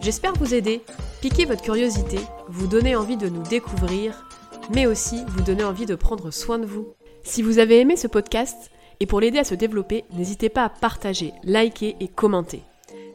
J'espère 0.00 0.34
vous 0.34 0.54
aider, 0.54 0.82
piquer 1.20 1.46
votre 1.46 1.62
curiosité, 1.62 2.18
vous 2.48 2.66
donner 2.66 2.94
envie 2.94 3.16
de 3.16 3.28
nous 3.28 3.42
découvrir, 3.42 4.26
mais 4.74 4.86
aussi 4.86 5.24
vous 5.28 5.42
donner 5.42 5.64
envie 5.64 5.86
de 5.86 5.94
prendre 5.94 6.30
soin 6.30 6.58
de 6.58 6.66
vous. 6.66 6.88
Si 7.22 7.42
vous 7.42 7.58
avez 7.58 7.80
aimé 7.80 7.96
ce 7.96 8.06
podcast, 8.06 8.70
et 9.00 9.06
pour 9.06 9.20
l'aider 9.20 9.38
à 9.38 9.44
se 9.44 9.54
développer, 9.54 10.04
n'hésitez 10.12 10.48
pas 10.48 10.64
à 10.64 10.68
partager, 10.68 11.32
liker 11.42 11.96
et 12.00 12.08
commenter. 12.08 12.62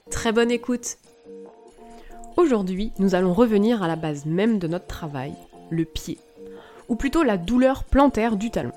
Très 0.10 0.32
bonne 0.32 0.52
écoute 0.52 0.98
Aujourd'hui, 2.38 2.92
nous 3.00 3.16
allons 3.16 3.34
revenir 3.34 3.84
à 3.84 3.88
la 3.88 3.96
base 3.96 4.26
même 4.26 4.60
de 4.60 4.68
notre 4.68 4.88
travail, 4.88 5.34
le 5.70 5.86
pied, 5.86 6.18
ou 6.90 6.96
plutôt 6.96 7.24
la 7.24 7.38
douleur 7.38 7.84
plantaire 7.84 8.36
du 8.36 8.52
talon. 8.52 8.72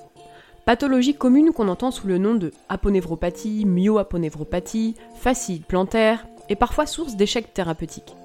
Pathologie 0.64 1.14
commune 1.14 1.52
qu'on 1.52 1.68
entend 1.68 1.90
sous 1.90 2.06
le 2.06 2.18
nom 2.18 2.34
de 2.34 2.52
aponévropathie, 2.68 3.64
myoaponévropathie, 3.66 4.94
facile 5.14 5.62
plantaire, 5.62 6.26
et 6.48 6.56
parfois 6.56 6.86
source 6.86 7.16
d'échecs 7.16 7.54
thérapeutiques. 7.54 8.16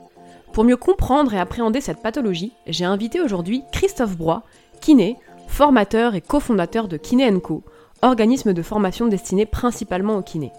Pour 0.54 0.64
mieux 0.64 0.78
comprendre 0.78 1.34
et 1.34 1.40
appréhender 1.40 1.82
cette 1.82 2.02
pathologie, 2.02 2.54
j'ai 2.68 2.86
invité 2.86 3.22
aujourd'hui 3.22 3.64
Christophe 3.72 4.18
Broy, 4.18 4.44
kiné, 4.81 5.17
formateur 5.48 6.16
et 6.16 6.22
cofondateur 6.22 6.88
de 6.88 6.98
Kiné 6.98 7.31
Co, 7.39 7.64
organisme 8.02 8.53
de 8.53 8.61
formation 8.61 9.08
destiné 9.08 9.45
principalement 9.45 10.17
aux 10.17 10.22
kinés. 10.22 10.53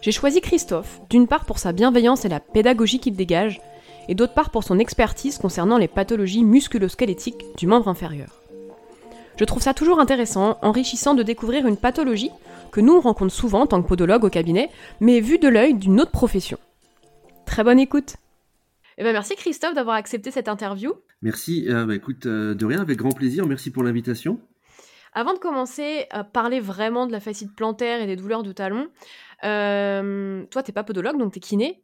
J'ai 0.00 0.12
choisi 0.12 0.40
Christophe, 0.40 1.00
d'une 1.08 1.26
part 1.26 1.44
pour 1.44 1.58
sa 1.58 1.72
bienveillance 1.72 2.24
et 2.24 2.28
la 2.28 2.40
pédagogie 2.40 2.98
qu'il 2.98 3.16
dégage, 3.16 3.60
et 4.08 4.14
d'autre 4.14 4.34
part 4.34 4.50
pour 4.50 4.64
son 4.64 4.78
expertise 4.78 5.38
concernant 5.38 5.78
les 5.78 5.88
pathologies 5.88 6.44
musculosquelettiques 6.44 7.56
du 7.56 7.66
membre 7.66 7.88
inférieur. 7.88 8.42
Je 9.36 9.44
trouve 9.44 9.62
ça 9.62 9.74
toujours 9.74 9.98
intéressant, 9.98 10.58
enrichissant 10.62 11.14
de 11.14 11.22
découvrir 11.22 11.66
une 11.66 11.76
pathologie 11.76 12.30
que 12.74 12.80
nous 12.80 12.94
on 12.94 13.00
rencontre 13.00 13.32
souvent 13.32 13.60
en 13.60 13.66
tant 13.68 13.80
que 13.80 13.86
podologue 13.86 14.24
au 14.24 14.30
cabinet, 14.30 14.68
mais 15.00 15.20
vue 15.20 15.38
de 15.38 15.46
l'œil 15.46 15.74
d'une 15.74 16.00
autre 16.00 16.10
profession. 16.10 16.58
Très 17.46 17.62
bonne 17.62 17.78
écoute 17.78 18.16
eh 18.96 19.02
ben 19.02 19.12
merci 19.12 19.34
Christophe 19.34 19.74
d'avoir 19.74 19.96
accepté 19.96 20.30
cette 20.30 20.46
interview. 20.46 20.92
Merci, 21.20 21.66
euh, 21.68 21.84
bah, 21.84 21.96
écoute, 21.96 22.26
euh, 22.26 22.54
de 22.54 22.64
rien, 22.64 22.80
avec 22.80 22.96
grand 22.96 23.10
plaisir, 23.10 23.44
merci 23.44 23.72
pour 23.72 23.82
l'invitation. 23.82 24.38
Avant 25.12 25.32
de 25.32 25.40
commencer 25.40 26.06
à 26.10 26.22
parler 26.22 26.60
vraiment 26.60 27.08
de 27.08 27.10
la 27.12 27.18
facite 27.18 27.56
plantaire 27.56 28.00
et 28.00 28.06
des 28.06 28.14
douleurs 28.14 28.44
de 28.44 28.52
talon, 28.52 28.86
euh, 29.42 30.44
toi, 30.52 30.62
t'es 30.62 30.70
pas 30.70 30.84
podologue, 30.84 31.18
donc 31.18 31.32
t'es 31.32 31.40
kiné. 31.40 31.82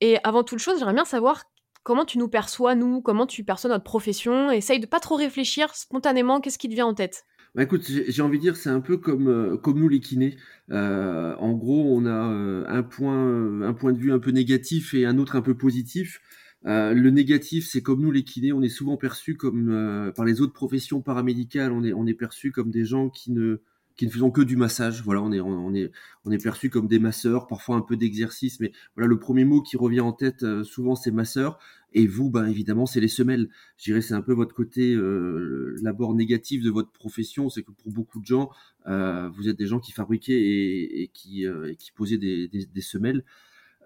Et 0.00 0.16
avant 0.24 0.44
toute 0.44 0.60
chose, 0.60 0.78
j'aimerais 0.78 0.94
bien 0.94 1.04
savoir 1.04 1.44
comment 1.82 2.06
tu 2.06 2.16
nous 2.16 2.28
perçois, 2.28 2.74
nous, 2.74 3.02
comment 3.02 3.26
tu 3.26 3.44
perçois 3.44 3.68
notre 3.68 3.84
profession. 3.84 4.50
Essaye 4.50 4.80
de 4.80 4.86
pas 4.86 5.00
trop 5.00 5.16
réfléchir 5.16 5.74
spontanément, 5.74 6.40
qu'est-ce 6.40 6.56
qui 6.56 6.70
te 6.70 6.74
vient 6.74 6.86
en 6.86 6.94
tête? 6.94 7.26
Bah 7.56 7.62
écoute, 7.62 7.84
j'ai 7.86 8.22
envie 8.22 8.36
de 8.36 8.42
dire, 8.42 8.56
c'est 8.56 8.68
un 8.68 8.82
peu 8.82 8.98
comme, 8.98 9.28
euh, 9.28 9.56
comme 9.56 9.80
nous 9.80 9.88
les 9.88 10.00
kinés. 10.00 10.36
Euh, 10.70 11.34
en 11.36 11.54
gros, 11.54 11.96
on 11.96 12.04
a 12.04 12.12
un, 12.12 12.82
point, 12.82 13.62
un 13.62 13.72
point 13.72 13.92
de 13.92 13.98
vue 13.98 14.12
un 14.12 14.18
peu 14.18 14.30
négatif 14.30 14.92
et 14.92 15.06
un 15.06 15.16
autre 15.16 15.36
un 15.36 15.42
peu 15.42 15.56
positif. 15.56 16.20
le 16.64 17.08
négatif, 17.10 17.66
c'est 17.66 17.82
comme 17.82 18.02
nous 18.02 18.12
les 18.12 18.24
kinés, 18.24 18.52
on 18.52 18.62
est 18.62 18.68
souvent 18.68 18.98
perçus 18.98 19.36
comme, 19.36 20.12
par 20.14 20.26
les 20.26 20.42
autres 20.42 20.52
professions 20.52 21.00
paramédicales, 21.00 21.72
on 21.72 21.82
est, 21.82 21.94
on 21.94 22.06
est 22.06 22.14
perçus 22.14 22.52
comme 22.52 22.70
des 22.70 22.84
gens 22.84 23.08
qui 23.08 23.32
ne, 23.32 23.62
qui 23.96 24.06
ne 24.06 24.10
faisons 24.10 24.30
que 24.30 24.42
du 24.42 24.56
massage. 24.56 25.02
Voilà, 25.02 25.22
on 25.22 25.32
est, 25.32 25.40
on 25.40 26.38
perçu 26.38 26.70
comme 26.70 26.86
des 26.86 26.98
masseurs, 26.98 27.46
parfois 27.46 27.76
un 27.76 27.80
peu 27.80 27.96
d'exercice, 27.96 28.60
mais 28.60 28.72
voilà, 28.94 29.08
le 29.08 29.18
premier 29.18 29.44
mot 29.44 29.62
qui 29.62 29.76
revient 29.76 30.00
en 30.00 30.12
tête 30.12 30.42
euh, 30.42 30.64
souvent, 30.64 30.94
c'est 30.94 31.10
masseur. 31.10 31.58
Et 31.92 32.06
vous, 32.06 32.28
ben 32.28 32.46
évidemment, 32.46 32.84
c'est 32.84 33.00
les 33.00 33.08
semelles. 33.08 33.48
Je 33.78 33.84
dirais, 33.84 34.02
c'est 34.02 34.14
un 34.14 34.20
peu 34.20 34.34
votre 34.34 34.54
côté 34.54 34.92
euh, 34.92 35.74
l'abord 35.82 36.14
négatif 36.14 36.62
de 36.62 36.70
votre 36.70 36.92
profession, 36.92 37.48
c'est 37.48 37.62
que 37.62 37.70
pour 37.72 37.90
beaucoup 37.90 38.20
de 38.20 38.26
gens, 38.26 38.50
euh, 38.86 39.30
vous 39.30 39.48
êtes 39.48 39.56
des 39.56 39.66
gens 39.66 39.80
qui 39.80 39.92
fabriquaient 39.92 40.38
et, 40.38 41.10
qui, 41.14 41.46
euh, 41.46 41.72
qui 41.78 41.92
posaient 41.92 42.18
des, 42.18 42.48
des, 42.48 42.66
des 42.66 42.80
semelles. 42.82 43.24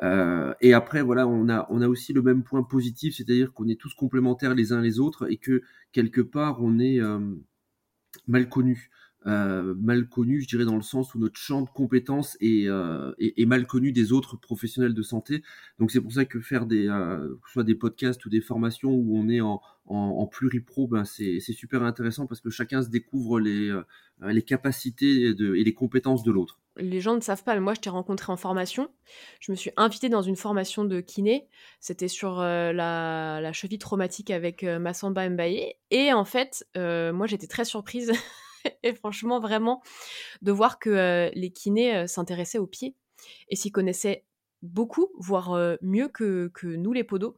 Euh, 0.03 0.55
et 0.61 0.73
après, 0.73 1.03
voilà, 1.03 1.29
on 1.29 1.49
a, 1.49 1.67
on 1.71 1.83
a 1.83 1.89
aussi 1.89 2.13
le 2.13 2.23
même 2.23 2.43
point 2.43 2.63
positif, 2.63 3.15
c'est-à-dire 3.17 3.53
qu'on 3.53 3.69
est 3.69 3.79
tous 3.79 3.95
complémentaires 3.95 4.55
les 4.55 4.73
uns 4.73 4.81
les 4.81 4.99
autres 4.99 5.31
et 5.31 5.37
que 5.37 5.63
quelque 5.93 6.23
part, 6.23 6.63
on 6.63 6.79
est 6.81 6.99
mal 8.27 8.49
connus. 8.49 8.91
Euh, 9.27 9.75
mal 9.77 10.09
connu, 10.09 10.41
je 10.41 10.49
dirais 10.49 10.65
dans 10.65 10.77
le 10.77 10.83
sens 10.83 11.15
où 11.15 11.19
notre 11.19 11.39
champ 11.39 11.61
de 11.61 11.69
compétences 11.69 12.39
est, 12.41 12.67
euh, 12.69 13.13
est, 13.19 13.45
mal 13.45 13.67
connu 13.67 13.93
des 13.93 14.13
autres 14.13 14.37
professionnels 14.37 14.95
de 14.95 15.03
santé. 15.03 15.43
Donc 15.79 15.91
c'est 15.91 16.01
pour 16.01 16.13
ça 16.13 16.25
que 16.25 16.41
faire 16.41 16.65
des, 16.65 16.89
euh, 16.89 17.37
soit 17.53 17.65
des 17.65 17.75
podcasts 17.75 18.25
ou 18.25 18.31
des 18.31 18.41
formations 18.41 18.91
où 18.91 19.19
on 19.19 19.29
est 19.29 19.41
en, 19.41 19.61
pluripro, 20.31 20.87
ben 20.87 21.05
c'est 21.05 21.41
super 21.41 21.83
intéressant 21.83 22.27
parce 22.27 22.41
que 22.41 22.49
chacun 22.49 22.81
se 22.81 22.89
découvre 22.89 23.41
les, 23.41 23.73
capacités 24.47 25.31
et 25.31 25.65
les 25.65 25.75
compétences 25.75 26.23
de 26.23 26.31
l'autre. 26.31 26.61
Les 26.77 27.01
gens 27.01 27.17
ne 27.17 27.21
savent 27.21 27.43
pas, 27.43 27.59
moi 27.59 27.75
je 27.75 27.81
t'ai 27.81 27.91
rencontré 27.91 28.33
en 28.33 28.37
formation. 28.37 28.89
Je 29.41 29.51
me 29.51 29.57
suis 29.57 29.73
invitée 29.77 30.09
dans 30.09 30.23
une 30.23 30.37
formation 30.37 30.85
de 30.85 31.01
kiné. 31.01 31.49
C'était 31.81 32.07
sur 32.07 32.39
la, 32.39 33.41
la, 33.41 33.53
cheville 33.53 33.81
traumatique 33.81 34.31
avec 34.31 34.63
Massamba 34.63 35.29
Mbaye. 35.29 35.75
Et 35.91 36.13
en 36.13 36.25
fait, 36.25 36.65
moi 36.77 37.27
j'étais 37.27 37.49
très 37.49 37.65
surprise 37.65 38.13
et 38.83 38.95
franchement, 38.95 39.41
vraiment, 39.41 39.83
de 40.43 40.53
voir 40.53 40.79
que 40.79 41.31
les 41.35 41.51
kinés 41.51 42.07
s'intéressaient 42.07 42.59
aux 42.59 42.67
pieds 42.67 42.97
et 43.49 43.57
s'y 43.57 43.71
connaissaient 43.71 44.25
beaucoup, 44.63 45.09
voire 45.19 45.77
mieux 45.83 46.09
que, 46.09 46.51
que, 46.55 46.67
nous, 46.67 46.93
les 46.93 47.05
podos. 47.05 47.37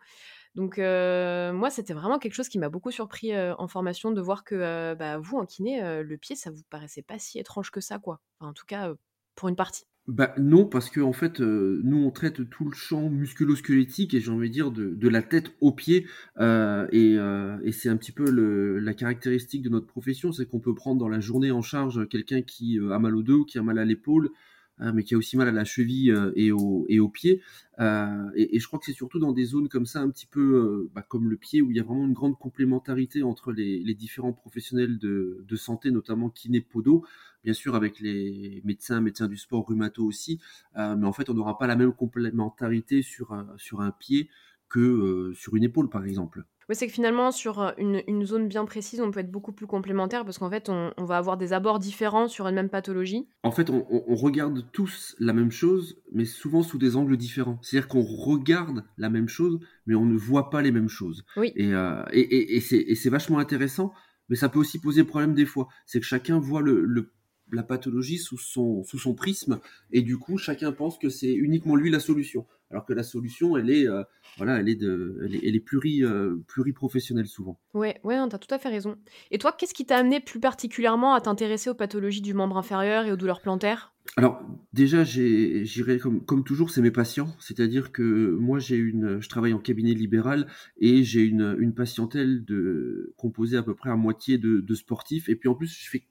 Donc, 0.54 0.78
moi, 0.78 1.70
c'était 1.70 1.94
vraiment 1.94 2.18
quelque 2.18 2.34
chose 2.34 2.48
qui 2.48 2.58
m'a 2.58 2.68
beaucoup 2.68 2.90
surpris 2.90 3.32
en 3.36 3.68
formation 3.68 4.10
de 4.10 4.20
voir 4.20 4.44
que 4.44 4.94
bah, 4.94 5.18
vous, 5.18 5.36
en 5.38 5.46
kiné, 5.46 6.02
le 6.02 6.16
pied, 6.16 6.36
ça 6.36 6.50
vous 6.50 6.62
paraissait 6.70 7.02
pas 7.02 7.18
si 7.18 7.38
étrange 7.38 7.70
que 7.70 7.80
ça, 7.80 7.98
quoi. 7.98 8.20
en 8.40 8.52
tout 8.52 8.66
cas, 8.66 8.92
pour 9.34 9.48
une 9.48 9.56
partie. 9.56 9.84
Bah 10.08 10.34
non, 10.36 10.66
parce 10.66 10.90
que 10.90 11.00
en 11.00 11.12
fait, 11.12 11.38
nous 11.38 12.04
on 12.04 12.10
traite 12.10 12.48
tout 12.50 12.64
le 12.64 12.74
champ 12.74 13.08
musculo-squelettique 13.08 14.14
et 14.14 14.20
j'ai 14.20 14.32
envie 14.32 14.48
de 14.48 14.52
dire 14.52 14.72
de, 14.72 15.08
la 15.08 15.22
tête 15.22 15.52
aux 15.60 15.72
pieds. 15.72 16.06
Et, 16.38 17.16
et 17.64 17.72
c'est 17.72 17.88
un 17.88 17.96
petit 17.96 18.12
peu 18.12 18.30
la 18.78 18.94
caractéristique 18.94 19.62
de 19.62 19.68
notre 19.68 19.86
profession, 19.86 20.32
c'est 20.32 20.46
qu'on 20.46 20.60
peut 20.60 20.74
prendre 20.74 21.00
dans 21.00 21.08
la 21.08 21.20
journée 21.20 21.50
en 21.50 21.62
charge 21.62 22.08
quelqu'un 22.08 22.42
qui 22.42 22.78
a 22.78 22.98
mal 22.98 23.16
au 23.16 23.22
dos, 23.22 23.44
qui 23.44 23.58
a 23.58 23.62
mal 23.62 23.78
à 23.78 23.84
l'épaule, 23.84 24.30
hein, 24.78 24.92
mais 24.92 25.04
qui 25.04 25.14
a 25.14 25.18
aussi 25.18 25.36
mal 25.36 25.48
à 25.48 25.52
la 25.52 25.64
cheville 25.64 26.14
et, 26.36 26.52
au, 26.52 26.86
aux 26.88 27.08
pieds. 27.08 27.40
Et, 27.78 28.58
je 28.58 28.66
crois 28.66 28.78
que 28.78 28.86
c'est 28.86 28.92
surtout 28.92 29.18
dans 29.18 29.32
des 29.32 29.44
zones 29.44 29.68
comme 29.68 29.86
ça, 29.86 30.00
un 30.00 30.10
petit 30.10 30.26
peu 30.26 30.90
bah, 30.94 31.02
comme 31.02 31.28
le 31.28 31.36
pied, 31.36 31.62
où 31.62 31.70
il 31.70 31.76
y 31.76 31.80
a 31.80 31.84
vraiment 31.84 32.06
une 32.06 32.12
grande 32.12 32.38
complémentarité 32.38 33.22
entre 33.22 33.52
les, 33.52 33.94
différents 33.94 34.32
professionnels 34.32 34.98
de, 34.98 35.56
santé, 35.56 35.90
notamment 35.90 36.30
kiné, 36.30 36.60
podo 36.60 37.04
bien 37.44 37.52
sûr 37.52 37.74
avec 37.74 38.00
les 38.00 38.62
médecins, 38.64 39.00
médecins 39.00 39.28
du 39.28 39.36
sport, 39.36 39.66
rhumato 39.66 40.04
aussi, 40.04 40.40
euh, 40.76 40.96
mais 40.96 41.06
en 41.06 41.12
fait 41.12 41.28
on 41.30 41.34
n'aura 41.34 41.58
pas 41.58 41.66
la 41.66 41.76
même 41.76 41.92
complémentarité 41.92 43.02
sur 43.02 43.32
un, 43.32 43.90
pied 43.98 44.28
que 44.68 44.80
euh, 44.80 45.34
sur 45.34 45.56
une 45.56 45.64
épaule 45.64 45.88
par 45.88 46.04
exemple. 46.04 46.44
Oui, 46.68 46.76
c'est 46.76 46.86
que 46.86 46.92
finalement, 46.92 47.30
sur 47.30 47.60
euh, 47.60 47.70
une, 47.78 48.02
une, 48.06 48.24
zone 48.24 48.48
bien 48.48 48.64
précise, 48.64 49.00
on 49.00 49.10
peut 49.10 49.20
être 49.20 49.30
beaucoup 49.30 49.52
plus 49.52 49.66
complémentaire 49.66 50.24
parce 50.24 50.38
qu'en 50.38 50.50
fait, 50.50 50.68
on, 50.68 50.92
on, 50.96 51.04
va 51.04 51.16
avoir 51.16 51.36
des 51.36 51.52
abords 51.52 51.78
différents 51.78 52.28
sur 52.28 52.46
une 52.46 52.54
même 52.54 52.68
pathologie. 52.68 53.28
En 53.42 53.50
fait, 53.50 53.70
on, 53.70 53.86
on, 53.90 54.14
regarde 54.14 54.64
tous 54.72 55.16
la 55.18 55.32
même 55.32 55.50
chose, 55.50 55.98
mais 56.12 56.24
souvent 56.24 56.62
sous 56.62 56.78
des 56.78 56.96
angles 56.96 57.16
différents. 57.16 57.58
C'est-à-dire 57.62 57.88
qu'on 57.88 58.02
regarde 58.02 58.84
la 58.98 59.10
même 59.10 59.28
chose, 59.28 59.58
mais 59.86 59.94
on 59.94 60.06
ne 60.06 60.16
voit 60.16 60.50
pas 60.50 60.62
les 60.62 60.70
mêmes 60.70 60.88
choses. 60.88 61.24
Oui. 61.36 61.52
Et, 61.56 61.74
euh, 61.74 62.02
et, 62.12 62.20
et, 62.20 62.56
et 62.56 62.94
c'est 62.94 63.10
vachement 63.10 63.38
intéressant, 63.38 63.92
mais 64.28 64.36
ça 64.36 64.48
peut 64.48 64.58
aussi 64.58 64.80
poser 64.80 65.04
problème 65.04 65.34
des 65.34 65.46
fois. 65.46 65.68
C'est 65.86 66.00
que 66.00 66.06
chacun 66.06 66.38
voit 66.38 66.62
le, 66.62 66.84
le 66.84 67.12
la 67.52 67.62
pathologie 67.62 68.18
sous 68.18 68.38
son, 68.38 68.82
sous 68.84 68.98
son 68.98 69.14
prisme, 69.14 69.60
et 69.92 70.02
du 70.02 70.18
coup, 70.18 70.38
chacun 70.38 70.72
pense 70.72 70.98
que 70.98 71.08
c'est 71.08 71.32
uniquement 71.32 71.76
lui 71.76 71.90
la 71.90 72.00
solution, 72.00 72.46
alors 72.70 72.84
que 72.84 72.92
la 72.92 73.02
solution, 73.02 73.56
elle 73.56 73.70
est, 73.70 73.86
euh, 73.86 74.02
voilà, 74.38 74.58
elle 74.58 74.68
est, 74.68 74.76
de, 74.76 75.20
elle 75.24 75.34
est, 75.36 75.40
elle 75.46 75.56
est 75.56 75.60
pluri, 75.60 76.02
euh, 76.02 76.36
pluriprofessionnelle 76.48 77.26
souvent. 77.26 77.60
Ouais, 77.74 78.00
ouais, 78.02 78.16
tu 78.28 78.34
as 78.34 78.38
tout 78.38 78.54
à 78.54 78.58
fait 78.58 78.70
raison. 78.70 78.96
Et 79.30 79.38
toi, 79.38 79.52
qu'est-ce 79.52 79.74
qui 79.74 79.84
t'a 79.84 79.98
amené 79.98 80.20
plus 80.20 80.40
particulièrement 80.40 81.14
à 81.14 81.20
t'intéresser 81.20 81.70
aux 81.70 81.74
pathologies 81.74 82.22
du 82.22 82.34
membre 82.34 82.56
inférieur 82.56 83.04
et 83.04 83.12
aux 83.12 83.16
douleurs 83.16 83.42
plantaires? 83.42 83.92
Alors 84.16 84.42
déjà, 84.72 85.04
j'irai 85.04 85.98
comme, 85.98 86.24
comme 86.24 86.44
toujours, 86.44 86.70
c'est 86.70 86.82
mes 86.82 86.90
patients. 86.90 87.34
C'est-à-dire 87.38 87.92
que 87.92 88.36
moi, 88.40 88.58
j'ai 88.58 88.76
une, 88.76 89.20
je 89.20 89.28
travaille 89.28 89.52
en 89.52 89.58
cabinet 89.58 89.94
libéral 89.94 90.48
et 90.78 91.02
j'ai 91.04 91.22
une, 91.22 91.56
une 91.58 91.72
patientèle 91.72 92.44
de, 92.44 93.14
composée 93.16 93.56
à 93.56 93.62
peu 93.62 93.74
près 93.74 93.90
à 93.90 93.96
moitié 93.96 94.38
de, 94.38 94.60
de 94.60 94.74
sportifs. 94.74 95.28
Et 95.28 95.36
puis 95.36 95.48
en 95.48 95.54
plus, 95.54 95.68
je 95.68 95.88
fais 95.88 96.06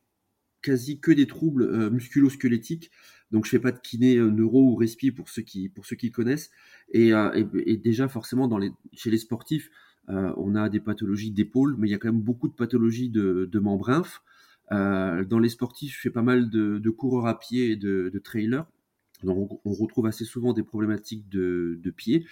quasi 0.62 1.00
que 1.00 1.12
des 1.12 1.28
troubles 1.28 1.63
euh, 1.63 1.90
musculo-squelettiques. 1.90 2.92
Donc 3.31 3.46
je 3.46 3.52
fais 3.52 3.60
pas 3.60 3.72
de 3.72 3.80
kiné 3.80 4.18
neuro 4.18 4.72
ou 4.72 4.75
respi 4.75 5.12
pour 5.12 5.30
ceux 5.30 5.42
qui 5.42 5.69
pour 5.69 5.86
ceux 5.86 5.96
qui 5.96 6.12
connaissent. 6.12 6.52
Et, 6.92 7.12
et, 7.66 7.78
déjà 7.78 8.10
forcément 8.10 8.50
chez 8.92 9.10
les 9.10 9.18
sportifs, 9.18 9.69
on 10.10 10.54
a 10.54 10.68
des 10.68 10.81
pathologies 10.81 11.31
d'épaule, 11.31 11.78
mais 11.78 11.88
il 11.88 11.92
y 11.92 11.94
a 11.94 11.98
quand 11.98 12.12
même 12.12 12.22
beaucoup 12.22 12.50
de 12.50 12.54
pathologies 12.54 13.10
de, 13.10 13.48
de 13.50 13.60
membrane. 13.60 14.04
dans 14.69 15.40
les 15.42 15.48
sportifs, 15.48 15.96
je 15.96 16.02
fais 16.02 16.10
pas 16.10 16.24
mal 16.24 16.50
de, 16.50 16.90
coureurs 16.90 17.28
à 17.28 17.40
pied 17.40 17.72
et 17.72 17.78
de, 17.78 18.22
trailers. 18.22 18.66
Donc 19.24 19.62
on 19.66 19.74
retrouve 19.74 20.08
assez 20.08 20.25
souvent 20.25 20.52
des 20.52 20.63
problématiques 20.63 21.30
de, 21.30 21.94
pied. 21.96 22.25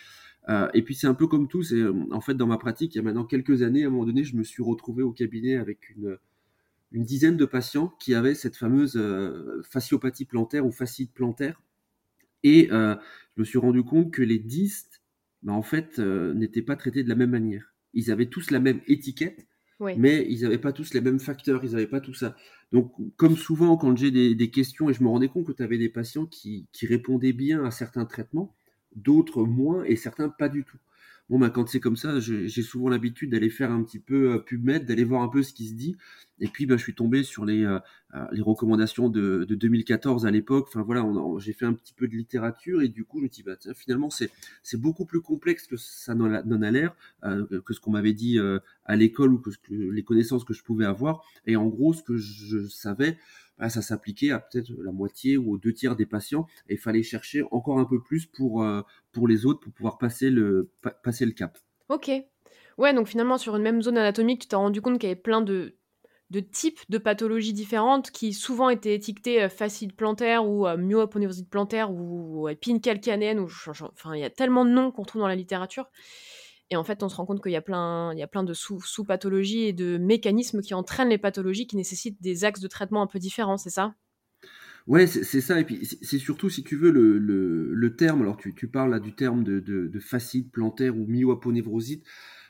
Euh, 0.47 0.67
et 0.73 0.81
puis 0.81 0.95
c'est 0.95 1.07
un 1.07 1.13
peu 1.13 1.27
comme 1.27 1.47
tout, 1.47 1.63
en 2.11 2.21
fait 2.21 2.33
dans 2.33 2.47
ma 2.47 2.57
pratique, 2.57 2.95
il 2.95 2.97
y 2.97 3.01
a 3.01 3.03
maintenant 3.03 3.25
quelques 3.25 3.61
années, 3.61 3.83
à 3.83 3.87
un 3.87 3.89
moment 3.89 4.05
donné, 4.05 4.23
je 4.23 4.35
me 4.35 4.43
suis 4.43 4.63
retrouvé 4.63 5.03
au 5.03 5.11
cabinet 5.11 5.55
avec 5.55 5.89
une, 5.95 6.17
une 6.91 7.03
dizaine 7.03 7.37
de 7.37 7.45
patients 7.45 7.93
qui 7.99 8.15
avaient 8.15 8.35
cette 8.35 8.55
fameuse 8.55 8.95
euh, 8.95 9.61
fasciopathie 9.69 10.25
plantaire 10.25 10.65
ou 10.65 10.71
fascite 10.71 11.13
plantaire. 11.13 11.61
Et 12.43 12.69
euh, 12.71 12.95
je 13.35 13.41
me 13.41 13.45
suis 13.45 13.57
rendu 13.59 13.83
compte 13.83 14.11
que 14.11 14.21
les 14.21 14.39
distes, 14.39 15.01
bah, 15.43 15.53
en 15.53 15.61
fait, 15.61 15.99
n'étaient 15.99 16.61
pas 16.61 16.75
traités 16.75 17.03
de 17.03 17.09
la 17.09 17.15
même 17.15 17.31
manière. 17.31 17.73
Ils 17.93 18.11
avaient 18.11 18.27
tous 18.27 18.51
la 18.51 18.59
même 18.59 18.81
étiquette, 18.87 19.47
mais 19.79 20.25
ils 20.29 20.41
n'avaient 20.41 20.57
pas 20.57 20.73
tous 20.73 20.93
les 20.93 21.01
mêmes 21.01 21.19
facteurs, 21.19 21.63
ils 21.63 21.71
n'avaient 21.71 21.87
pas 21.87 22.01
tout 22.01 22.13
ça. 22.13 22.35
Donc, 22.71 22.93
comme 23.15 23.37
souvent, 23.37 23.77
quand 23.77 23.95
j'ai 23.95 24.11
des, 24.11 24.35
des, 24.35 24.51
questions, 24.51 24.89
et 24.89 24.93
je 24.93 25.01
me 25.01 25.07
rendais 25.07 25.29
compte 25.29 25.47
que 25.47 25.51
tu 25.53 25.63
avais 25.63 25.77
des 25.77 25.89
patients 25.89 26.25
qui, 26.25 26.67
qui 26.71 26.85
répondaient 26.85 27.33
bien 27.33 27.63
à 27.63 27.71
certains 27.71 28.05
traitements, 28.05 28.55
d'autres 28.95 29.43
moins 29.43 29.83
et 29.85 29.95
certains 29.95 30.29
pas 30.29 30.49
du 30.49 30.63
tout. 30.63 30.77
Bon, 31.29 31.37
bah, 31.37 31.51
quand 31.51 31.69
c'est 31.69 31.79
comme 31.79 31.95
ça, 31.95 32.19
j'ai 32.19 32.49
souvent 32.63 32.89
l'habitude 32.89 33.29
d'aller 33.31 33.51
faire 33.51 33.71
un 33.71 33.83
petit 33.83 33.99
peu 33.99 34.33
euh, 34.33 34.39
PubMed, 34.39 34.85
d'aller 34.85 35.03
voir 35.03 35.21
un 35.21 35.27
peu 35.27 35.43
ce 35.43 35.53
qui 35.53 35.67
se 35.67 35.75
dit. 35.75 35.95
Et 36.39 36.47
puis, 36.47 36.65
bah, 36.65 36.75
je 36.75 36.81
suis 36.81 36.95
tombé 36.95 37.21
sur 37.21 37.45
les, 37.45 37.63
euh, 37.63 37.77
euh, 38.15 38.25
les 38.31 38.41
recommandations 38.41 39.09
de, 39.09 39.45
de 39.47 39.55
2014 39.55 40.25
à 40.25 40.31
l'époque. 40.31 40.65
Enfin, 40.69 40.81
voilà, 40.81 41.05
j'ai 41.37 41.53
fait 41.53 41.65
un 41.65 41.73
petit 41.73 41.93
peu 41.93 42.07
de 42.07 42.15
littérature 42.15 42.81
et 42.81 42.87
du 42.87 43.05
coup, 43.05 43.19
je 43.19 43.25
me 43.25 43.29
dis, 43.29 43.43
bah, 43.43 43.55
finalement, 43.75 44.09
c'est 44.09 44.31
beaucoup 44.77 45.05
plus 45.05 45.21
complexe 45.21 45.67
que 45.67 45.77
ça 45.77 46.15
n'en 46.15 46.61
a 46.61 46.71
l'air, 46.71 46.95
que 47.21 47.73
ce 47.73 47.79
qu'on 47.79 47.91
m'avait 47.91 48.13
dit 48.13 48.39
à 48.85 48.95
l'école 48.95 49.33
ou 49.33 49.37
que, 49.37 49.51
que, 49.51 49.73
les 49.73 50.03
connaissances 50.03 50.43
que 50.43 50.53
je 50.53 50.63
pouvais 50.63 50.85
avoir. 50.85 51.23
Et 51.45 51.55
en 51.55 51.67
gros, 51.67 51.93
ce 51.93 52.01
que 52.01 52.17
je 52.17 52.67
savais, 52.67 53.17
ça 53.67 53.81
s'appliquait 53.81 54.31
à 54.31 54.39
peut-être 54.39 54.71
la 54.81 54.93
moitié 54.93 55.35
ou 55.35 55.53
aux 55.53 55.57
deux 55.57 55.73
tiers 55.73 55.97
des 55.97 56.05
patients 56.05 56.47
et 56.69 56.75
il 56.75 56.79
fallait 56.79 57.03
chercher 57.03 57.43
encore 57.51 57.79
un 57.79 57.85
peu 57.85 58.01
plus 58.01 58.25
pour, 58.25 58.63
euh, 58.63 58.81
pour 59.11 59.27
les 59.27 59.45
autres 59.45 59.59
pour 59.59 59.73
pouvoir 59.73 59.97
passer 59.97 60.29
le, 60.29 60.71
passer 61.03 61.25
le 61.25 61.33
cap. 61.33 61.57
Ok. 61.89 62.09
Ouais, 62.77 62.93
donc 62.93 63.07
finalement, 63.07 63.37
sur 63.37 63.57
une 63.57 63.63
même 63.63 63.81
zone 63.81 63.97
anatomique, 63.97 64.41
tu 64.41 64.47
t'es 64.47 64.55
rendu 64.55 64.81
compte 64.81 64.99
qu'il 64.99 65.09
y 65.09 65.11
avait 65.11 65.19
plein 65.19 65.41
de, 65.41 65.75
de 66.29 66.39
types 66.39 66.79
de 66.87 66.97
pathologies 66.97 67.51
différentes 67.51 68.11
qui 68.11 68.33
souvent 68.33 68.69
étaient 68.69 68.95
étiquetées 68.95 69.43
euh, 69.43 69.49
facile 69.49 69.93
plantaire 69.93 70.47
ou 70.47 70.65
euh, 70.65 71.07
plantaire 71.49 71.91
ou 71.91 72.47
épine 72.47 72.79
calcanéenne. 72.79 73.39
Ou, 73.39 73.49
enfin, 73.67 74.15
il 74.15 74.21
y 74.21 74.23
a 74.23 74.29
tellement 74.29 74.63
de 74.63 74.69
noms 74.69 74.91
qu'on 74.91 75.03
trouve 75.03 75.21
dans 75.21 75.27
la 75.27 75.35
littérature. 75.35 75.89
Et 76.71 76.75
en 76.75 76.83
fait, 76.83 77.01
on 77.03 77.09
se 77.09 77.15
rend 77.15 77.25
compte 77.25 77.41
qu'il 77.41 77.51
y 77.51 77.55
a 77.55 77.61
plein, 77.61 78.13
il 78.13 78.19
y 78.19 78.23
a 78.23 78.27
plein 78.27 78.43
de 78.43 78.53
sous-pathologies 78.53 79.63
et 79.63 79.73
de 79.73 79.97
mécanismes 79.97 80.61
qui 80.61 80.73
entraînent 80.73 81.09
les 81.09 81.17
pathologies 81.17 81.67
qui 81.67 81.77
nécessitent 81.77 82.21
des 82.21 82.45
axes 82.45 82.61
de 82.61 82.67
traitement 82.67 83.01
un 83.01 83.07
peu 83.07 83.19
différents, 83.19 83.57
c'est 83.57 83.71
ça? 83.71 83.95
Ouais, 84.87 85.05
c'est 85.07 85.41
ça. 85.41 85.59
Et 85.59 85.65
puis, 85.65 85.85
c'est 86.01 86.17
surtout, 86.17 86.49
si 86.49 86.63
tu 86.63 86.75
veux, 86.75 86.91
le, 86.91 87.19
le, 87.19 87.95
terme. 87.95 88.21
Alors, 88.21 88.37
tu, 88.37 88.55
tu, 88.55 88.67
parles 88.67 88.89
là 88.89 88.99
du 88.99 89.13
terme 89.13 89.43
de, 89.43 89.59
de, 89.59 90.49
plantaire 90.51 90.97
ou 90.97 91.05
myoaponevrosite. 91.05 92.03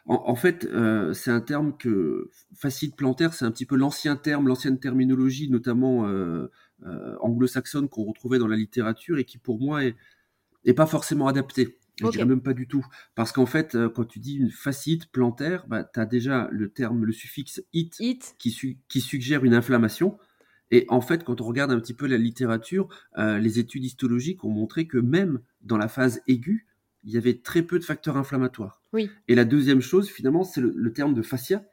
En, 0.05 0.35
fait, 0.35 0.65
euh, 0.65 1.13
c'est 1.13 1.31
un 1.31 1.41
terme 1.41 1.77
que 1.77 2.31
fascite 2.55 2.95
plantaire, 2.95 3.33
c'est 3.33 3.45
un 3.45 3.51
petit 3.51 3.65
peu 3.65 3.75
l'ancien 3.75 4.15
terme, 4.15 4.47
l'ancienne 4.47 4.79
terminologie, 4.79 5.49
notamment 5.51 6.07
euh, 6.07 6.47
euh, 6.83 7.15
anglo-saxonne 7.21 7.89
qu'on 7.89 8.05
retrouvait 8.05 8.39
dans 8.39 8.47
la 8.47 8.55
littérature 8.55 9.19
et 9.19 9.25
qui, 9.25 9.37
pour 9.37 9.59
moi, 9.59 9.83
est, 9.83 10.73
pas 10.73 10.87
forcément 10.87 11.27
adapté. 11.27 11.78
Je 11.99 12.11
dirais 12.11 12.25
même 12.25 12.41
pas 12.41 12.53
du 12.53 12.67
tout. 12.67 12.85
Parce 13.15 13.31
qu'en 13.31 13.45
fait, 13.45 13.75
euh, 13.75 13.89
quand 13.89 14.05
tu 14.05 14.19
dis 14.19 14.35
une 14.35 14.51
fascite 14.51 15.11
plantaire, 15.11 15.65
bah, 15.67 15.83
tu 15.83 15.99
as 15.99 16.05
déjà 16.05 16.47
le 16.51 16.69
terme, 16.69 17.05
le 17.05 17.11
suffixe 17.11 17.61
it, 17.73 17.95
Qui, 18.37 18.79
qui, 18.87 19.01
suggère 19.01 19.43
une 19.43 19.53
inflammation. 19.53 20.17
Et 20.71 20.85
en 20.89 21.01
fait, 21.01 21.23
quand 21.23 21.41
on 21.41 21.45
regarde 21.45 21.71
un 21.71 21.79
petit 21.79 21.93
peu 21.93 22.07
la 22.07 22.17
littérature, 22.17 22.87
euh, 23.17 23.39
les 23.39 23.59
études 23.59 23.83
histologiques 23.83 24.43
ont 24.43 24.49
montré 24.49 24.87
que 24.87 24.97
même 24.97 25.39
dans 25.61 25.77
la 25.77 25.87
phase 25.87 26.21
aiguë, 26.27 26.67
il 27.03 27.11
y 27.13 27.17
avait 27.17 27.35
très 27.35 27.63
peu 27.63 27.79
de 27.79 27.83
facteurs 27.83 28.17
inflammatoires. 28.17 28.81
Oui. 28.93 29.09
Et 29.27 29.35
la 29.35 29.45
deuxième 29.45 29.81
chose, 29.81 30.09
finalement, 30.09 30.43
c'est 30.43 30.61
le, 30.61 30.93
terme 30.93 31.13
de 31.13 31.21
fascia. 31.21 31.63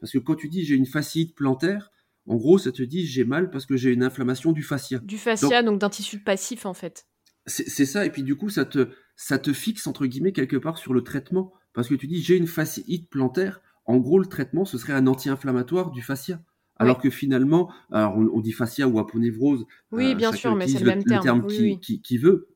Parce 0.00 0.12
que 0.12 0.18
quand 0.18 0.34
tu 0.34 0.48
dis 0.48 0.64
j'ai 0.64 0.74
une 0.74 0.86
fasciite 0.86 1.34
plantaire, 1.34 1.92
en 2.26 2.36
gros, 2.36 2.58
ça 2.58 2.72
te 2.72 2.82
dit 2.82 3.06
j'ai 3.06 3.24
mal 3.24 3.50
parce 3.50 3.66
que 3.66 3.76
j'ai 3.76 3.92
une 3.92 4.02
inflammation 4.02 4.52
du 4.52 4.62
fascia. 4.62 4.98
Du 4.98 5.18
fascia, 5.18 5.62
donc 5.62 5.80
d'un 5.80 5.90
tissu 5.90 6.18
passif 6.18 6.66
en 6.66 6.74
fait. 6.74 7.06
C'est 7.46 7.86
ça, 7.86 8.06
et 8.06 8.10
puis 8.10 8.22
du 8.22 8.36
coup, 8.36 8.50
ça 8.50 8.64
te, 8.64 8.90
ça 9.16 9.38
te 9.38 9.52
fixe, 9.52 9.86
entre 9.86 10.06
guillemets, 10.06 10.32
quelque 10.32 10.56
part 10.56 10.78
sur 10.78 10.94
le 10.94 11.02
traitement. 11.02 11.52
Parce 11.72 11.88
que 11.88 11.94
tu 11.94 12.06
dis, 12.06 12.22
j'ai 12.22 12.36
une 12.36 12.46
fasciite 12.46 13.08
plantaire, 13.08 13.60
en 13.86 13.96
gros, 13.96 14.18
le 14.18 14.26
traitement, 14.26 14.64
ce 14.64 14.78
serait 14.78 14.92
un 14.92 15.06
anti-inflammatoire 15.06 15.90
du 15.90 16.02
fascia. 16.02 16.40
Alors 16.76 16.98
que 16.98 17.10
finalement, 17.10 17.72
alors 17.92 18.16
on, 18.16 18.40
dit 18.40 18.50
fascia 18.50 18.88
ou 18.88 18.98
aponévrose. 18.98 19.66
Oui, 19.92 20.12
euh, 20.12 20.14
bien 20.14 20.32
sûr, 20.32 20.56
mais 20.56 20.66
c'est 20.66 20.80
le, 20.80 20.86
même 20.86 21.04
terme, 21.04 21.46
qui, 21.46 22.18
veut. 22.18 22.48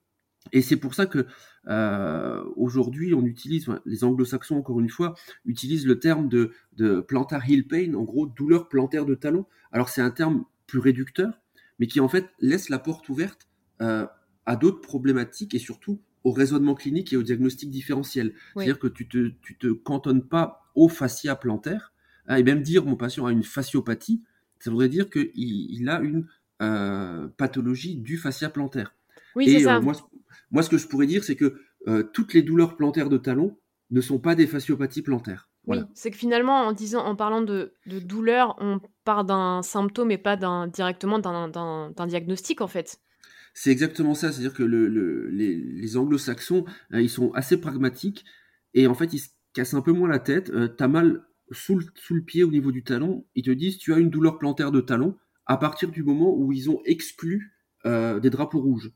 Et 0.53 0.63
c'est 0.63 0.77
pour 0.77 0.95
ça 0.95 1.07
que 1.07 1.27
euh, 1.69 2.43
aujourd'hui, 2.57 3.15
on 3.15 3.25
utilise, 3.25 3.69
les 3.85 4.03
anglo-saxons, 4.03 4.57
encore 4.57 4.81
une 4.81 4.89
fois, 4.89 5.15
utilisent 5.45 5.87
le 5.87 6.01
terme 6.01 6.29
de, 6.29 6.53
de 6.77 7.01
plantar 7.01 7.49
heel 7.49 7.69
pain, 7.69 7.95
en 7.95 8.03
gros, 8.03 8.27
douleur 8.27 8.69
plantaire 8.69 9.05
de 9.05 9.15
talon. 9.15 9.47
Alors 9.71 9.89
c'est 9.89 10.03
un 10.03 10.11
terme 10.11 10.45
plus 10.67 10.81
réducteur, 10.81 11.41
mais 11.79 11.87
qui 11.87 12.01
en 12.01 12.09
fait 12.09 12.27
laisse 12.41 12.69
la 12.69 12.79
porte 12.79 13.09
ouverte 13.09 13.49
euh, 13.83 14.07
à 14.47 14.57
d'autres 14.57 14.81
problématiques 14.81 15.55
et 15.55 15.59
surtout 15.59 16.01
au 16.27 16.33
raisonnement 16.33 16.75
clinique 16.75 17.13
et 17.13 17.17
au 17.17 17.23
diagnostic 17.23 17.71
différentiel. 17.71 18.35
C'est-à-dire 18.53 18.81
que 18.81 18.89
tu 18.89 19.07
te, 19.07 19.31
tu 19.43 19.57
te 19.57 19.69
cantonnes 19.69 20.25
pas 20.25 20.69
au 20.75 20.89
fascia 20.89 21.37
plantaire, 21.37 21.93
hein, 22.27 22.35
et 22.35 22.43
même 22.43 22.63
dire 22.63 22.85
mon 22.85 22.97
patient 22.97 23.27
a 23.27 23.31
une 23.31 23.45
fasciopathie, 23.45 24.25
ça 24.59 24.73
voudrait 24.73 24.89
dire 24.89 25.09
qu'il 25.09 25.31
il 25.37 25.89
a 25.89 26.01
une 26.01 26.27
euh, 26.63 27.29
pathologie 27.37 27.95
du 27.95 28.17
fascia 28.17 28.51
plantaire. 28.51 28.93
Oui, 29.37 29.49
et 29.49 29.61
ça. 29.61 29.77
Euh, 29.77 29.81
moi, 29.81 29.93
moi, 30.51 30.65
ce 30.65 30.69
que 30.69 30.79
je 30.79 30.89
pourrais 30.89 31.07
dire, 31.07 31.23
c'est 31.23 31.37
que 31.37 31.61
euh, 31.87 32.03
toutes 32.03 32.35
les 32.35 32.43
douleurs 32.43 32.77
plantaires 32.77 33.09
de 33.09 33.19
talon 33.19 33.57
ne 33.93 34.01
sont 34.01 34.19
pas 34.19 34.35
des 34.35 34.49
fasciopathies 34.49 35.03
plantaires. 35.03 35.49
Oui, 35.69 35.79
c'est 35.95 36.11
que 36.11 36.17
finalement, 36.17 36.63
en 36.63 36.73
disant, 36.73 37.05
en 37.05 37.15
parlant 37.15 37.41
de, 37.41 37.73
de 37.87 38.01
douleur, 38.01 38.57
on 38.59 38.81
part 39.05 39.25
d'un 39.25 39.63
symptôme 39.63 40.11
et 40.11 40.19
pas 40.19 40.35
d'un, 40.37 40.67
directement 40.67 41.21
d'un 41.21 42.07
diagnostic 42.09 42.61
en 42.61 42.67
fait. 42.67 42.99
C'est 43.59 43.71
exactement 43.71 44.13
ça, 44.13 44.33
c'est-à-dire 44.33 44.53
que 44.53 44.63
le, 44.63 45.31
les, 45.31 45.97
anglo-saxons, 45.97 46.67
hein, 46.91 47.01
ils 47.01 47.09
sont 47.09 47.33
assez 47.33 47.59
pragmatiques 47.59 48.27
et 48.75 48.87
en 48.87 48.93
fait, 48.93 49.15
ils 49.15 49.19
se 49.19 49.31
cassent 49.55 49.73
un 49.73 49.81
peu 49.81 49.93
moins 49.93 50.11
la 50.11 50.19
tête. 50.19 50.51
Euh, 50.51 50.69
tu 50.69 50.85
as 50.85 50.89
mal 50.89 51.25
sous 51.53 51.79
le, 51.79 52.21
pied 52.21 52.45
au 52.45 52.51
niveau 52.51 52.71
du 52.71 52.85
talon, 52.85 53.25
ils 53.35 53.43
te 53.43 53.51
disent 53.51 53.79
tu 53.79 53.95
as 53.95 53.99
une 53.99 54.11
douleur 54.11 54.39
plantaire 54.39 54.73
de 54.73 54.83
talon 54.83 55.17
à 55.47 55.57
partir 55.57 55.91
du 55.91 56.03
moment 56.03 56.37
où 56.37 56.53
ils 56.53 56.69
ont 56.69 56.83
exclu 56.85 57.55
euh, 57.87 58.21
des 58.21 58.29
drapeaux 58.29 58.61
rouges. 58.61 58.93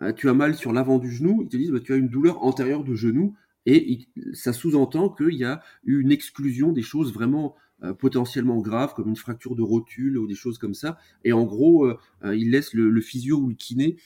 Euh, 0.00 0.12
tu 0.12 0.28
as 0.28 0.34
mal 0.34 0.54
sur 0.54 0.72
l'avant 0.72 0.98
du 0.98 1.10
genou, 1.10 1.42
ils 1.42 1.48
te 1.48 1.56
disent 1.56 1.72
bah, 1.72 1.80
tu 1.80 1.92
as 1.92 1.96
une 1.96 2.08
douleur 2.08 2.44
antérieure 2.44 2.84
de 2.84 2.94
genou 2.94 3.34
et 3.66 4.06
ça 4.32 4.52
sous-entend 4.52 5.08
qu'il 5.08 5.34
y 5.34 5.44
a 5.44 5.60
une 5.82 6.12
exclusion 6.12 6.70
des 6.70 6.82
choses 6.82 7.12
vraiment 7.12 7.56
potentiellement 7.98 8.58
graves 8.58 8.94
comme 8.94 9.08
une 9.08 9.16
fracture 9.16 9.54
de 9.54 9.62
rotule 9.62 10.18
ou 10.18 10.26
des 10.26 10.34
choses 10.34 10.58
comme 10.58 10.74
ça. 10.74 10.98
Et 11.24 11.32
en 11.32 11.44
gros, 11.44 11.84
euh, 11.84 11.98
euh, 12.24 12.36
il 12.36 12.50
laisse 12.50 12.72
le, 12.74 13.00
physio 13.00 13.36
ou 13.38 13.48
le 13.48 13.54
kiné 13.54 13.96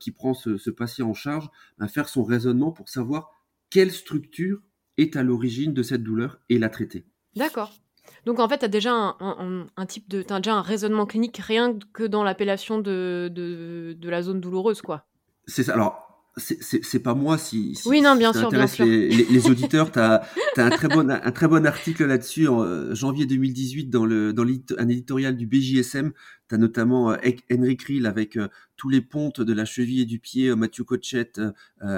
qui 0.00 0.10
prend 0.10 0.34
ce, 0.34 0.70
patient 0.70 1.08
en 1.08 1.14
charge 1.14 1.48
à 1.78 1.88
faire 1.88 2.08
son 2.08 2.22
raisonnement 2.22 2.72
pour 2.72 2.88
savoir 2.88 3.30
quelle 3.70 3.90
structure 3.90 4.60
est 4.98 5.16
à 5.16 5.22
l'origine 5.22 5.72
de 5.72 5.82
cette 5.82 6.02
douleur 6.02 6.38
et 6.48 6.58
la 6.58 6.68
traiter. 6.68 7.06
D'accord. 7.36 7.72
Donc 8.26 8.40
en 8.40 8.48
fait, 8.48 8.58
tu 8.58 8.64
as 8.64 8.68
déjà 8.68 8.92
un, 9.20 9.86
type 9.86 10.08
de, 10.08 10.24
as 10.30 10.40
déjà 10.40 10.54
un 10.54 10.62
raisonnement 10.62 11.06
clinique 11.06 11.38
rien 11.38 11.78
que 11.92 12.04
dans 12.04 12.24
l'appellation 12.24 12.78
de, 12.78 13.30
de, 13.32 13.96
de, 13.98 14.10
la 14.10 14.22
zone 14.22 14.40
douloureuse, 14.40 14.82
quoi. 14.82 15.06
C'est 15.46 15.62
ça. 15.62 15.74
Alors 15.74 16.09
c'est 16.36 17.02
pas 17.02 17.14
moi 17.14 17.38
si, 17.38 17.74
si 17.74 17.88
oui 17.88 18.00
non 18.00 18.14
bien 18.14 18.32
sûr 18.32 18.50
bien 18.50 18.66
sûr. 18.66 18.84
les, 18.84 19.08
les, 19.08 19.46
auditeurs. 19.50 19.90
T'as 19.90 20.22
as 20.56 20.64
un 20.64 20.70
très 20.70 20.86
bon 20.88 21.10
un 21.10 21.32
très 21.32 21.48
bon 21.48 21.66
article 21.66 22.06
là-dessus 22.06 22.46
en 22.46 22.62
euh, 22.62 22.94
janvier 22.94 23.26
2018 23.26 23.90
dans 23.90 24.06
le 24.06 24.32
dans 24.32 24.44
un 24.78 24.88
éditorial 24.88 25.36
du 25.36 25.46
BJSM 25.46 26.12
t'as 26.46 26.56
notamment 26.56 27.12
euh, 27.12 27.16
Henrik 27.52 27.82
Riel 27.82 28.06
avec 28.06 28.36
euh, 28.36 28.48
tous 28.76 28.88
les 28.88 29.00
pontes 29.00 29.40
de 29.40 29.52
la 29.52 29.64
cheville 29.64 30.02
et 30.02 30.04
du 30.04 30.20
pied 30.20 30.54
Mathieu 30.54 30.84
Cochette 30.84 31.40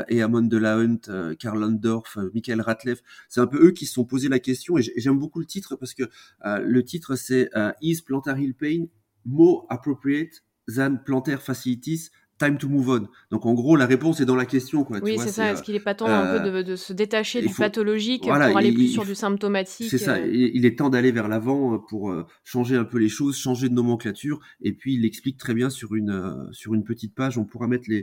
et 0.09 0.23
Amon 0.23 0.43
Delahunt 0.43 1.35
Karl 1.39 1.61
Landorf 1.61 2.19
Michael 2.35 2.61
Ratleff 2.63 3.03
c'est 3.29 3.41
un 3.41 3.47
peu 3.47 3.67
eux 3.67 3.71
qui 3.73 3.87
se 3.87 3.95
sont 3.95 4.05
posé 4.05 4.29
la 4.29 4.39
question 4.39 4.79
et 4.79 4.83
j'aime 4.97 5.19
beaucoup 5.19 5.41
le 5.41 5.47
titre 5.47 5.77
parce 5.77 5.95
que 5.95 6.05
le 6.45 6.85
titre 6.85 7.17
c'est 7.17 7.51
Is 7.83 8.01
plantar 8.03 8.37
heel 8.39 8.55
pain 8.55 8.87
more 9.25 9.67
appropriate 9.69 10.43
than 10.75 10.97
plantar 10.97 11.41
fasciitis? 11.43 12.11
Time 12.43 12.59
to 12.59 12.69
move 12.69 12.89
on. 12.89 13.09
Donc 13.31 13.47
en 13.47 13.55
gros, 13.55 13.77
la 13.77 13.87
réponse 13.87 14.21
est 14.21 14.25
dans 14.25 14.37
la 14.37 14.47
question. 14.47 14.85
Quoi, 14.85 14.99
oui, 15.03 15.17
c'est 15.19 15.29
ça. 15.29 15.53
Est-ce 15.53 15.63
qu'il 15.63 15.75
n'est 15.75 15.81
pas 15.81 15.95
temps 15.95 16.07
un 16.07 16.41
peu 16.41 16.65
de, 16.65 16.77
se 16.77 16.93
détacher 16.93 17.43
du 17.43 17.55
pathologique 17.55 18.23
pour 18.23 18.33
aller 18.33 18.73
plus 18.73 18.89
sur 18.89 19.05
du 19.05 19.15
symptomatique 19.15 19.91
C'est 19.91 19.99
ça. 19.99 20.19
Il 20.21 20.65
est 20.67 20.79
temps 20.79 20.91
d'aller 20.91 21.13
vers 21.13 21.29
l'avant 21.29 21.79
pour 21.79 22.15
changer 22.45 22.77
un 22.77 22.85
peu 22.85 22.99
les 22.99 23.09
choses, 23.09 23.37
changer 23.37 23.69
de 23.69 23.75
nomenclature. 23.75 24.41
Et 24.61 24.73
puis 24.73 24.95
il 24.95 25.03
l'explique 25.03 25.39
très 25.39 25.55
bien 25.55 25.71
sur 25.71 25.95
une 25.95 26.49
sur 26.53 26.75
une 26.75 26.85
petite 26.85 27.15
page. 27.15 27.39
On 27.39 27.45
pourra 27.45 27.67
mettre 27.67 27.85
les 27.89 28.03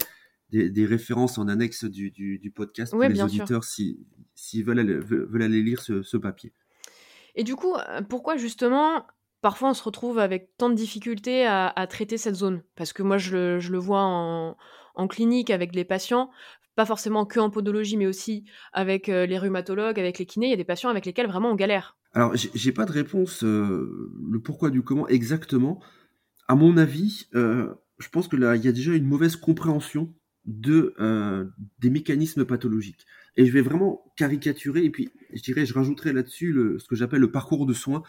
des, 0.51 0.85
références 0.85 1.37
en 1.37 1.47
annexe 1.47 1.85
du, 1.85 2.11
du, 2.11 2.51
podcast 2.51 2.91
pour 2.91 3.03
les 3.03 3.21
auditeurs 3.21 3.63
s'ils 3.63 3.97
si, 4.33 4.63
veulent, 4.63 4.79
aller, 4.79 4.97
veulent 4.97 5.43
aller 5.43 5.61
lire 5.61 5.81
ce, 5.81 6.01
ce 6.01 6.17
papier. 6.17 6.53
Et 7.35 7.43
du 7.43 7.55
coup, 7.55 7.75
pourquoi 8.09 8.37
justement 8.37 9.05
parfois 9.41 9.69
on 9.69 9.73
se 9.73 9.83
retrouve 9.83 10.19
avec 10.19 10.55
tant 10.57 10.69
de 10.69 10.75
difficultés 10.75 11.45
à, 11.45 11.87
traiter 11.89 12.17
cette 12.17 12.35
zone. 12.35 12.63
Parce 12.75 12.93
que 12.93 13.03
moi, 13.03 13.17
je 13.17 13.57
le, 13.69 13.77
vois 13.77 14.01
en, 14.01 15.07
clinique 15.07 15.49
avec 15.49 15.75
les 15.75 15.85
patients, 15.85 16.29
pas 16.75 16.85
forcément 16.85 17.25
que 17.25 17.39
en 17.39 17.49
podologie, 17.49 17.97
mais 17.97 18.07
aussi 18.07 18.45
avec 18.73 19.09
euh, 19.09 19.25
les 19.25 19.37
rhumatologues, 19.37 19.99
avec 19.99 20.19
les 20.19 20.25
kinés. 20.25 20.47
Il 20.47 20.51
y 20.51 20.53
a 20.53 20.57
des 20.57 20.63
patients 20.63 20.89
avec 20.89 21.05
lesquels 21.05 21.27
vraiment 21.27 21.51
on 21.51 21.55
galère. 21.55 21.97
Alors, 22.13 22.33
j'ai 22.35 22.71
pas 22.71 22.85
de 22.85 22.91
réponse, 22.91 23.43
euh, 23.43 24.11
le 24.29 24.39
pourquoi 24.39 24.71
du 24.71 24.81
comment 24.81 25.07
exactement. 25.07 25.81
À 26.47 26.55
mon 26.55 26.77
avis, 26.77 27.27
euh, 27.35 27.73
je 27.99 28.09
pense 28.09 28.27
que 28.27 28.35
là, 28.35 28.55
il 28.55 28.65
y 28.65 28.67
a 28.67 28.71
déjà 28.71 28.93
une 28.93 29.05
mauvaise 29.05 29.35
compréhension 29.35 30.13
de, 30.45 30.95
des 31.77 31.91
mécanismes 31.91 32.43
pathologiques. 32.43 33.05
Et 33.37 33.45
je 33.45 33.51
vais 33.51 33.61
vraiment 33.61 34.11
caricaturer, 34.17 34.83
et 34.83 34.89
puis 34.89 35.11
je 35.33 35.43
dirais, 35.43 35.65
je 35.65 35.73
rajouterai 35.75 36.11
là-dessus 36.11 36.57
ce 36.79 36.87
que 36.87 36.95
j'appelle 36.95 37.19
le 37.19 37.29
parcours 37.29 37.67
de 37.67 37.73
soins. 37.73 38.01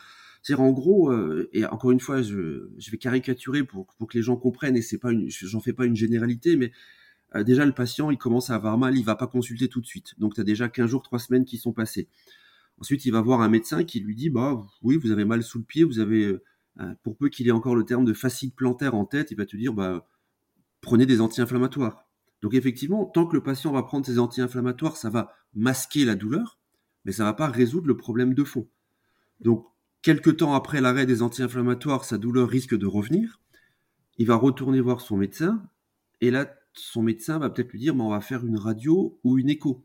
C'est-à-dire 0.42 0.64
en 0.64 0.72
gros, 0.72 1.10
euh, 1.12 1.48
et 1.52 1.66
encore 1.66 1.90
une 1.90 2.00
fois, 2.00 2.22
je, 2.22 2.68
vais 2.90 2.98
caricaturer 2.98 3.62
pour, 3.64 3.86
que 3.86 4.16
les 4.16 4.22
gens 4.22 4.36
comprennent, 4.36 4.76
et 4.76 4.82
c'est 4.82 4.98
pas 4.98 5.10
j'en 5.28 5.60
fais 5.60 5.72
pas 5.72 5.84
une 5.84 5.96
généralité, 5.96 6.56
mais 6.56 6.72
euh, 7.34 7.44
déjà 7.44 7.66
le 7.66 7.72
patient, 7.72 8.10
il 8.10 8.18
commence 8.18 8.50
à 8.50 8.54
avoir 8.54 8.78
mal, 8.78 8.96
il 8.96 9.04
va 9.04 9.16
pas 9.16 9.26
consulter 9.26 9.68
tout 9.68 9.80
de 9.80 9.86
suite. 9.86 10.18
Donc 10.18 10.34
tu 10.34 10.40
as 10.40 10.44
déjà 10.44 10.68
15 10.68 10.90
jours, 10.90 11.02
3 11.02 11.18
semaines 11.18 11.44
qui 11.44 11.58
sont 11.58 11.72
passés. 11.72 12.08
Ensuite, 12.80 13.04
il 13.04 13.12
va 13.12 13.20
voir 13.20 13.42
un 13.42 13.48
médecin 13.48 13.84
qui 13.84 14.00
lui 14.00 14.16
dit, 14.16 14.30
bah 14.30 14.66
oui, 14.82 14.96
vous 14.96 15.10
avez 15.10 15.26
mal 15.26 15.42
sous 15.42 15.58
le 15.58 15.64
pied, 15.64 15.84
vous 15.84 15.98
avez, 15.98 16.24
euh, 16.24 16.94
pour 17.02 17.16
peu 17.16 17.28
qu'il 17.28 17.46
ait 17.46 17.52
encore 17.52 17.76
le 17.76 17.84
terme 17.84 18.06
de 18.06 18.14
fascite 18.14 18.56
plantaire 18.56 18.94
en 18.94 19.04
tête, 19.04 19.30
il 19.30 19.36
va 19.36 19.44
te 19.44 19.56
dire, 19.56 19.74
bah 19.74 20.06
prenez 20.80 21.04
des 21.04 21.20
anti-inflammatoires. 21.20 22.06
Donc 22.40 22.54
effectivement, 22.54 23.04
tant 23.04 23.26
que 23.26 23.36
le 23.36 23.42
patient 23.42 23.72
va 23.72 23.82
prendre 23.82 24.06
ses 24.06 24.18
anti-inflammatoires, 24.18 24.96
ça 24.96 25.10
va 25.10 25.34
masquer 25.54 26.06
la 26.06 26.14
douleur, 26.14 26.58
mais 27.04 27.12
ça 27.12 27.24
va 27.24 27.34
pas 27.34 27.48
résoudre 27.48 27.86
le 27.86 27.98
problème 27.98 28.32
de 28.32 28.44
fond. 28.44 28.66
Donc 29.40 29.66
Quelque 30.02 30.30
temps 30.30 30.54
après 30.54 30.80
l'arrêt 30.80 31.06
des 31.06 31.22
anti-inflammatoires, 31.22 32.04
sa 32.04 32.16
douleur 32.16 32.48
risque 32.48 32.76
de 32.76 32.86
revenir. 32.86 33.40
Il 34.16 34.26
va 34.26 34.36
retourner 34.36 34.80
voir 34.80 35.00
son 35.00 35.16
médecin. 35.16 35.62
Et 36.20 36.30
là, 36.30 36.54
son 36.72 37.02
médecin 37.02 37.38
va 37.38 37.50
peut-être 37.50 37.72
lui 37.72 37.78
dire, 37.78 37.94
on 37.94 38.10
va 38.10 38.20
faire 38.20 38.44
une 38.46 38.58
radio 38.58 39.18
ou 39.24 39.38
une 39.38 39.50
écho. 39.50 39.84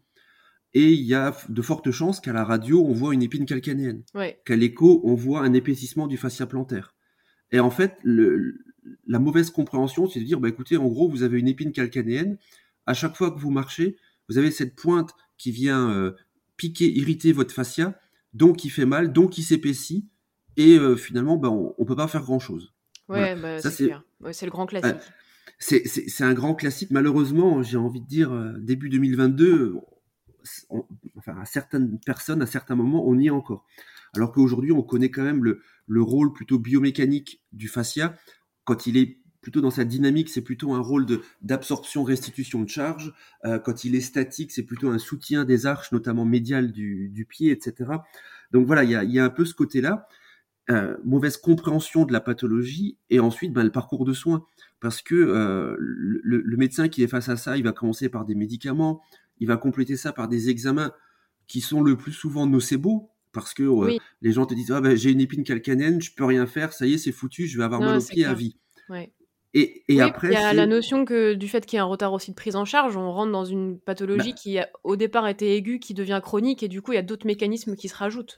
Et 0.74 0.92
il 0.92 1.04
y 1.04 1.14
a 1.14 1.36
de 1.48 1.62
fortes 1.62 1.92
chances 1.92 2.20
qu'à 2.20 2.34
la 2.34 2.44
radio, 2.44 2.84
on 2.86 2.94
voit 2.94 3.14
une 3.14 3.24
épine 3.24 3.46
calcanéenne. 3.46 4.04
Qu'à 4.46 4.56
l'écho, 4.56 5.02
on 5.06 5.16
voit 5.16 5.42
un 5.42 5.54
épaississement 5.54 6.08
du 6.08 6.18
fascia 6.18 6.46
plantaire. 6.46 6.94
Et 7.52 7.60
en 7.60 7.70
fait, 7.70 7.98
la 8.04 9.20
mauvaise 9.20 9.50
compréhension, 9.52 10.10
c'est 10.10 10.20
de 10.20 10.26
dire, 10.26 10.40
bah, 10.40 10.50
écoutez, 10.50 10.78
en 10.78 10.88
gros, 10.88 11.10
vous 11.10 11.24
avez 11.24 11.40
une 11.40 11.48
épine 11.48 11.72
calcanéenne. 11.72 12.38
À 12.86 12.94
chaque 12.94 13.16
fois 13.16 13.32
que 13.32 13.40
vous 13.40 13.52
marchez, 13.52 13.98
vous 14.28 14.38
avez 14.38 14.52
cette 14.52 14.76
pointe 14.76 15.12
qui 15.38 15.52
vient 15.52 15.90
euh, 15.92 16.12
piquer, 16.58 16.92
irriter 16.92 17.32
votre 17.32 17.54
fascia 17.54 17.98
donc 18.36 18.66
il 18.66 18.70
fait 18.70 18.86
mal, 18.86 19.14
donc 19.14 19.38
il 19.38 19.44
s'épaissit, 19.44 20.08
et 20.58 20.78
euh, 20.78 20.96
finalement, 20.96 21.38
ben, 21.38 21.50
on, 21.50 21.74
ne 21.80 21.86
peut 21.86 21.96
pas 21.96 22.08
faire 22.08 22.22
grand 22.22 22.40
chose. 22.40 22.74
Ouais, 23.08 23.36
bah, 23.36 23.60
c'est 23.62 24.46
le 24.46 24.52
grand 24.52 24.66
classique. 24.66 25.02
c'est 25.60 26.24
un 26.24 26.34
grand 26.34 26.54
classique. 26.54 26.92
Malheureusement, 26.92 27.64
j'ai 27.64 27.78
envie 27.78 28.02
de 28.02 28.08
dire, 28.08 28.32
euh, 28.32 28.54
début 28.60 28.90
2022, 28.90 29.76
enfin, 31.18 31.38
à 31.40 31.46
certaines 31.46 32.00
personnes, 32.06 32.42
à 32.42 32.46
certains 32.46 32.76
moments, 32.76 33.08
on 33.08 33.18
y 33.18 33.28
est 33.28 33.32
encore. 33.32 33.66
Alors 34.16 34.32
qu'aujourd'hui, 34.32 34.72
on 34.72 34.84
connaît 34.84 35.12
quand 35.12 35.24
même 35.24 35.44
le, 35.44 35.62
le, 35.88 36.02
rôle 36.02 36.34
plutôt 36.34 36.60
biomécanique 36.60 37.42
du 37.52 37.68
fascia. 37.68 38.16
Quand 38.64 38.88
il 38.88 38.98
est 38.98 39.20
plutôt 39.46 39.62
dans 39.62 39.70
sa 39.70 39.86
dynamique, 39.86 40.30
c'est 40.30 40.42
plutôt 40.42 40.74
un 40.74 40.80
rôle 40.80 41.06
d'absorption, 41.44 42.04
restitution 42.04 42.64
de 42.64 42.68
charge. 42.68 43.14
Euh, 43.46 43.60
quand 43.60 43.84
il 43.84 43.94
est 43.94 44.02
statique, 44.02 44.52
c'est 44.52 44.64
plutôt 44.64 44.90
un 44.90 44.98
soutien 44.98 45.46
des 45.46 45.68
arches, 45.68 45.92
notamment 45.92 46.26
médiales 46.26 46.72
du, 46.72 47.10
du 47.10 47.26
pied, 47.26 47.52
etc. 47.52 47.92
Donc 48.50 48.66
voilà, 48.66 48.84
il 48.84 48.90
y 48.90 48.96
a, 48.96 49.04
y 49.04 49.20
a, 49.20 49.24
un 49.24 49.30
peu 49.30 49.46
ce 49.46 49.54
côté-là. 49.54 50.08
Euh, 50.72 50.98
mauvaise 51.04 51.38
compréhension 51.38 52.06
de 52.06 52.12
la 52.12 52.22
pathologie 52.22 52.98
et 53.12 53.20
ensuite 53.20 53.54
ben, 53.54 53.62
le 53.62 53.72
parcours 53.72 54.04
de 54.04 54.14
soins. 54.14 54.44
Parce 54.80 55.04
que 55.04 55.14
euh, 55.14 55.76
le, 55.78 56.42
le, 56.44 56.58
médecin 56.58 56.90
qui 56.90 57.04
est 57.04 57.08
face 57.08 57.30
à 57.30 57.38
ça, 57.38 57.56
il 57.56 57.64
va 57.64 57.72
commencer 57.72 58.10
par 58.10 58.26
des 58.26 58.34
médicaments, 58.34 59.04
il 59.40 59.48
va 59.48 59.58
compléter 59.58 59.96
ça 59.96 60.12
par 60.12 60.28
des 60.28 60.50
examens 60.50 60.92
qui 61.46 61.62
sont 61.62 61.84
le 61.84 61.96
plus 61.96 62.14
souvent 62.14 62.48
nocebo, 62.48 63.12
parce 63.32 63.54
que 63.54 63.64
les 64.24 64.32
gens 64.32 64.48
te 64.48 64.56
disent 64.56 64.72
ah, 64.72 64.82
ben, 64.82 64.98
j'ai 64.98 65.12
une 65.12 65.22
épine 65.22 65.44
calcanéenne, 65.44 66.02
je 66.02 66.16
peux 66.16 66.26
rien 66.26 66.48
faire, 66.48 66.74
ça 66.74 66.88
y 66.88 66.96
est, 66.96 66.98
c'est 66.98 67.12
foutu, 67.12 67.46
je 67.46 67.60
vais 67.60 67.64
avoir 67.64 67.80
mal 67.80 68.00
au 68.00 68.04
pied 68.04 68.26
à 68.26 68.34
vie. 68.34 68.58
Ouais. 68.90 69.12
Et, 69.58 70.02
après, 70.02 70.28
il 70.28 70.34
y 70.34 70.36
a 70.36 70.54
la 70.54 70.66
notion 70.66 71.06
que 71.06 71.34
du 71.34 71.48
fait 71.48 71.66
qu'il 71.66 71.78
y 71.78 71.80
a 71.80 71.84
un 71.84 71.88
retard 71.88 72.12
aussi 72.12 72.32
de 72.32 72.36
prise 72.36 72.58
en 72.58 72.66
charge, 72.66 72.98
on 72.98 73.10
rentre 73.14 73.32
dans 73.32 73.46
une 73.46 73.80
pathologie 73.80 74.32
bah 74.32 74.38
qui 74.38 74.58
au 74.84 74.98
départ 74.98 75.30
était 75.30 75.56
aiguë, 75.56 75.80
qui 75.80 75.94
devient 75.94 76.20
chronique, 76.22 76.62
et 76.62 76.68
du 76.68 76.82
coup 76.82 76.92
il 76.92 76.96
y 76.96 77.00
a 77.00 77.04
d'autres 77.04 77.26
mécanismes 77.26 77.78
qui 77.78 77.88
se 77.88 77.96
rajoutent. 77.96 78.38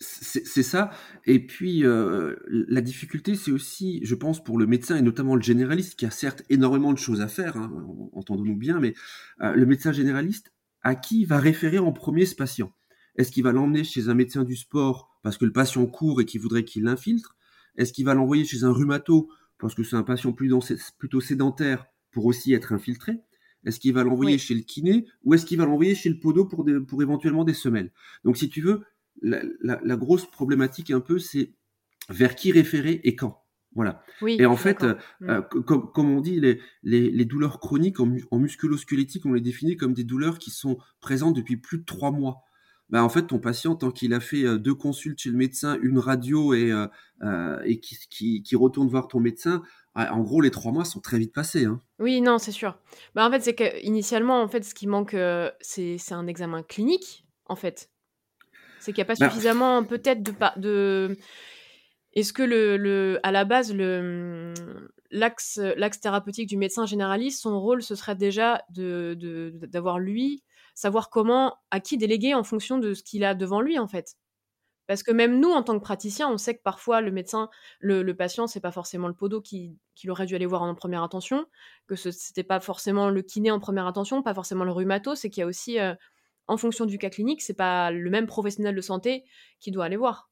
C'est 0.00 0.62
ça. 0.62 0.90
Et 1.26 1.38
puis 1.38 1.84
euh, 1.84 2.36
la 2.48 2.80
difficulté, 2.80 3.34
c'est 3.34 3.52
aussi, 3.52 4.00
je 4.04 4.14
pense, 4.14 4.42
pour 4.42 4.58
le 4.58 4.66
médecin 4.66 4.96
et 4.96 5.02
notamment 5.02 5.36
le 5.36 5.42
généraliste, 5.42 5.96
qui 5.98 6.06
a 6.06 6.10
certes 6.10 6.42
énormément 6.48 6.92
de 6.92 6.98
choses 6.98 7.20
à 7.20 7.28
faire, 7.28 7.58
hein, 7.58 7.70
entendons-nous 8.12 8.56
bien, 8.56 8.80
mais 8.80 8.94
euh, 9.42 9.54
le 9.54 9.66
médecin 9.66 9.92
généraliste, 9.92 10.52
à 10.82 10.94
qui 10.94 11.26
va 11.26 11.38
référer 11.38 11.78
en 11.78 11.92
premier 11.92 12.24
ce 12.24 12.34
patient? 12.34 12.72
Est-ce 13.16 13.30
qu'il 13.30 13.44
va 13.44 13.52
l'emmener 13.52 13.84
chez 13.84 14.08
un 14.08 14.14
médecin 14.14 14.44
du 14.44 14.56
sport 14.56 15.18
parce 15.22 15.36
que 15.36 15.44
le 15.44 15.52
patient 15.52 15.86
court 15.86 16.22
et 16.22 16.24
qu'il 16.24 16.40
voudrait 16.40 16.64
qu'il 16.64 16.84
l'infiltre? 16.84 17.36
Est-ce 17.76 17.92
qu'il 17.92 18.04
va 18.06 18.14
l'envoyer 18.14 18.44
chez 18.44 18.64
un 18.64 18.72
rhumato 18.72 19.28
parce 19.58 19.74
que 19.74 19.82
c'est 19.82 19.96
un 19.96 20.02
patient 20.02 20.32
plutôt 20.32 21.20
sédentaire 21.20 21.86
pour 22.10 22.26
aussi 22.26 22.52
être 22.52 22.72
infiltré 22.72 23.20
Est-ce 23.64 23.80
qu'il 23.80 23.92
va 23.92 24.04
l'envoyer 24.04 24.38
chez 24.38 24.54
le 24.54 24.62
kiné 24.62 25.06
ou 25.24 25.34
est-ce 25.34 25.46
qu'il 25.46 25.58
va 25.58 25.66
l'envoyer 25.66 25.94
chez 25.94 26.08
le 26.08 26.18
podo 26.18 26.44
pour, 26.46 26.66
pour 26.86 27.02
éventuellement 27.02 27.44
des 27.44 27.54
semelles? 27.54 27.92
Donc 28.24 28.36
si 28.36 28.48
tu 28.48 28.60
veux, 28.60 28.82
la, 29.22 29.96
grosse 29.96 30.26
problématique 30.30 30.90
un 30.90 31.00
peu, 31.00 31.18
c'est 31.18 31.52
vers 32.08 32.34
qui 32.34 32.52
référer 32.52 33.00
et 33.04 33.16
quand. 33.16 33.40
Voilà. 33.74 34.04
et 34.24 34.46
en 34.46 34.56
fait, 34.56 34.84
euh, 34.84 34.94
mm. 35.20 35.30
euh, 35.30 35.42
comme, 35.42 36.10
on 36.10 36.20
dit, 36.20 36.38
les, 36.38 36.60
les, 36.84 37.24
douleurs 37.24 37.58
chroniques 37.58 37.98
en, 37.98 38.14
en 38.30 38.38
musculo-squelettique, 38.38 39.26
on 39.26 39.32
les 39.32 39.40
définit 39.40 39.76
comme 39.76 39.94
des 39.94 40.04
douleurs 40.04 40.38
qui 40.38 40.52
sont 40.52 40.78
présentes 41.00 41.34
depuis 41.34 41.56
plus 41.56 41.78
de 41.78 41.84
trois 41.84 42.12
mois. 42.12 42.44
Bah, 42.90 43.02
en 43.02 43.08
fait, 43.08 43.26
ton 43.26 43.38
patient, 43.38 43.74
tant 43.74 43.90
qu'il 43.90 44.12
a 44.14 44.20
fait 44.20 44.58
deux 44.58 44.74
consultes 44.74 45.18
chez 45.18 45.30
le 45.30 45.36
médecin, 45.36 45.78
une 45.82 45.98
radio 45.98 46.54
et, 46.54 46.70
euh, 47.22 47.58
et 47.64 47.80
qui, 47.80 48.42
qui, 48.42 48.56
retourne 48.56 48.88
voir 48.88 49.08
ton 49.08 49.20
médecin, 49.20 49.62
en 49.94 50.20
gros, 50.20 50.40
les 50.40 50.50
trois 50.50 50.70
mois 50.72 50.84
sont 50.84 51.00
très 51.00 51.18
vite 51.18 51.32
passés. 51.32 51.64
Hein. 51.64 51.80
Oui, 51.98 52.20
non, 52.20 52.38
c'est 52.38 52.52
sûr. 52.52 52.78
Bah, 53.14 53.26
en 53.26 53.30
fait, 53.30 53.40
c'est 53.40 53.54
qu'initialement, 53.54 54.42
en 54.42 54.48
fait, 54.48 54.64
ce 54.64 54.74
qui 54.74 54.86
manque, 54.86 55.16
c'est 55.60 56.12
un 56.12 56.26
examen 56.26 56.62
clinique, 56.62 57.24
en 57.46 57.56
fait. 57.56 57.90
C'est 58.80 58.92
qu'il 58.92 59.02
n'y 59.02 59.06
a 59.10 59.14
pas 59.14 59.14
bah, 59.18 59.30
suffisamment, 59.30 59.82
peut-être, 59.82 60.22
de, 60.22 60.34
de... 60.56 61.16
Est-ce 62.12 62.34
que 62.34 62.42
le, 62.42 62.76
le, 62.76 63.18
à 63.22 63.32
la 63.32 63.44
base, 63.44 63.72
l'axe 65.10 66.00
thérapeutique 66.00 66.48
du 66.48 66.58
médecin 66.58 66.84
généraliste, 66.84 67.40
son 67.40 67.58
rôle, 67.58 67.82
ce 67.82 67.94
serait 67.94 68.14
déjà 68.14 68.62
d'avoir 68.70 69.96
de, 69.96 70.02
lui 70.02 70.42
savoir 70.74 71.10
comment, 71.10 71.56
à 71.70 71.80
qui 71.80 71.96
déléguer 71.96 72.34
en 72.34 72.44
fonction 72.44 72.78
de 72.78 72.94
ce 72.94 73.02
qu'il 73.02 73.24
a 73.24 73.34
devant 73.34 73.60
lui, 73.60 73.78
en 73.78 73.88
fait. 73.88 74.16
Parce 74.86 75.02
que 75.02 75.12
même 75.12 75.40
nous, 75.40 75.50
en 75.50 75.62
tant 75.62 75.78
que 75.78 75.82
praticiens, 75.82 76.28
on 76.28 76.36
sait 76.36 76.54
que 76.54 76.62
parfois 76.62 77.00
le 77.00 77.10
médecin, 77.10 77.48
le, 77.80 78.02
le 78.02 78.16
patient, 78.16 78.46
c'est 78.46 78.60
pas 78.60 78.70
forcément 78.70 79.08
le 79.08 79.14
podo 79.14 79.40
qui, 79.40 79.78
aurait 80.08 80.26
dû 80.26 80.34
aller 80.34 80.46
voir 80.46 80.62
en 80.62 80.74
première 80.74 81.02
attention, 81.02 81.46
que 81.86 81.96
ce 81.96 82.08
n'était 82.08 82.42
pas 82.42 82.60
forcément 82.60 83.08
le 83.08 83.22
kiné 83.22 83.50
en 83.50 83.60
première 83.60 83.86
attention, 83.86 84.22
pas 84.22 84.34
forcément 84.34 84.64
le 84.64 84.72
rhumato, 84.72 85.14
c'est 85.14 85.30
qu'il 85.30 85.40
y 85.40 85.44
a 85.44 85.46
aussi, 85.46 85.78
euh, 85.80 85.94
en 86.48 86.58
fonction 86.58 86.84
du 86.84 86.98
cas 86.98 87.08
clinique, 87.08 87.40
c'est 87.40 87.54
pas 87.54 87.90
le 87.90 88.10
même 88.10 88.26
professionnel 88.26 88.74
de 88.74 88.80
santé 88.82 89.24
qui 89.58 89.70
doit 89.70 89.86
aller 89.86 89.96
voir. 89.96 90.30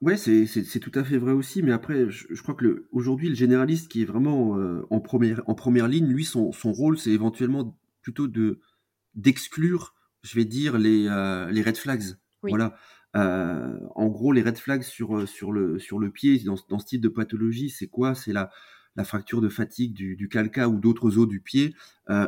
Ouais, 0.00 0.16
c'est 0.16 0.80
tout 0.80 0.92
à 0.94 1.04
fait 1.04 1.18
vrai 1.18 1.32
aussi, 1.32 1.62
mais 1.62 1.72
après, 1.72 2.08
je, 2.08 2.42
crois 2.42 2.54
que 2.54 2.88
aujourd'hui, 2.92 3.28
le 3.28 3.34
généraliste 3.34 3.88
qui 3.88 4.02
est 4.02 4.06
vraiment 4.06 4.58
euh, 4.58 4.86
en, 4.90 5.00
première, 5.00 5.42
en 5.46 5.54
première 5.54 5.86
ligne, 5.86 6.06
lui, 6.06 6.24
son, 6.24 6.50
son 6.50 6.72
rôle, 6.72 6.98
c'est 6.98 7.10
éventuellement 7.10 7.78
plutôt 8.00 8.26
de 8.26 8.60
d'exclure, 9.16 9.94
je 10.22 10.34
vais 10.36 10.44
dire, 10.44 10.78
les, 10.78 11.06
euh, 11.08 11.50
les 11.50 11.62
red 11.62 11.76
flags. 11.76 12.16
Voilà. 12.42 12.76
Euh, 13.16 13.78
en 13.94 14.08
gros, 14.08 14.32
les 14.32 14.42
red 14.42 14.58
flags 14.58 14.82
sur, 14.82 15.16
euh, 15.16 15.26
sur, 15.26 15.50
le, 15.50 15.78
sur 15.78 15.98
le 15.98 16.10
pied, 16.10 16.38
dans, 16.40 16.56
dans 16.68 16.78
ce 16.78 16.86
type 16.86 17.00
de 17.00 17.08
pathologie, 17.08 17.70
c'est 17.70 17.86
quoi? 17.86 18.14
C'est 18.14 18.32
la, 18.32 18.50
la 18.94 19.04
fracture 19.04 19.40
de 19.40 19.48
fatigue 19.48 19.94
du, 19.94 20.16
du 20.16 20.28
calca 20.28 20.68
ou 20.68 20.78
d'autres 20.78 21.18
os 21.18 21.26
du 21.26 21.40
pied, 21.40 21.74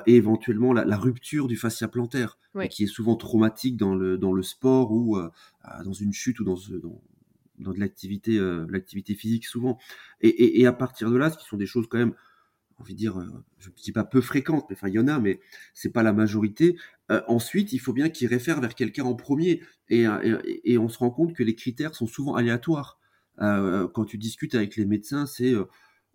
et 0.07 0.17
éventuellement 0.17 0.75
la, 0.75 0.97
rupture 0.99 1.49
du 1.49 1.57
fascia 1.57 1.89
plantaire, 1.89 2.37
qui 2.69 2.85
est 2.85 2.89
souvent 2.89 3.17
traumatique 3.17 3.79
dans 3.79 3.95
le, 3.95 4.19
dans 4.19 4.35
le 4.35 4.43
sport 4.43 4.93
ou 4.93 5.19
dans 5.83 5.93
une 5.95 6.13
chute 6.13 6.41
ou 6.41 6.45
dans, 6.45 6.59
dans, 6.83 7.01
dans 7.59 7.73
de 7.73 7.81
l'activité 7.81 8.39
l'activité 8.69 9.15
physique 9.15 9.47
souvent. 9.47 9.79
Et, 10.21 10.29
et, 10.29 10.61
et, 10.61 10.67
à 10.67 10.75
partir 10.75 11.11
de 11.11 11.17
là, 11.17 11.31
ce 11.31 11.39
qui 11.39 11.47
sont 11.47 11.57
des 11.57 11.65
choses 11.65 11.87
quand 11.89 11.97
même 11.97 12.15
envie 12.79 12.95
de 12.95 12.99
dire, 12.99 13.19
je 13.59 13.71
ne 13.71 13.75
dis 13.75 13.93
pas 13.93 14.05
peu 14.05 14.21
fréquente, 14.21 14.67
mais 14.69 14.77
enfin 14.77 14.89
il 14.89 14.95
y 14.95 14.99
en 14.99 15.09
a, 15.09 15.19
mais 15.19 15.41
c'est 15.75 15.93
pas 15.93 16.03
la 16.03 16.13
majorité. 16.13 16.77
ensuite, 17.27 17.73
il 17.73 17.79
faut 17.79 17.93
bien 17.93 18.09
qu'il 18.09 18.29
réfère 18.29 18.61
vers 18.61 18.75
quelqu'un 18.75 19.05
en 19.05 19.15
premier, 19.15 19.63
et, 19.89 20.05
et, 20.65 20.79
on 20.79 20.89
se 20.89 20.99
rend 20.99 21.11
compte 21.11 21.35
que 21.35 21.43
les 21.43 21.55
critères 21.55 21.95
sont 21.95 22.07
souvent 22.07 22.35
aléatoires. 22.35 23.01
quand 23.39 24.05
tu 24.07 24.17
discutes 24.17 24.55
avec 24.55 24.77
les 24.77 24.87
médecins, 24.87 25.27
c'est 25.27 25.55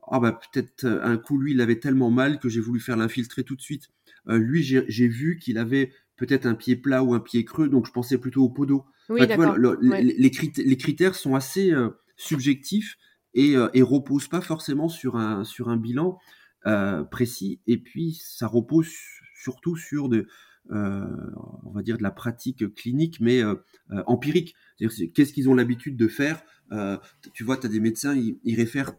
ah 0.10 0.20
bah 0.20 0.40
peut-être 0.52 0.86
un 0.86 1.18
coup 1.18 1.38
lui 1.38 1.54
il 1.54 1.62
avait 1.62 1.80
tellement 1.80 2.12
mal 2.12 2.40
que 2.40 2.50
j'ai 2.50 2.60
voulu 2.60 2.82
faire 2.82 2.98
l'infiltrer 2.98 3.44
tout 3.44 3.56
de 3.56 3.62
suite. 3.62 3.90
lui 4.28 4.64
j'ai 4.64 5.08
vu 5.08 5.40
qu'il 5.40 5.58
avait 5.58 5.92
peut-être 6.18 6.46
un 6.46 6.56
pied 6.56 6.76
plat 6.76 7.04
ou 7.04 7.14
un 7.14 7.20
pied 7.20 7.44
creux, 7.46 7.70
donc 7.70 7.88
je 7.88 7.92
pensais 7.92 8.18
plutôt 8.18 8.44
au 8.44 8.50
podo. 8.50 8.86
Oui, 9.10 9.20
les, 9.20 10.78
critères, 10.78 11.16
sont 11.16 11.36
assez 11.36 11.72
euh, 11.72 11.90
subjectifs 12.16 12.98
et, 13.34 13.58
euh, 13.58 13.70
et 13.74 13.82
reposent 13.82 14.30
pas 14.30 14.42
forcément 14.42 14.88
sur 14.88 15.18
un, 15.18 15.44
sur 15.44 15.70
un 15.70 15.78
bilan 15.78 16.18
euh, 16.66 17.04
précis. 17.04 17.62
Et 17.68 17.78
puis, 17.78 18.20
ça 18.24 18.48
repose 18.48 18.90
surtout 19.36 19.76
sur 19.76 20.10
de, 20.10 20.28
on 20.70 21.72
va 21.74 21.82
dire 21.82 21.98
de 21.98 22.04
la 22.04 22.12
pratique 22.12 22.74
clinique, 22.74 23.20
mais 23.20 23.42
empirique. 24.08 24.56
Qu'est-ce 24.80 25.34
qu'ils 25.34 25.50
ont 25.50 25.56
l'habitude 25.56 25.98
de 25.98 26.08
faire 26.08 26.42
Tu 27.34 27.44
vois, 27.44 27.58
tu 27.58 27.66
as 27.68 27.70
des 27.70 27.82
médecins, 27.82 28.16
ils, 28.16 28.40
ils 28.44 28.56
réfèrent 28.56 28.94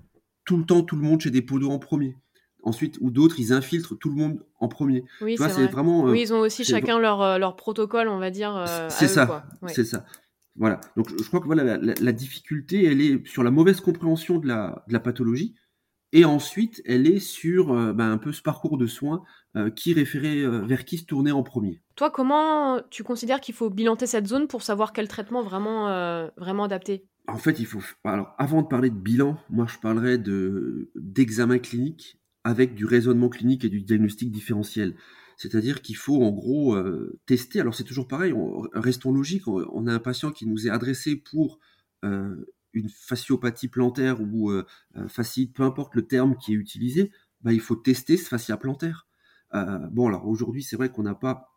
tout 0.45 0.59
le 0.59 0.65
temps 0.65 0.83
tout 0.83 0.97
le 0.97 1.03
monde 1.03 1.23
chez 1.23 1.31
des 1.31 1.41
podos 1.41 1.71
en 1.71 1.79
premier 1.79 2.17
ensuite 2.65 2.99
ou 3.01 3.11
d'autres 3.11 3.39
ils 3.39 3.53
infiltrent 3.53 3.95
tout 3.95 4.09
le 4.09 4.17
monde 4.17 4.45
en 4.59 4.69
premier. 4.69 5.05
Oui, 5.21 5.37
c'est 5.37 5.67
vraiment. 5.67 6.09
Euh, 6.09 6.13
oui, 6.13 6.23
ils 6.23 6.35
ont 6.35 6.41
aussi 6.41 6.65
chacun 6.65 6.99
leur, 6.99 7.23
euh, 7.23 7.39
leur 7.39 7.57
protocole, 7.57 8.09
on 8.09 8.19
va 8.19 8.31
dire. 8.31 8.57
Euh, 8.57 8.89
c'est 8.89 9.09
ça, 9.09 9.47
c'est 9.69 9.85
ça. 9.85 10.05
Voilà. 10.57 10.81
Donc 10.97 11.11
je 11.11 11.27
crois 11.27 11.41
que 11.41 11.47
voilà 11.47 11.79
la, 11.79 12.13
difficulté, 12.13 12.85
elle 12.85 13.01
est 13.01 13.27
sur 13.27 13.43
la 13.43 13.51
mauvaise 13.51 13.81
compréhension 13.81 14.39
de 14.39 14.47
la, 14.47 14.85
de 14.89 14.93
la 14.93 15.01
pathologie, 15.01 15.55
et 16.15 16.25
ensuite 16.25 16.81
elle 16.87 17.07
est 17.07 17.21
sur 17.21 17.67
ben, 17.95 18.11
un 18.11 18.17
peu 18.19 18.33
ce 18.33 18.41
parcours 18.41 18.79
de 18.79 18.87
soins 18.87 19.23
qui 19.77 19.93
référait 19.93 20.47
vers 20.65 20.87
qui 20.87 20.97
se 20.97 21.05
tourner 21.05 21.31
en 21.31 21.43
premier. 21.43 21.83
Toi, 21.95 22.11
comment 22.11 22.81
tu 22.91 23.05
considères 23.05 23.41
qu'il 23.41 23.55
faut 23.55 23.69
bilanter 23.69 24.07
cette 24.07 24.27
zone 24.27 24.49
pour 24.49 24.63
savoir 24.63 24.93
quel 24.93 25.09
traitement 25.09 25.43
vraiment 25.43 26.31
vraiment 26.37 26.65
adapté? 26.65 27.07
En 27.27 27.39
fait, 27.39 27.59
il 27.59 27.67
faut. 27.67 27.81
Alors, 28.05 28.35
avant 28.39 28.63
de 28.63 28.67
parler 28.67 28.91
de 28.91 28.97
bilan, 28.97 29.39
moi, 29.49 29.67
je 29.69 29.79
parlerais 29.79 30.19
de 30.19 30.91
d'examen 30.95 31.59
clinique 31.59 32.19
avec 32.45 32.75
du 32.75 32.85
raisonnement 32.85 33.31
clinique 33.31 33.65
et 33.65 33.71
du 33.71 33.81
diagnostic 33.81 34.31
différentiel. 34.31 34.95
C'est-à-dire 35.37 35.83
qu'il 35.83 35.97
faut 35.97 36.23
en 36.23 36.31
gros 36.31 36.75
euh, 36.75 37.19
tester. 37.27 37.61
Alors 37.61 37.75
c'est 37.75 37.85
toujours 37.85 38.07
pareil, 38.07 38.35
restons 38.75 39.13
logiques. 39.13 39.49
On, 39.49 39.87
a 39.87 39.93
un 39.93 39.99
patient 39.99 40.31
qui 40.31 40.47
nous 40.47 40.67
est 40.67 40.71
adressé 40.71 41.17
pour 41.17 41.59
euh, 42.05 42.54
une 42.75 42.89
fasciopathie 42.89 43.69
plantaire 43.69 44.21
ou 44.21 44.51
euh, 44.51 44.67
peu 45.55 45.63
importe 45.63 45.95
le 45.95 46.07
terme 46.07 46.37
qui 46.37 46.53
est 46.53 46.57
utilisé, 46.57 47.11
bah, 47.43 47.53
il 47.53 47.61
faut 47.61 47.77
tester 47.77 48.17
ce 48.17 48.29
fascia 48.29 48.57
plantaire. 48.57 49.07
bon 49.53 50.09
alors 50.09 50.27
aujourd'hui 50.27 50.63
c'est 50.63 50.77
vrai 50.77 50.91
qu'on 50.91 51.05
n'a 51.05 51.15
pas 51.15 51.53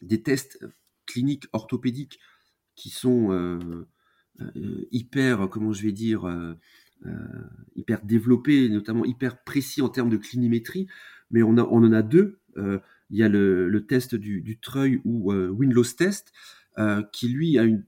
des 0.00 0.22
tests 0.22 0.64
cliniques 1.06 1.46
orthopédiques 1.52 2.18
qui 2.74 2.90
sont 2.90 3.84
hyper, 4.90 5.48
comment 5.50 5.72
je 5.72 5.82
vais 5.82 5.92
dire, 5.92 6.26
euh, 7.06 7.10
hyper 7.74 8.04
développé, 8.04 8.68
notamment 8.68 9.04
hyper 9.04 9.42
précis 9.42 9.82
en 9.82 9.88
termes 9.88 10.10
de 10.10 10.16
clinimétrie, 10.16 10.86
mais 11.32 11.42
on, 11.42 11.56
on 11.58 11.84
en 11.84 11.92
a 11.92 12.02
deux. 12.02 12.38
Euh, 12.56 12.78
il 13.10 13.18
y 13.18 13.24
a 13.24 13.28
le, 13.28 13.84
test 13.88 14.14
du, 14.14 14.58
Treuil 14.60 15.00
ou 15.04 15.32
euh, 15.32 15.48
Winlows 15.48 15.82
test, 15.96 16.32
qui 17.12 17.28
lui 17.28 17.58
a 17.58 17.64
une, 17.64 17.84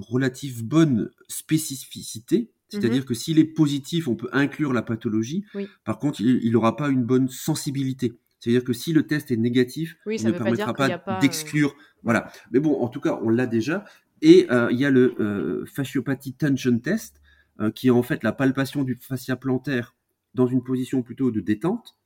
relative 0.00 0.64
bonne 0.64 1.10
spécificité, 1.28 2.50
c'est-à-dire 2.68 3.02
mhm. 3.02 3.04
que 3.04 3.14
s'il 3.14 3.38
est 3.38 3.44
positif, 3.44 4.08
on 4.08 4.14
peut 4.14 4.28
inclure 4.32 4.72
la 4.72 4.82
pathologie. 4.82 5.44
Par 5.84 5.98
contre, 5.98 6.20
il 6.20 6.52
n'aura 6.52 6.76
pas 6.76 6.88
une 6.88 7.04
bonne 7.04 7.28
sensibilité. 7.28 8.14
C'est-à-dire 8.38 8.64
que 8.64 8.72
si 8.72 8.92
le 8.92 9.06
test 9.06 9.30
est 9.30 9.36
négatif, 9.36 9.96
il 10.06 10.24
ne 10.24 10.30
permettra 10.30 10.72
pas, 10.72 11.18
d'exclure. 11.20 11.74
Voilà. 12.02 12.32
Mais 12.52 12.60
bon, 12.60 12.80
en 12.80 12.88
tout 12.88 13.00
cas, 13.00 13.18
on 13.22 13.28
l'a 13.28 13.46
déjà. 13.46 13.84
Et 14.22 14.46
il 14.70 14.78
y 14.78 14.84
a 14.84 14.90
le 14.90 15.64
fasciopathie 15.66 16.34
tension 16.34 16.78
test, 16.78 17.20
euh, 17.60 17.70
qui 17.70 17.88
est 17.88 17.90
en 17.90 18.02
fait 18.02 18.24
la 18.24 18.32
palpation 18.32 18.84
du 18.84 18.94
fascia 18.94 19.36
plantaire 19.36 19.94
dans 20.32 20.46
une 20.46 20.62
position 20.62 21.02
plutôt 21.02 21.30
de 21.30 21.40
détente 21.40 21.98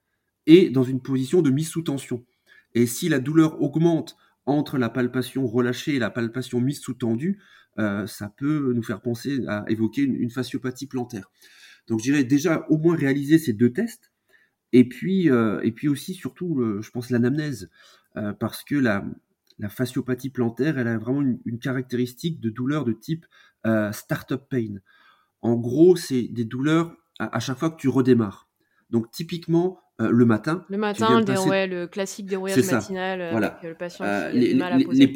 et 0.47 0.69
dans 0.69 0.83
une 0.83 1.01
position 1.01 1.43
de 1.43 1.51
mise 1.51 1.69
sous 1.69 1.83
tension. 1.83 2.25
Et 2.75 2.87
si 2.87 3.09
la 3.09 3.21
douleur 3.21 3.63
augmente 3.63 4.17
entre 4.47 4.79
la 4.79 4.89
palpation 4.89 5.47
relâchée 5.47 5.95
et 5.97 5.99
la 5.99 6.11
palpation 6.11 6.61
mise 6.61 6.81
sous 6.81 6.95
tendue, 6.95 7.41
euh, 7.79 8.07
ça 8.07 8.33
peut 8.37 8.73
nous 8.75 8.83
faire 8.83 9.01
penser 9.01 9.41
à 9.49 9.65
évoquer 9.69 10.03
une, 10.03 10.31
fasciopathie 10.31 10.87
plantaire. 10.87 11.31
Donc 11.87 12.01
je 12.01 12.05
dirais 12.05 12.25
déjà 12.25 12.67
au 12.69 12.79
moins 12.79 12.97
réaliser 12.97 13.39
ces 13.39 13.53
deux 13.53 13.73
tests, 13.73 14.13
et 14.73 14.89
puis, 14.89 15.31
euh, 15.31 15.61
et 15.63 15.73
puis 15.73 15.89
aussi 15.89 16.15
surtout, 16.15 16.63
je 16.81 16.91
pense, 16.91 17.11
l'anamnèse, 17.11 17.71
parce 18.39 18.63
que 18.63 18.77
la, 18.77 19.05
la 19.59 19.69
fasciopathie 19.69 20.31
plantaire, 20.31 20.79
elle 20.79 20.89
a 20.89 20.99
vraiment 20.99 21.23
une 21.45 21.59
caractéristique 21.59 22.41
de 22.41 22.51
douleur 22.51 22.85
de 22.85 22.93
type 22.93 23.27
start-up 23.93 24.45
pain. 24.49 24.77
En 25.45 25.57
gros, 25.57 25.95
c'est 25.95 26.23
des 26.23 26.45
douleurs 26.47 26.97
à, 27.19 27.39
chaque 27.41 27.59
fois 27.59 27.71
que 27.71 27.77
tu 27.77 27.89
redémarres. 27.89 28.44
Donc 28.95 29.11
typiquement, 29.11 29.81
euh, 30.01 30.09
le 30.09 30.25
matin. 30.25 30.65
Le 30.69 30.79
matin, 30.79 31.21
le, 31.21 31.87
classique 31.87 32.27
dérouillage 32.27 32.65
matinal, 32.71 33.21
euh, 33.21 33.31
voilà. 33.33 33.59
le 33.65 33.75
patient 33.75 34.05
euh, 34.05 34.31
les, 34.31 34.55
mal 34.55 34.73
à 34.73 34.85
poser 34.85 35.13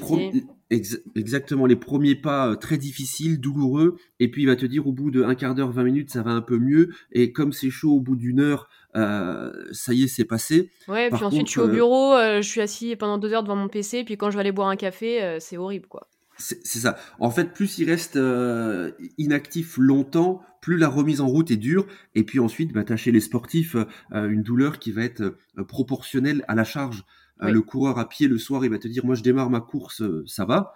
Exactement, 1.14 1.64
les 1.64 1.76
premiers 1.76 2.16
pas 2.16 2.56
très 2.56 2.76
difficiles, 2.76 3.38
douloureux, 3.40 3.96
et 4.18 4.28
puis 4.32 4.42
il 4.42 4.46
va 4.46 4.56
te 4.56 4.66
dire 4.66 4.88
au 4.88 4.92
bout 4.92 5.12
d'un 5.12 5.36
quart 5.36 5.54
d'heure, 5.54 5.70
20 5.70 5.84
minutes, 5.84 6.10
ça 6.10 6.22
va 6.22 6.32
un 6.32 6.40
peu 6.40 6.58
mieux, 6.58 6.90
et 7.12 7.30
comme 7.30 7.52
c'est 7.52 7.70
chaud 7.70 7.92
au 7.92 8.00
bout 8.00 8.16
d'une 8.16 8.40
heure, 8.40 8.68
ça 8.94 9.94
y 9.94 10.02
est, 10.02 10.08
c'est 10.08 10.24
passé. 10.24 10.72
Ouais, 10.88 11.08
puis 11.08 11.24
ensuite 11.24 11.46
je 11.46 11.52
suis 11.52 11.60
au 11.60 11.68
bureau, 11.68 12.16
je 12.18 12.46
suis 12.46 12.60
assis 12.60 12.96
pendant 12.96 13.16
deux 13.16 13.32
heures 13.32 13.44
devant 13.44 13.56
mon 13.56 13.68
PC, 13.68 14.02
puis 14.02 14.16
quand 14.16 14.30
je 14.30 14.36
vais 14.36 14.40
aller 14.40 14.52
boire 14.52 14.68
un 14.68 14.76
café, 14.76 15.38
c'est 15.38 15.56
horrible, 15.56 15.86
quoi. 15.86 16.08
C'est 16.38 16.78
ça. 16.78 16.96
En 17.18 17.30
fait, 17.32 17.52
plus 17.52 17.78
il 17.78 17.90
reste 17.90 18.14
euh, 18.14 18.92
inactif 19.18 19.76
longtemps, 19.76 20.40
plus 20.60 20.78
la 20.78 20.88
remise 20.88 21.20
en 21.20 21.26
route 21.26 21.50
est 21.50 21.56
dure. 21.56 21.86
Et 22.14 22.22
puis 22.22 22.38
ensuite, 22.38 22.72
bah, 22.72 22.84
chez 22.96 23.10
les 23.10 23.20
sportifs 23.20 23.74
euh, 24.12 24.28
une 24.28 24.44
douleur 24.44 24.78
qui 24.78 24.92
va 24.92 25.02
être 25.02 25.20
euh, 25.58 25.64
proportionnelle 25.64 26.44
à 26.46 26.54
la 26.54 26.64
charge. 26.64 27.04
Le 27.40 27.60
coureur 27.60 28.00
à 28.00 28.08
pied 28.08 28.26
le 28.26 28.36
soir, 28.36 28.64
il 28.64 28.70
va 28.70 28.78
te 28.78 28.88
dire, 28.88 29.06
moi 29.06 29.14
je 29.14 29.22
démarre 29.22 29.48
ma 29.48 29.60
course, 29.60 30.02
ça 30.26 30.44
va. 30.44 30.74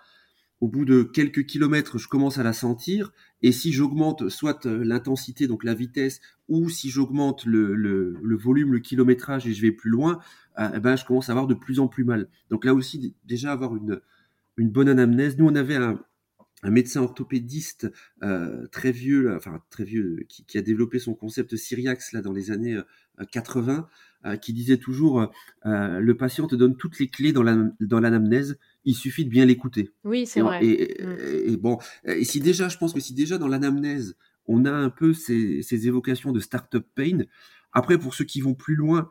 Au 0.61 0.69
bout 0.69 0.85
de 0.85 1.03
quelques 1.03 1.45
kilomètres, 1.45 1.99
je 1.99 2.07
commence 2.07 2.39
à 2.39 2.45
la 2.45 2.53
sentir. 2.53 3.11
Et 3.43 3.51
si 3.51 3.73
j'augmente 3.73 4.29
soit 4.29 4.65
l'intensité, 4.65 5.49
donc 5.49 5.65
la 5.65 5.75
vitesse, 5.75 6.21
ou 6.49 6.69
si 6.69 6.89
j'augmente 6.89 7.47
le, 7.47 7.75
le, 7.75 8.17
le, 8.23 8.37
volume, 8.37 8.73
le 8.73 8.79
kilométrage 8.79 9.45
et 9.49 9.55
je 9.55 9.61
vais 9.61 9.73
plus 9.73 9.91
loin, 9.91 10.21
eh 10.57 10.79
ben, 10.79 10.95
je 10.95 11.05
commence 11.05 11.31
à 11.31 11.33
avoir 11.33 11.49
de 11.49 11.55
plus 11.55 11.81
en 11.81 11.89
plus 11.89 12.05
mal. 12.05 12.29
Donc 12.49 12.65
là 12.65 12.75
aussi, 12.75 13.17
déjà 13.25 13.51
avoir 13.51 13.75
une, 13.75 14.01
une 14.57 14.71
bonne 14.71 14.89
anamnèse. 14.89 15.37
Nous, 15.39 15.47
on 15.47 15.55
avait 15.55 15.77
un, 15.77 16.01
médecin 16.65 17.03
orthopédiste 17.03 17.91
euh, 18.23 18.69
très 18.71 18.93
vieux, 18.93 19.35
enfin 19.35 19.61
très 19.71 19.83
vieux, 19.83 20.25
qui, 20.29 20.57
a 20.57 20.63
développé 20.63 21.01
son 21.01 21.13
concept 21.15 21.57
Syriax 21.57 22.13
là 22.13 22.23
dans 22.23 22.33
les 22.33 22.53
années 22.53 22.79
80, 23.33 23.89
euh, 24.25 24.29
euh, 24.29 24.37
qui 24.37 24.53
disait 24.53 24.77
toujours 24.77 25.29
le 25.65 26.13
patient 26.13 26.47
te 26.47 26.55
donne 26.55 26.77
toutes 26.77 27.01
les 27.01 27.09
clés 27.09 27.33
dans 27.33 27.43
l'anamnèse, 27.43 28.59
il 28.85 28.95
suffit 28.95 29.25
de 29.25 29.31
bien 29.31 29.45
l'écouter. 29.45 29.91
Oui, 30.05 30.25
c'est 30.27 30.41
vrai. 30.41 30.61
Mm. 30.61 31.17
Et, 31.47 31.57
bon, 31.57 31.79
et 32.05 32.25
si 32.25 32.41
déjà, 32.41 32.69
je 32.69 32.79
pense 32.79 32.93
que 32.93 33.01
si 33.01 33.13
déjà 33.13 33.39
dans 33.39 33.49
l'anamnèse, 33.49 34.17
on 34.47 34.65
a 34.65 34.73
un 34.73 34.91
peu 34.91 35.15
ces, 35.15 35.63
ces 35.63 35.89
évocations 35.89 36.33
de 36.33 36.41
start-up 36.41 36.87
pain. 36.95 37.25
Après, 37.73 37.99
pour 37.99 38.15
ceux 38.15 38.25
qui 38.25 38.41
vont 38.41 38.55
plus 38.55 38.75
loin, 38.75 39.11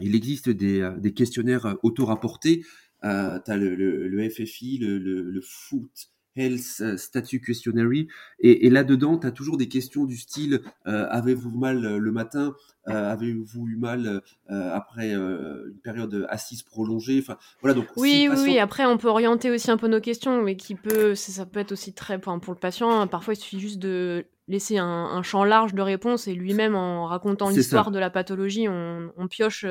il 0.00 0.14
existe 0.14 0.50
des, 0.50 0.88
des 0.98 1.14
questionnaires 1.14 1.76
auto-rapportés 1.82 2.64
euh, 3.04 3.38
tu 3.44 3.50
as 3.50 3.56
le, 3.56 3.74
le, 3.74 4.28
FFI, 4.28 4.78
le, 4.78 4.98
le, 4.98 5.40
Foot 5.42 5.90
Health 6.36 6.80
euh, 6.80 6.96
Statue 6.96 7.40
Questionary, 7.40 8.08
et, 8.40 8.66
et 8.66 8.70
là-dedans, 8.70 9.18
tu 9.18 9.26
as 9.26 9.30
toujours 9.30 9.56
des 9.56 9.68
questions 9.68 10.04
du 10.04 10.16
style 10.16 10.62
euh, 10.86 11.06
avez-vous 11.10 11.50
mal 11.50 11.96
le 11.96 12.12
matin? 12.12 12.54
Avez-vous 12.88 13.66
eu 13.66 13.76
mal 13.76 14.22
après 14.48 15.12
une 15.12 15.74
période 15.82 16.24
assise 16.28 16.62
prolongée? 16.62 17.18
Enfin, 17.20 17.36
voilà. 17.60 17.74
Donc, 17.74 17.88
oui, 17.96 18.28
oui, 18.30 18.60
Après, 18.60 18.86
on 18.86 18.96
peut 18.96 19.08
orienter 19.08 19.50
aussi 19.50 19.72
un 19.72 19.76
peu 19.76 19.88
nos 19.88 20.00
questions, 20.00 20.40
mais 20.40 20.54
qui 20.54 20.76
peut, 20.76 21.16
ça 21.16 21.46
peut 21.46 21.58
être 21.58 21.72
aussi 21.72 21.94
très 21.94 22.20
pour, 22.20 22.38
pour 22.40 22.54
le 22.54 22.60
patient. 22.60 22.88
Hein. 22.92 23.08
Parfois, 23.08 23.34
il 23.34 23.38
suffit 23.38 23.58
juste 23.58 23.80
de 23.80 24.24
laisser 24.46 24.78
un, 24.78 24.86
un 24.86 25.22
champ 25.24 25.42
large 25.42 25.74
de 25.74 25.82
réponse 25.82 26.28
et 26.28 26.34
lui-même, 26.34 26.76
en 26.76 27.06
racontant 27.06 27.48
l'histoire 27.48 27.90
de 27.90 27.98
la 27.98 28.08
pathologie, 28.08 28.68
on, 28.68 29.12
on 29.16 29.26
pioche 29.26 29.66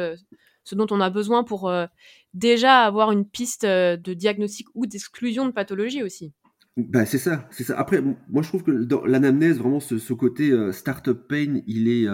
ce 0.65 0.75
dont 0.75 0.87
on 0.89 0.99
a 0.99 1.09
besoin 1.09 1.43
pour 1.45 1.69
euh, 1.69 1.85
déjà 2.33 2.81
avoir 2.81 3.11
une 3.11 3.25
piste 3.25 3.63
euh, 3.63 3.95
de 3.95 4.13
diagnostic 4.13 4.67
ou 4.73 4.85
d'exclusion 4.85 5.45
de 5.45 5.51
pathologie 5.51 6.03
aussi. 6.03 6.33
Bah, 6.75 7.05
c'est 7.05 7.19
ça, 7.19 7.47
c'est 7.51 7.63
ça. 7.63 7.79
Après, 7.79 8.01
moi 8.01 8.41
je 8.41 8.49
trouve 8.49 8.63
que 8.63 8.71
dans 8.71 9.05
l'anamnèse, 9.05 9.59
vraiment 9.59 9.79
ce, 9.79 10.13
côté 10.13 10.51
euh, 10.51 10.73
startup 10.73 11.27
pain, 11.29 11.61
il 11.67 11.87
est, 11.87 12.05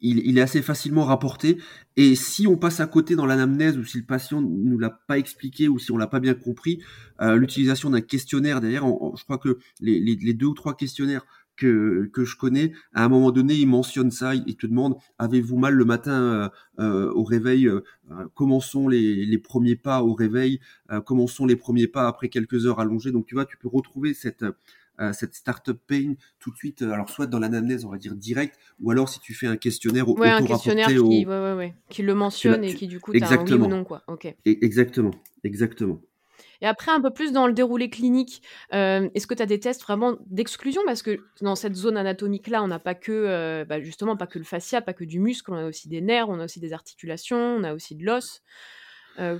il, 0.00 0.36
est 0.36 0.40
assez 0.40 0.62
facilement 0.62 1.04
rapporté. 1.04 1.58
Et 1.96 2.16
si 2.16 2.48
on 2.48 2.56
passe 2.56 2.80
à 2.80 2.86
côté 2.88 3.14
dans 3.14 3.26
l'anamnèse 3.26 3.78
ou 3.78 3.84
si 3.84 3.98
le 3.98 4.04
patient 4.04 4.40
nous 4.40 4.78
l'a 4.78 4.90
pas 4.90 5.16
expliqué 5.16 5.68
ou 5.68 5.78
si 5.78 5.92
on 5.92 5.96
l'a 5.96 6.08
pas 6.08 6.18
bien 6.18 6.34
compris, 6.34 6.82
l'utilisation 7.20 7.88
d'un 7.90 8.00
questionnaire 8.00 8.60
derrière, 8.60 8.84
je 8.84 9.22
crois 9.22 9.38
que 9.38 9.58
les, 9.80 10.00
les, 10.00 10.34
deux 10.34 10.46
ou 10.46 10.54
trois 10.54 10.76
questionnaires 10.76 11.24
que, 11.56 12.10
que 12.12 12.24
je 12.24 12.36
connais, 12.36 12.72
à 12.92 13.04
un 13.04 13.08
moment 13.08 13.30
donné, 13.30 13.54
il 13.54 13.66
mentionne 13.66 14.10
ça, 14.10 14.34
il 14.34 14.56
te 14.56 14.66
demande 14.66 14.96
avez-vous 15.18 15.56
mal 15.56 15.74
le 15.74 15.84
matin 15.84 16.50
au 16.78 17.24
réveil 17.24 17.70
Comment 18.34 18.60
sont 18.60 18.88
les, 18.88 19.24
les, 19.24 19.38
premiers 19.38 19.76
pas 19.76 20.02
au 20.02 20.14
réveil 20.14 20.60
Comment 21.04 21.26
sont 21.26 21.46
les 21.46 21.56
premiers 21.56 21.86
pas 21.86 22.08
après 22.08 22.28
quelques 22.28 22.66
heures 22.66 22.80
allongées? 22.80 23.12
Donc 23.12 23.26
tu 23.26 23.34
vois, 23.34 23.46
tu 23.46 23.56
peux 23.56 23.68
retrouver 23.68 24.14
cette 24.14 24.44
euh, 25.00 25.12
cette 25.12 25.34
startup 25.34 25.76
pain 25.88 26.14
tout 26.38 26.52
de 26.52 26.56
suite, 26.56 26.82
euh, 26.82 26.92
alors 26.92 27.10
soit 27.10 27.26
dans 27.26 27.40
l'anamnèse, 27.40 27.84
on 27.84 27.90
va 27.90 27.98
dire 27.98 28.14
direct, 28.14 28.56
ou 28.80 28.92
alors 28.92 29.08
si 29.08 29.18
tu 29.18 29.34
fais 29.34 29.48
un 29.48 29.56
questionnaire 29.56 30.08
ouais, 30.08 30.28
un 30.28 30.44
questionnaire 30.44 30.86
qui, 30.86 31.26
ouais, 31.26 31.54
ouais, 31.54 31.74
qui, 31.88 32.02
le 32.02 32.14
mentionne 32.14 32.62
et 32.62 32.72
qui 32.72 32.86
du 32.86 33.00
coup 33.00 33.12
t'as 33.12 33.36
un 33.36 33.44
oui 33.44 33.54
ou 33.54 33.66
non 33.66 33.82
quoi. 33.82 34.04
Exactement, 34.44 35.10
exactement. 35.42 36.00
Et 36.60 36.66
après, 36.66 36.92
un 36.92 37.00
peu 37.00 37.10
plus 37.10 37.32
dans 37.32 37.46
le 37.46 37.52
déroulé 37.52 37.90
clinique, 37.90 38.42
euh, 38.72 39.08
est-ce 39.14 39.26
que 39.26 39.34
tu 39.34 39.42
as 39.42 39.46
des 39.46 39.60
tests 39.60 39.82
vraiment 39.82 40.16
d'exclusion? 40.26 40.82
Parce 40.86 41.02
que 41.02 41.18
dans 41.40 41.56
cette 41.56 41.74
zone 41.74 41.96
anatomique-là, 41.96 42.62
on 42.62 42.68
n'a 42.68 42.78
pas 42.78 42.94
que, 42.94 43.64
bah, 43.68 43.80
justement, 43.80 44.16
pas 44.16 44.26
que 44.26 44.38
le 44.38 44.44
fascia, 44.44 44.80
pas 44.80 44.92
que 44.92 45.04
du 45.04 45.20
muscle, 45.20 45.50
on 45.52 45.56
a 45.56 45.66
aussi 45.66 45.88
des 45.88 46.00
nerfs, 46.00 46.28
on 46.28 46.40
a 46.40 46.44
aussi 46.44 46.60
des 46.60 46.72
articulations, 46.72 47.36
on 47.36 47.64
a 47.64 47.74
aussi 47.74 47.94
de 47.94 48.04
l'os. 48.04 48.42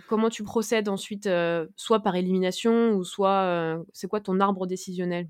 comment 0.08 0.30
tu 0.30 0.42
procèdes 0.42 0.88
ensuite, 0.88 1.28
soit 1.76 2.00
par 2.00 2.16
élimination 2.16 2.92
ou 2.92 3.04
soit, 3.04 3.78
c'est 3.92 4.08
quoi 4.08 4.20
ton 4.20 4.40
arbre 4.40 4.66
décisionnel? 4.66 5.28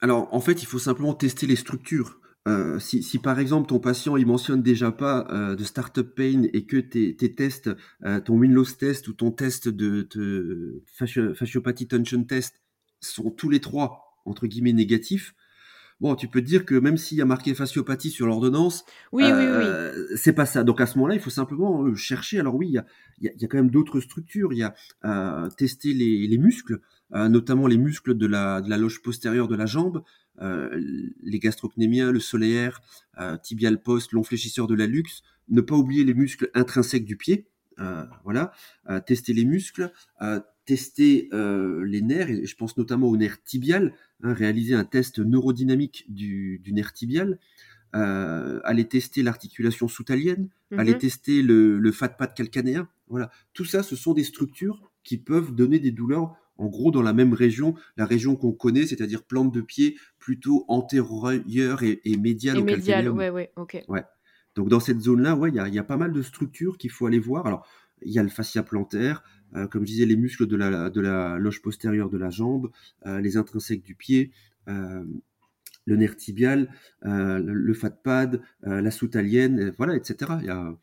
Alors, 0.00 0.32
en 0.32 0.40
fait, 0.40 0.62
il 0.62 0.66
faut 0.66 0.78
simplement 0.78 1.14
tester 1.14 1.46
les 1.46 1.56
structures. 1.56 2.20
Euh, 2.46 2.78
si, 2.78 3.18
par 3.18 3.40
exemple 3.40 3.68
ton 3.68 3.78
patient 3.78 4.16
il 4.16 4.24
mentionne 4.24 4.62
déjà 4.62 4.90
pas 4.90 5.26
euh, 5.30 5.54
de 5.54 5.64
startup 5.64 6.14
pain 6.14 6.44
et 6.52 6.64
que 6.64 6.78
tes, 6.78 7.14
tes 7.14 7.34
tests, 7.34 7.68
euh, 8.04 8.20
ton 8.20 8.38
Winlows 8.38 8.64
test 8.64 9.08
ou 9.08 9.12
ton 9.12 9.32
test 9.32 9.68
de, 9.68 10.08
de 10.14 10.82
fasciopathie 10.86 11.88
tension 11.88 12.24
test 12.24 12.62
sont 13.00 13.30
tous 13.30 13.50
les 13.50 13.60
trois 13.60 14.22
entre 14.24 14.46
guillemets 14.46 14.72
négatifs, 14.72 15.34
bon, 16.00 16.14
tu 16.14 16.28
peux 16.28 16.40
te 16.40 16.46
dire 16.46 16.64
que 16.64 16.74
même 16.74 16.96
s'il 16.96 17.18
y 17.18 17.22
a 17.22 17.24
marqué 17.24 17.54
fasciopathie 17.54 18.10
sur 18.10 18.26
l'ordonnance, 18.26 18.84
oui, 19.12 19.24
oui, 19.24 19.44
oui. 19.46 20.16
c'est 20.16 20.32
pas 20.32 20.46
ça. 20.46 20.64
Donc 20.64 20.80
à 20.80 20.86
ce 20.86 20.96
moment-là, 20.98 21.14
il 21.14 21.20
faut 21.20 21.30
simplement 21.30 21.94
chercher. 21.94 22.38
Alors 22.40 22.54
oui, 22.54 22.68
il 22.68 22.72
y 22.72 22.78
a, 22.78 22.86
y 23.20 23.44
a, 23.44 23.48
quand 23.48 23.58
même 23.58 23.70
d'autres 23.70 24.00
structures. 24.00 24.52
Il 24.52 24.58
y 24.58 24.62
a 24.62 25.48
tester 25.56 25.92
les, 25.94 26.26
les 26.26 26.38
muscles. 26.38 26.80
Euh, 27.14 27.28
notamment 27.28 27.66
les 27.66 27.78
muscles 27.78 28.14
de 28.14 28.26
la, 28.26 28.60
de 28.60 28.68
la 28.68 28.76
loge 28.76 29.00
postérieure 29.00 29.48
de 29.48 29.56
la 29.56 29.64
jambe, 29.64 30.02
euh, 30.42 30.68
les 31.22 31.38
gastrocnémiens, 31.38 32.12
le 32.12 32.20
solaire, 32.20 32.82
euh, 33.18 33.38
tibial 33.38 33.80
post, 33.80 34.10
fléchisseur 34.24 34.66
de 34.66 34.74
la 34.74 34.86
luxe, 34.86 35.22
ne 35.48 35.62
pas 35.62 35.74
oublier 35.74 36.04
les 36.04 36.12
muscles 36.12 36.50
intrinsèques 36.54 37.06
du 37.06 37.16
pied, 37.16 37.46
voilà, 38.24 38.50
tester 39.06 39.32
les 39.32 39.44
muscles, 39.44 39.92
tester 40.66 41.30
les 41.32 42.02
nerfs, 42.02 42.28
et 42.28 42.44
je 42.44 42.56
pense 42.56 42.76
notamment 42.76 43.06
au 43.06 43.16
nerf 43.16 43.40
tibial, 43.44 43.94
hein, 44.22 44.32
réaliser 44.32 44.74
un 44.74 44.84
test 44.84 45.18
neurodynamique 45.18 46.06
du, 46.08 46.60
du 46.62 46.72
nerf 46.72 46.92
tibial, 46.92 47.38
aller 47.92 48.86
tester 48.86 49.22
l'articulation 49.22 49.88
soutalienne, 49.88 50.48
aller 50.76 50.92
mhm. 50.92 50.98
tester 50.98 51.42
le, 51.42 51.78
le 51.78 51.92
fat 51.92 52.10
pad 52.10 52.34
calcanéen. 52.34 52.88
Voilà, 53.08 53.30
tout 53.54 53.64
ça, 53.64 53.82
ce 53.82 53.96
sont 53.96 54.12
des 54.12 54.24
structures 54.24 54.90
qui 55.02 55.16
peuvent 55.16 55.54
donner 55.54 55.78
des 55.78 55.90
douleurs 55.90 56.36
en 56.58 56.66
gros 56.66 56.90
dans 56.90 57.02
la 57.02 57.12
même 57.12 57.32
région, 57.32 57.74
la 57.96 58.04
région 58.04 58.36
qu'on 58.36 58.52
connaît, 58.52 58.86
c'est-à-dire 58.86 59.22
plante 59.22 59.54
de 59.54 59.60
pied 59.60 59.96
plutôt 60.18 60.64
antérieure 60.68 61.82
et, 61.82 62.00
et 62.04 62.16
médiane 62.16 62.58
et 62.58 62.62
médiale, 62.62 63.08
ouais, 63.10 63.30
ouais, 63.30 63.52
ok. 63.56 63.84
Ouais. 63.88 64.04
Donc 64.56 64.68
dans 64.68 64.80
cette 64.80 65.00
zone-là, 65.00 65.36
ouais, 65.36 65.50
il 65.50 65.54
y 65.54 65.60
a, 65.60 65.68
y 65.68 65.78
a, 65.78 65.84
pas 65.84 65.96
mal 65.96 66.12
de 66.12 66.20
structures 66.20 66.76
qu'il 66.76 66.90
faut 66.90 67.06
aller 67.06 67.20
voir. 67.20 67.46
Alors, 67.46 67.64
il 68.02 68.12
y 68.12 68.18
a 68.18 68.22
le 68.22 68.28
fascia 68.28 68.62
plantaire, 68.62 69.22
euh, 69.22 69.37
comme 69.70 69.82
je 69.82 69.92
disais, 69.92 70.06
les 70.06 70.16
muscles 70.16 70.46
de 70.46 70.56
la, 70.56 70.90
de 70.90 71.00
la 71.00 71.38
loge 71.38 71.62
postérieure 71.62 72.10
de 72.10 72.18
la 72.18 72.30
jambe, 72.30 72.70
euh, 73.06 73.20
les 73.20 73.36
intrinsèques 73.36 73.82
du 73.82 73.94
pied, 73.94 74.30
euh, 74.68 75.04
le 75.86 75.96
nerf 75.96 76.16
tibial, 76.16 76.70
le, 77.02 77.40
le, 77.40 77.74
fat 77.74 77.90
pad, 77.90 78.42
la 78.62 78.90
soutalienne, 78.90 79.72
voilà, 79.78 79.96
etc. 79.96 80.32
Il 80.40 80.46
y 80.46 80.50
a, 80.50 80.76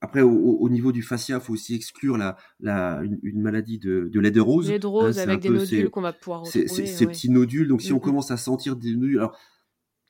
après, 0.00 0.20
au, 0.20 0.68
niveau 0.68 0.92
du 0.92 1.02
fascia, 1.02 1.36
il 1.36 1.40
faut 1.40 1.52
aussi 1.52 1.74
exclure 1.74 2.16
la, 2.16 2.36
la, 2.60 3.02
une, 3.02 3.40
maladie 3.40 3.78
de, 3.78 4.10
de 4.12 4.20
lait 4.20 4.30
de 4.30 4.40
rose. 4.40 4.68
Lait 4.68 4.78
de 4.78 4.86
rose 4.86 5.18
avec 5.18 5.40
des 5.40 5.48
nodules 5.48 5.90
qu'on 5.90 6.00
va 6.00 6.12
pouvoir 6.12 6.42
retrouver. 6.42 6.86
Ces 6.86 7.06
petits 7.06 7.30
nodules. 7.30 7.68
Donc, 7.68 7.82
si 7.82 7.92
on 7.92 7.98
commence 7.98 8.30
à 8.30 8.36
sentir 8.36 8.76
des 8.76 8.94
nodules, 8.94 9.18
alors 9.18 9.38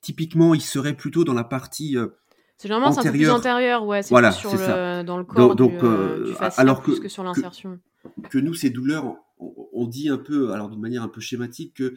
typiquement, 0.01 0.55
ils 0.55 0.63
seraient 0.63 0.97
plutôt 0.97 1.25
dans 1.25 1.35
la 1.35 1.45
partie 1.45 1.97
euh, 1.97 2.09
c'est 2.59 2.69
généralement 2.69 2.93
c'est 2.93 3.01
un 3.01 3.11
peu 3.11 3.19
plus 3.19 3.31
antérieur, 3.31 3.85
ouais. 3.85 4.03
C'est 4.03 4.11
voilà, 4.11 4.31
plus 4.31 4.39
sur 4.39 4.53
le, 4.53 5.03
dans 5.03 5.19
le 5.19 5.25
corps 5.25 5.57
donc, 5.57 5.79
du, 5.79 5.85
euh, 5.85 5.89
euh, 5.89 6.25
du 6.27 6.33
fascia, 6.33 6.61
alors 6.61 6.81
que, 6.83 6.93
plus 6.93 7.01
que 7.01 7.09
sur 7.09 7.25
l'insertion. 7.25 7.81
Que, 8.31 8.39
nous, 8.39 8.55
ces 8.55 8.71
douleurs, 8.71 9.17
on, 9.39 9.87
dit 9.87 10.09
un 10.09 10.19
peu, 10.19 10.53
alors 10.53 10.71
d'une 10.71 10.81
manière 10.81 11.03
un 11.03 11.09
peu 11.09 11.21
schématique, 11.21 11.75
que 11.75 11.95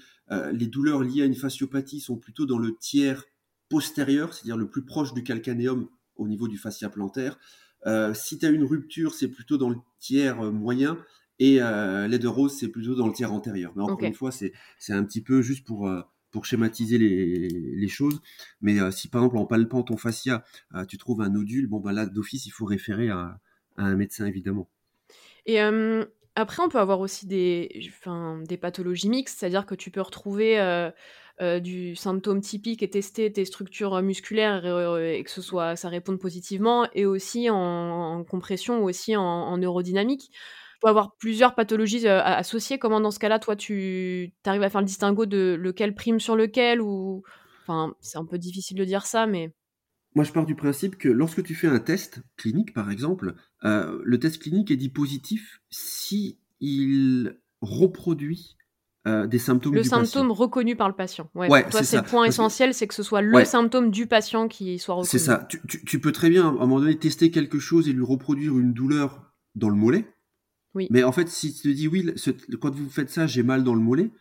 les 0.52 0.68
douleurs 0.68 1.04
liées 1.04 1.22
à 1.22 1.26
une 1.26 1.36
fasciopathie 1.36 2.00
sont 2.00 2.18
plutôt 2.18 2.46
dans 2.46 2.58
le 2.58 2.76
tiers 2.76 3.26
postérieur, 3.70 4.34
c'est-à-dire 4.34 4.58
le 4.58 4.70
plus 4.70 4.84
proche 4.84 5.14
du 5.14 5.24
calcanéum 5.24 5.88
au 6.16 6.28
niveau 6.28 6.48
du 6.48 6.58
fascia 6.58 6.90
plantaire. 6.90 7.38
Euh, 7.86 8.14
si 8.14 8.38
tu 8.38 8.46
as 8.46 8.50
une 8.50 8.64
rupture, 8.64 9.14
c'est 9.14 9.28
plutôt 9.28 9.58
dans 9.58 9.70
le 9.70 9.78
tiers 10.00 10.42
euh, 10.42 10.52
moyen. 10.52 10.98
Et 11.38 11.62
euh, 11.62 12.08
l'aide 12.08 12.26
rose, 12.26 12.56
c'est 12.58 12.70
plutôt 12.70 12.96
dans 12.96 13.08
le 13.08 13.14
tiers 13.14 13.34
antérieur. 13.34 13.74
Mais 13.76 13.84
encore 13.84 14.04
une 14.04 14.14
fois, 14.14 14.32
c'est 14.32 14.54
un 14.90 15.04
petit 15.04 15.22
peu 15.22 15.42
juste 15.42 15.66
pour, 15.66 15.92
pour 16.32 16.46
schématiser 16.46 16.98
les, 16.98 17.50
les 17.50 17.88
choses. 17.90 18.22
Mais 18.62 18.80
si 18.92 19.10
par 19.10 19.22
exemple 19.22 19.38
en 19.38 19.46
palpant 19.46 19.84
ton 19.84 19.98
fascia, 19.98 20.46
tu 20.88 20.98
trouves 20.98 21.22
un 21.22 21.30
nodule, 21.30 21.68
bon 21.68 21.82
ben 21.82 21.92
là 21.92 22.06
d'office 22.06 22.46
il 22.46 22.52
faut 22.52 22.64
référer 22.64 23.10
à, 23.10 23.38
un 23.76 23.98
médecin 23.98 24.26
évidemment. 24.26 24.70
Et 25.46 25.60
après 26.36 26.64
on 26.64 26.70
peut 26.70 26.80
avoir 26.80 27.00
aussi 27.00 27.28
des, 27.28 27.90
des 28.48 28.58
pathologies 28.58 29.10
mixtes, 29.10 29.40
c'est-à-dire 29.40 29.66
que 29.66 29.76
tu 29.76 29.92
peux 29.92 30.02
retrouver 30.02 30.60
euh, 31.42 31.60
du 31.60 31.98
symptôme 31.98 32.40
typique 32.40 32.82
et 32.82 32.90
tester 32.90 33.30
tes 33.30 33.44
structures 33.44 34.02
musculaires 34.02 34.66
euh, 34.66 35.12
et, 35.12 35.22
que 35.22 35.30
ce 35.30 35.42
soit 35.42 35.76
ça 35.76 35.90
réponde 35.90 36.18
positivement, 36.18 36.88
et 36.94 37.06
aussi 37.06 37.50
en, 37.50 38.24
compression 38.24 38.80
ou 38.80 38.88
aussi 38.88 39.18
en, 39.18 39.58
neurodynamique. 39.58 40.30
Il 40.32 40.78
faut 40.80 40.88
avoir 40.88 41.18
plusieurs 41.18 41.54
pathologies 41.54 42.08
euh, 42.08 42.22
associées. 42.24 42.80
Comment 42.80 43.02
dans 43.02 43.12
ce 43.12 43.20
cas-là, 43.20 43.40
toi, 43.40 43.58
tu 43.58 44.32
arrives 44.46 44.64
à 44.64 44.70
faire 44.70 44.80
le 44.80 44.88
distinguo 44.88 45.26
de 45.26 45.58
lequel 45.60 45.94
prime 45.94 46.22
sur 46.22 46.38
lequel 46.38 46.80
ou 46.80 47.24
enfin, 47.64 47.94
c'est 48.00 48.18
un 48.18 48.26
peu 48.26 48.38
difficile 48.38 48.78
de 48.78 48.86
dire 48.86 49.06
ça, 49.06 49.28
mais 49.28 49.52
moi, 50.16 50.24
je 50.24 50.32
pars 50.32 50.46
du 50.46 50.56
principe 50.56 50.98
que 50.98 51.10
lorsque 51.10 51.44
tu 51.44 51.54
fais 51.54 51.68
un 51.68 51.80
test 51.80 52.22
clinique, 52.38 52.74
par 52.74 52.90
exemple, 52.90 53.36
le 53.62 54.18
test 54.18 54.42
clinique 54.42 54.72
est 54.72 54.78
dit 54.78 54.90
positif 54.90 55.62
si 55.70 56.40
il 56.60 57.38
reproduit 57.62 58.56
euh, 59.08 59.28
des 59.28 59.38
symptômes 59.38 59.76
le 59.76 59.84
symptôme 59.84 60.32
reconnu 60.32 60.76
par 60.76 60.88
le 60.88 60.96
patient. 60.96 61.30
Ouais, 61.36 61.70
toi, 61.70 61.84
c'est 61.84 61.98
le 61.98 62.04
point 62.04 62.26
essentiel, 62.26 62.74
c'est 62.74 62.88
que 62.88 62.94
ce 62.96 63.04
soit 63.04 63.22
le 63.22 63.46
symptôme 63.46 63.92
du 63.92 64.08
patient 64.08 64.48
qui 64.48 64.80
soit 64.80 64.96
reconnu. 64.96 65.10
C'est 65.10 65.20
ça. 65.20 65.48
Tu, 65.68 66.00
peux 66.00 66.12
très 66.12 66.30
bien, 66.30 66.46
à 66.46 66.50
un 66.50 66.54
moment 66.54 66.80
donné, 66.80 66.98
tester 66.98 67.30
quelque 67.30 67.60
chose 67.60 67.88
et 67.88 67.94
lui 67.94 68.04
reproduire 68.04 68.58
une 68.58 68.74
douleur 68.74 69.32
dans 69.54 69.70
le 69.70 69.76
mollet. 69.76 70.12
Oui. 70.74 70.88
Mais 70.90 71.04
en 71.04 71.12
fait, 71.12 71.30
si 71.30 71.54
tu 71.54 71.62
te 71.62 71.68
dis, 71.68 71.88
oui, 71.88 72.14
quand 72.60 72.74
vous 72.74 72.90
faites 72.90 73.12
ça, 73.12 73.28
j'ai 73.28 73.44
mal 73.44 73.64
dans 73.64 73.76
le 73.76 73.82
mollet, 73.82 74.12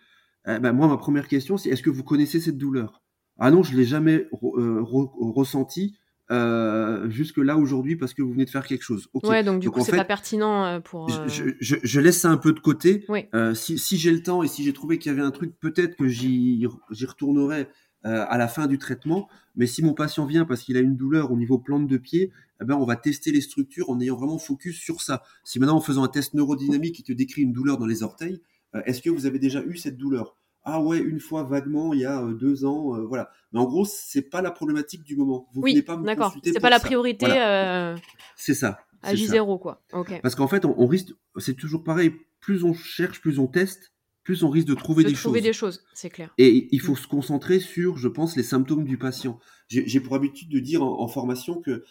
ben, 0.45 0.73
moi, 0.73 0.87
ma 0.87 0.99
première 0.99 1.29
question, 1.29 1.57
c'est 1.57 1.71
est-ce 1.71 1.83
que 1.83 1.91
vous 1.91 2.05
connaissez 2.05 2.39
cette 2.39 2.59
douleur? 2.59 3.04
Ah 3.39 3.51
non, 3.51 3.63
je 3.63 3.77
l'ai 3.77 3.85
jamais 3.85 4.29
euh, 4.43 4.83
ressenti. 4.83 5.97
Euh, 6.31 7.11
jusque 7.11 7.37
là 7.37 7.59
aujourd'hui 7.59 7.97
parce 7.97 8.15
que 8.15 8.23
vous 8.23 8.33
venez 8.33 8.47
de 8.47 8.51
faire 8.51 8.67
quelque 8.67 8.83
chose. 8.83 9.09
Ouais, 9.25 9.45
donc 9.45 9.61
du 9.61 9.71
coup 9.71 9.81
c'est 9.85 9.95
pas 9.95 10.07
pertinent 10.07 10.65
euh, 10.65 10.81
pour. 10.81 11.11
Je, 11.11 11.51
je, 11.61 11.77
je, 11.83 12.01
laisse 12.01 12.19
ça 12.19 12.31
un 12.31 12.39
peu 12.39 12.55
de 12.55 12.61
côté. 12.61 13.05
Euh, 13.35 13.53
si, 13.55 13.79
si 13.79 13.99
j'ai 13.99 14.11
le 14.11 14.23
temps 14.23 14.43
et 14.43 14.49
si 14.49 14.65
j'ai 14.65 14.73
trouvé 14.73 14.99
qu'il 14.99 15.13
y 15.13 15.15
avait 15.15 15.25
un 15.25 15.31
truc, 15.31 15.53
peut-être 15.61 15.97
que 15.97 16.09
j'y 16.09 16.67
retournerai 16.67 17.69
à 18.05 18.37
la 18.37 18.49
fin 18.49 18.67
du 18.67 18.79
traitement. 18.79 19.29
Mais 19.57 19.67
si 19.67 19.83
mon 19.83 19.95
patient 19.95 20.27
vient 20.27 20.45
parce 20.45 20.63
qu'il 20.63 20.77
a 20.77 20.81
une 20.81 20.97
douleur 20.97 21.31
au 21.31 21.37
niveau 21.37 21.59
plante 21.59 21.87
de 21.87 21.97
pied, 21.97 22.33
eh 22.61 22.65
ben 22.65 22.75
on 22.75 22.85
va 22.85 22.97
tester 22.97 23.33
les 23.33 23.41
structures 23.41 23.89
en 23.89 23.99
ayant 24.01 24.17
vraiment 24.17 24.39
focus 24.39 24.79
sur 24.79 25.01
ça. 25.01 25.23
Si 25.43 25.59
maintenant 25.59 25.77
en 25.77 25.81
faisant 25.81 26.05
un 26.05 26.09
test 26.09 26.35
neurodynamique 26.35 26.95
qui 26.95 27.03
te 27.03 27.13
décrit 27.13 27.43
une 27.43 27.53
douleur 27.53 27.79
dans 27.79 27.87
les 27.87 28.03
orteils, 28.03 28.41
est-ce 28.87 29.03
que 29.03 29.11
vous 29.11 29.27
avez 29.27 29.39
déjà 29.39 29.63
eu 29.63 29.77
cette 29.77 29.97
douleur? 29.97 30.37
Ah 30.65 30.81
ouais, 30.81 30.99
une 30.99 31.21
fois 31.21 31.43
vaguement, 31.43 31.93
il 31.93 32.01
y 32.01 32.05
a 32.07 32.23
euh, 32.23 32.33
deux 32.33 32.65
ans, 32.65 32.97
euh, 32.97 33.03
voilà. 33.03 33.31
Mais 33.53 33.61
en 33.61 33.67
gros, 33.67 33.85
c'est 33.85 34.23
pas 34.23 34.41
la 34.41 34.51
problématique 34.51 35.05
du 35.05 35.15
moment. 35.15 35.47
Vous 35.53 35.61
oui, 35.61 35.83
pas 35.83 35.97
me 35.97 36.05
d'accord. 36.05 36.35
C'est 36.43 36.59
pas 36.61 36.71
la 36.71 36.81
priorité. 36.81 37.27
Euh, 37.31 37.97
c'est 38.35 38.55
ça. 38.55 38.79
À 39.03 39.13
J0, 39.15 39.61
quoi. 39.61 39.83
Parce 40.23 40.35
qu'en 40.35 40.49
fait, 40.49 40.65
on, 40.65 40.87
risque, 40.87 41.13
c'est 41.37 41.55
toujours 41.55 41.85
pareil. 41.85 42.13
Plus 42.41 42.65
on 42.65 42.73
cherche, 42.73 43.21
plus 43.21 43.39
on 43.39 43.47
teste, 43.47 43.93
plus 44.23 44.43
on 44.43 44.49
risque 44.49 44.69
de 44.69 44.75
trouver 44.75 45.05
de 45.05 45.11
des 45.11 45.15
trouver 45.15 45.41
choses. 45.41 45.47
des 45.47 45.53
choses, 45.53 45.85
c'est 45.93 46.09
clair. 46.09 46.33
Et 46.39 46.69
il 46.73 46.81
faut 46.81 46.93
mm. 46.93 46.97
se 46.97 47.07
concentrer 47.09 47.61
sur, 47.61 47.99
je 47.99 48.09
pense, 48.09 48.35
les 48.35 48.43
symptômes 48.43 48.85
du 48.85 48.97
patient. 48.97 49.39
J'ai 49.69 50.01
pour 50.01 50.15
habitude 50.15 50.49
de 50.49 50.59
dire 50.61 50.83
en, 50.83 51.09
formation 51.09 51.61
que 51.61 51.85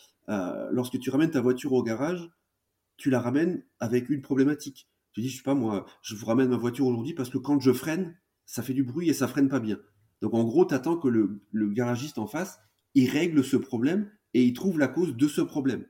lorsque 0.72 1.00
tu 1.00 1.12
ramènes 1.12 1.32
ta 1.32 1.42
voiture 1.42 1.74
au 1.74 1.84
garage, 1.84 2.28
tu 2.98 3.12
la 3.12 3.20
ramènes 3.20 3.64
avec 3.80 4.10
une 4.10 4.22
problématique. 4.22 4.88
Tu 5.12 5.22
dis, 5.22 5.30
je 5.30 5.38
sais 5.38 5.44
pas 5.44 5.54
moi, 5.54 5.86
je 6.02 6.16
vous 6.16 6.26
ramène 6.26 6.50
ma 6.50 6.58
voiture 6.58 6.88
aujourd'hui 6.88 7.14
parce 7.14 7.30
que 7.30 7.38
quand 7.38 7.60
je 7.60 7.72
freine, 7.72 8.16
ça 8.46 8.64
fait 8.64 8.74
du 8.74 8.84
bruit 8.84 9.10
et 9.10 9.14
ça 9.14 9.28
freine 9.28 9.50
pas 9.50 9.60
bien. 9.60 9.78
Donc 10.24 10.34
en 10.34 10.44
gros, 10.46 10.66
tu 10.66 10.74
attends 10.74 10.98
que 10.98 11.10
le, 11.10 11.42
garagiste 11.54 12.18
en 12.18 12.28
face, 12.28 12.60
il 12.96 13.10
règle 13.10 13.44
ce 13.44 13.58
problème 13.58 14.10
et 14.34 14.44
il 14.44 14.54
trouve 14.54 14.80
la 14.80 14.88
cause 14.88 15.18
de 15.18 15.28
ce 15.28 15.42
problème. 15.42 15.86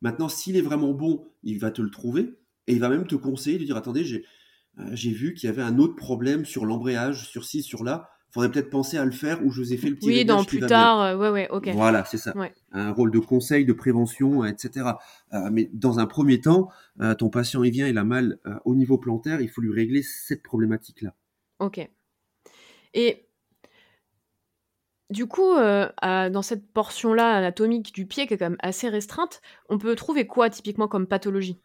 Maintenant, 0.00 0.30
s'il 0.30 0.56
est 0.56 0.62
vraiment 0.62 0.92
bon, 0.92 1.28
il 1.42 1.58
va 1.58 1.70
te 1.70 1.82
le 1.82 1.90
trouver 1.90 2.38
et 2.66 2.72
il 2.72 2.80
va 2.80 2.88
même 2.88 3.06
te 3.06 3.14
conseiller 3.14 3.58
de 3.58 3.64
dire 3.64 3.76
attendez, 3.76 4.04
j'ai 4.04 4.24
euh, 4.78 4.94
vu 4.94 5.34
qu'il 5.34 5.48
y 5.48 5.50
avait 5.50 5.62
un 5.62 5.78
autre 5.78 5.96
problème 5.96 6.46
sur 6.46 6.64
l'embrayage, 6.64 7.28
sur 7.28 7.44
ci, 7.44 7.62
sur 7.62 7.84
là. 7.84 8.08
faudrait 8.30 8.50
peut-être 8.50 8.70
penser 8.70 8.96
à 8.96 9.04
le 9.04 9.10
faire 9.10 9.44
ou 9.44 9.50
je 9.50 9.60
vous 9.60 9.72
ai 9.74 9.76
fait 9.76 9.90
le 9.90 9.96
petit 9.96 10.06
Oui, 10.06 10.24
dans 10.24 10.44
plus 10.44 10.60
tard, 10.60 11.02
euh, 11.02 11.16
ouais, 11.18 11.30
ouais, 11.30 11.48
ok. 11.50 11.68
Voilà, 11.74 12.06
c'est 12.06 12.16
ça. 12.16 12.34
Un 12.72 12.90
rôle 12.90 13.10
de 13.10 13.18
conseil, 13.18 13.66
de 13.66 13.74
prévention, 13.74 14.46
etc. 14.46 14.92
Euh, 15.34 15.50
mais 15.52 15.70
dans 15.74 15.98
un 15.98 16.06
premier 16.06 16.40
temps, 16.40 16.70
euh, 17.00 17.14
ton 17.14 17.28
patient, 17.28 17.62
il 17.64 17.70
vient, 17.70 17.86
il 17.86 17.98
a 17.98 18.04
mal 18.04 18.38
au 18.64 18.74
niveau 18.74 18.98
plantaire, 18.98 19.40
il 19.42 19.48
faut 19.48 19.60
lui 19.60 19.72
régler 19.72 20.02
cette 20.02 20.42
problématique-là. 20.42 21.14
Ok. 21.58 21.86
Et 22.94 23.28
du 25.10 25.26
coup, 25.26 25.54
dans 25.54 26.42
cette 26.42 26.66
portion-là 26.72 27.36
anatomique 27.36 27.94
du 27.94 28.06
pied, 28.06 28.26
qui 28.26 28.34
est 28.34 28.38
quand 28.38 28.50
même 28.50 28.56
assez 28.60 28.88
restreinte, 28.88 29.42
on 29.68 29.78
peut 29.78 29.94
trouver 29.94 30.26
quoi 30.26 30.50
typiquement 30.50 30.88
comme 30.88 31.06
pathologie? 31.06 31.60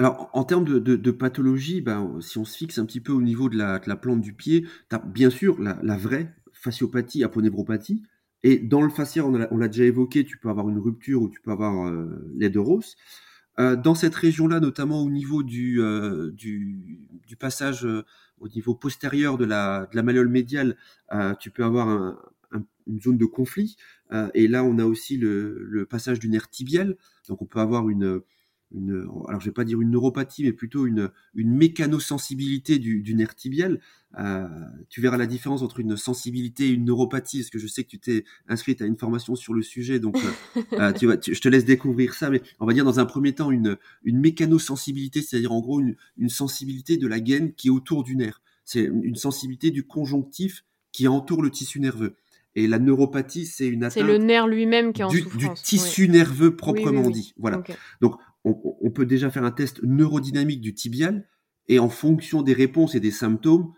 Alors, 0.00 0.30
en 0.32 0.44
termes 0.44 0.64
de, 0.64 1.10
pathologie, 1.10 1.82
ben, 1.82 2.18
si 2.22 2.38
on 2.38 2.46
se 2.46 2.56
fixe 2.56 2.78
un 2.78 2.86
petit 2.86 3.00
peu 3.00 3.12
au 3.12 3.20
niveau 3.20 3.50
de 3.50 3.58
la, 3.58 3.78
plante 3.96 4.22
du 4.22 4.32
pied, 4.32 4.62
tu 4.88 4.96
as 4.96 4.98
bien 4.98 5.28
sûr 5.28 5.60
la, 5.60 5.96
vraie 5.98 6.34
fasciopathie, 6.52 7.22
aponévropathie. 7.22 8.02
Et 8.42 8.58
dans 8.58 8.80
le 8.80 8.88
fascia, 8.88 9.26
on 9.26 9.58
l'a 9.58 9.68
déjà 9.68 9.84
évoqué, 9.84 10.24
tu 10.24 10.38
peux 10.38 10.48
avoir 10.48 10.68
une 10.70 10.78
rupture 10.78 11.20
ou 11.20 11.28
tu 11.28 11.42
peux 11.42 11.50
avoir 11.50 11.86
euh, 11.86 12.32
rose. 12.56 12.96
Euh, 13.58 13.76
dans 13.76 13.94
cette 13.94 14.14
région-là, 14.14 14.60
notamment 14.60 15.02
au 15.02 15.10
niveau 15.10 15.42
du, 15.42 15.82
euh, 15.82 16.30
du, 16.32 17.36
passage 17.38 17.86
au 18.40 18.48
niveau 18.48 18.74
postérieur 18.74 19.38
de 19.38 19.44
la, 19.44 19.86
de 19.90 19.96
la 19.96 20.02
malléole 20.02 20.28
médiale, 20.28 20.76
tu 21.38 21.50
peux 21.50 21.64
avoir 21.64 22.16
une 22.86 23.00
zone 23.00 23.18
de 23.18 23.26
conflit. 23.26 23.76
et 24.34 24.48
là, 24.48 24.64
on 24.64 24.78
a 24.78 24.84
aussi 24.84 25.16
le, 25.16 25.58
le 25.64 25.86
passage 25.86 26.18
du 26.18 26.28
nerf 26.28 26.48
tibial. 26.48 26.96
Donc, 27.28 27.42
on 27.42 27.46
peut 27.46 27.60
avoir 27.60 27.88
une, 27.88 28.22
une, 28.72 29.06
alors 29.28 29.40
je 29.40 29.46
vais 29.46 29.52
pas 29.52 29.64
dire 29.64 29.80
une 29.80 29.90
neuropathie, 29.90 30.44
mais 30.44 30.52
plutôt 30.52 30.86
une, 30.86 31.10
une 31.34 31.52
mécanosensibilité 31.52 32.78
du, 32.78 33.02
du 33.02 33.14
nerf 33.14 33.34
tibial. 33.34 33.80
Euh, 34.18 34.48
tu 34.88 35.00
verras 35.00 35.16
la 35.16 35.26
différence 35.26 35.62
entre 35.62 35.80
une 35.80 35.96
sensibilité 35.96 36.66
et 36.66 36.70
une 36.70 36.84
neuropathie, 36.84 37.38
parce 37.38 37.50
que 37.50 37.58
je 37.58 37.66
sais 37.66 37.84
que 37.84 37.88
tu 37.88 37.98
t'es 37.98 38.24
inscrite 38.48 38.82
à 38.82 38.86
une 38.86 38.96
formation 38.96 39.36
sur 39.36 39.54
le 39.54 39.62
sujet, 39.62 40.00
donc 40.00 40.16
euh, 40.16 40.60
euh 40.80 41.16
tu, 41.18 41.34
je 41.34 41.40
te 41.40 41.48
laisse 41.48 41.64
découvrir 41.64 42.14
ça. 42.14 42.30
Mais 42.30 42.42
on 42.58 42.66
va 42.66 42.72
dire 42.72 42.84
dans 42.84 43.00
un 43.00 43.06
premier 43.06 43.34
temps 43.34 43.50
une, 43.50 43.76
une 44.04 44.18
mécanosensibilité, 44.18 45.22
c'est-à-dire 45.22 45.52
en 45.52 45.60
gros 45.60 45.80
une, 45.80 45.96
une 46.16 46.28
sensibilité 46.28 46.96
de 46.96 47.06
la 47.06 47.20
gaine 47.20 47.52
qui 47.52 47.68
est 47.68 47.72
autour 47.72 48.02
du 48.02 48.16
nerf. 48.16 48.40
C'est 48.64 48.84
une 48.84 49.16
sensibilité 49.16 49.70
du 49.70 49.84
conjonctif 49.84 50.64
qui 50.92 51.08
entoure 51.08 51.42
le 51.42 51.50
tissu 51.50 51.80
nerveux. 51.80 52.16
Et 52.56 52.66
la 52.66 52.80
neuropathie, 52.80 53.46
c'est 53.46 53.68
une 53.68 53.84
atteinte. 53.84 53.92
C'est 53.92 54.02
le 54.02 54.18
nerf 54.18 54.48
lui-même 54.48 54.92
qui 54.92 55.02
est 55.02 55.04
en 55.04 55.08
du, 55.08 55.20
souffrance. 55.20 55.60
Du 55.60 55.62
tissu 55.62 56.08
nerveux 56.08 56.56
proprement 56.56 57.08
dit. 57.08 57.32
Voilà. 57.36 57.62
Donc, 58.00 58.16
on, 58.44 58.90
peut 58.90 59.06
déjà 59.06 59.30
faire 59.30 59.44
un 59.44 59.50
test 59.50 59.82
neurodynamique 59.82 60.60
du 60.60 60.74
tibial 60.74 61.26
et 61.68 61.78
en 61.78 61.88
fonction 61.88 62.42
des 62.42 62.52
réponses 62.52 62.94
et 62.94 63.00
des 63.00 63.10
symptômes, 63.10 63.72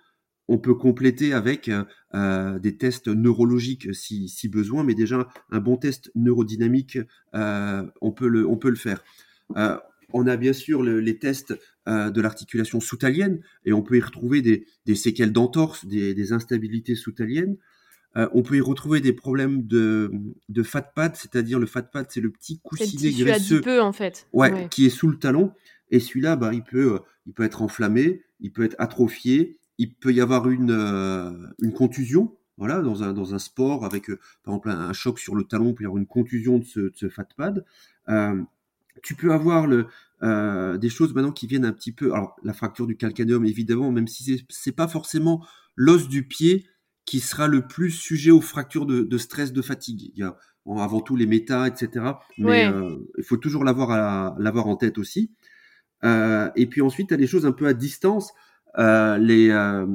on 0.49 0.59
peut 0.59 0.75
compléter 0.75 1.33
avec 1.33 1.69
euh, 1.69 1.85
euh, 2.15 2.59
des 2.59 2.77
tests 2.77 3.09
neurologiques 3.09 3.95
si, 3.95 4.49
besoin, 4.49 4.85
mais 4.85 4.95
déjà 4.95 5.29
un 5.51 5.61
bon 5.61 5.77
test 5.77 6.11
neurodynamique, 6.15 6.99
euh, 7.35 7.85
on, 8.01 8.13
peut 8.13 8.29
le, 8.29 8.47
on 8.47 8.57
peut 8.57 8.71
le 8.71 8.77
faire. 8.77 9.03
on 10.13 10.27
a 10.27 10.37
bien 10.37 10.53
sûr 10.53 10.83
les 10.83 11.19
tests 11.19 11.55
de 11.87 12.21
l'articulation 12.21 12.81
soutalienne 12.81 13.41
et 13.65 13.73
on 13.73 13.83
peut 13.83 13.97
y 13.97 14.01
retrouver 14.01 14.43
des, 14.43 14.95
séquelles 14.95 15.33
d'entorse, 15.33 15.87
des, 15.87 16.33
instabilités 16.33 16.95
soutaliennes. 16.95 17.57
On 18.15 18.43
peut 18.43 18.57
y 18.57 18.61
retrouver 18.61 19.01
des 19.01 19.13
problèmes 19.13 19.67
de, 19.67 20.11
de 20.49 20.63
fat 20.63 20.83
pad, 20.83 21.17
c'est-à-dire 21.17 21.59
le 21.59 21.67
fat 21.67 21.83
pad, 21.83 22.07
c'est 22.11 22.21
le 22.21 22.31
petit 22.31 22.61
coussinet 22.63 23.13
graisseux, 23.13 23.61
peu 23.61 23.81
en 23.81 23.93
fait, 23.93 24.29
ouais, 24.33 24.69
qui 24.71 24.85
est 24.87 24.91
sous 24.91 25.09
le 25.09 25.19
talon. 25.19 25.53
Et 25.91 26.01
celui-là, 26.01 26.37
bah, 26.37 26.53
il 26.55 26.63
peut, 26.63 27.01
il 27.27 27.35
peut 27.35 27.45
être 27.45 27.63
enflammé, 27.63 28.23
il 28.41 28.51
peut 28.51 28.65
être 28.65 28.77
atrophié, 28.79 29.59
il 29.79 29.95
peut 29.95 30.13
y 30.13 30.21
avoir 30.21 30.49
une, 30.49 30.71
euh, 30.71 31.33
une 31.61 31.73
contusion, 31.73 32.37
voilà, 32.57 32.81
dans 32.81 33.03
un, 33.03 33.13
dans 33.13 33.35
un 33.35 33.39
sport 33.39 33.85
avec, 33.85 34.11
euh, 34.11 34.19
par 34.45 34.55
exemple, 34.55 34.71
un, 34.71 34.93
choc 34.93 35.19
sur 35.19 35.35
le 35.35 35.45
talon, 35.45 35.71
il 35.71 35.75
peut 35.75 35.85
y 35.85 35.87
avoir 35.87 35.99
une 35.99 36.07
contusion 36.07 36.59
de 36.59 36.65
ce, 36.65 36.81
de 36.81 36.93
ce 36.95 37.09
fat 37.09 37.29
pad. 37.37 37.65
Euh, 38.09 38.43
tu 39.03 39.15
peux 39.15 39.33
avoir 39.33 39.67
le, 39.67 39.87
des 40.79 40.89
choses 40.89 41.15
maintenant 41.15 41.33
qui 41.33 41.47
viennent 41.47 41.65
un 41.65 41.73
petit 41.73 41.93
peu, 41.93 42.13
alors 42.13 42.37
la 42.45 42.53
fracture 42.53 42.87
du 42.87 42.97
calcanéum 42.97 43.45
évidemment, 43.45 43.91
même 43.91 44.07
si 44.07 44.45
c'est 44.49 44.73
pas 44.73 44.87
forcément 44.87 45.45
l'os 45.75 46.09
du 46.09 46.27
pied 46.29 46.67
qui 47.05 47.21
sera 47.21 47.49
le 47.49 47.67
plus 47.67 47.91
sujet 47.91 48.31
aux 48.31 48.41
fractures 48.41 48.87
de, 48.87 49.03
de 49.03 49.19
stress, 49.19 49.53
de 49.53 49.63
fatigue. 49.63 50.11
Il 50.15 50.21
y 50.21 50.23
a 50.23 50.37
avant 50.79 51.01
tout 51.01 51.17
les 51.17 51.27
méta, 51.27 51.67
etc. 51.67 52.07
Mais 52.39 52.71
il 53.19 53.25
faut 53.25 53.37
toujours 53.37 53.65
l'avoir 53.65 54.39
l'avoir 54.39 54.69
en 54.69 54.77
tête 54.77 54.97
aussi. 54.99 55.33
et 56.05 56.67
puis 56.71 56.81
ensuite, 56.83 57.09
tu 57.09 57.15
as 57.15 57.17
des 57.17 57.27
choses 57.27 57.47
un 57.47 57.53
peu 57.53 57.67
à 57.67 57.75
distance. 57.75 58.33
Euh, 58.79 59.19
les, 59.19 59.51
euh, 59.51 59.87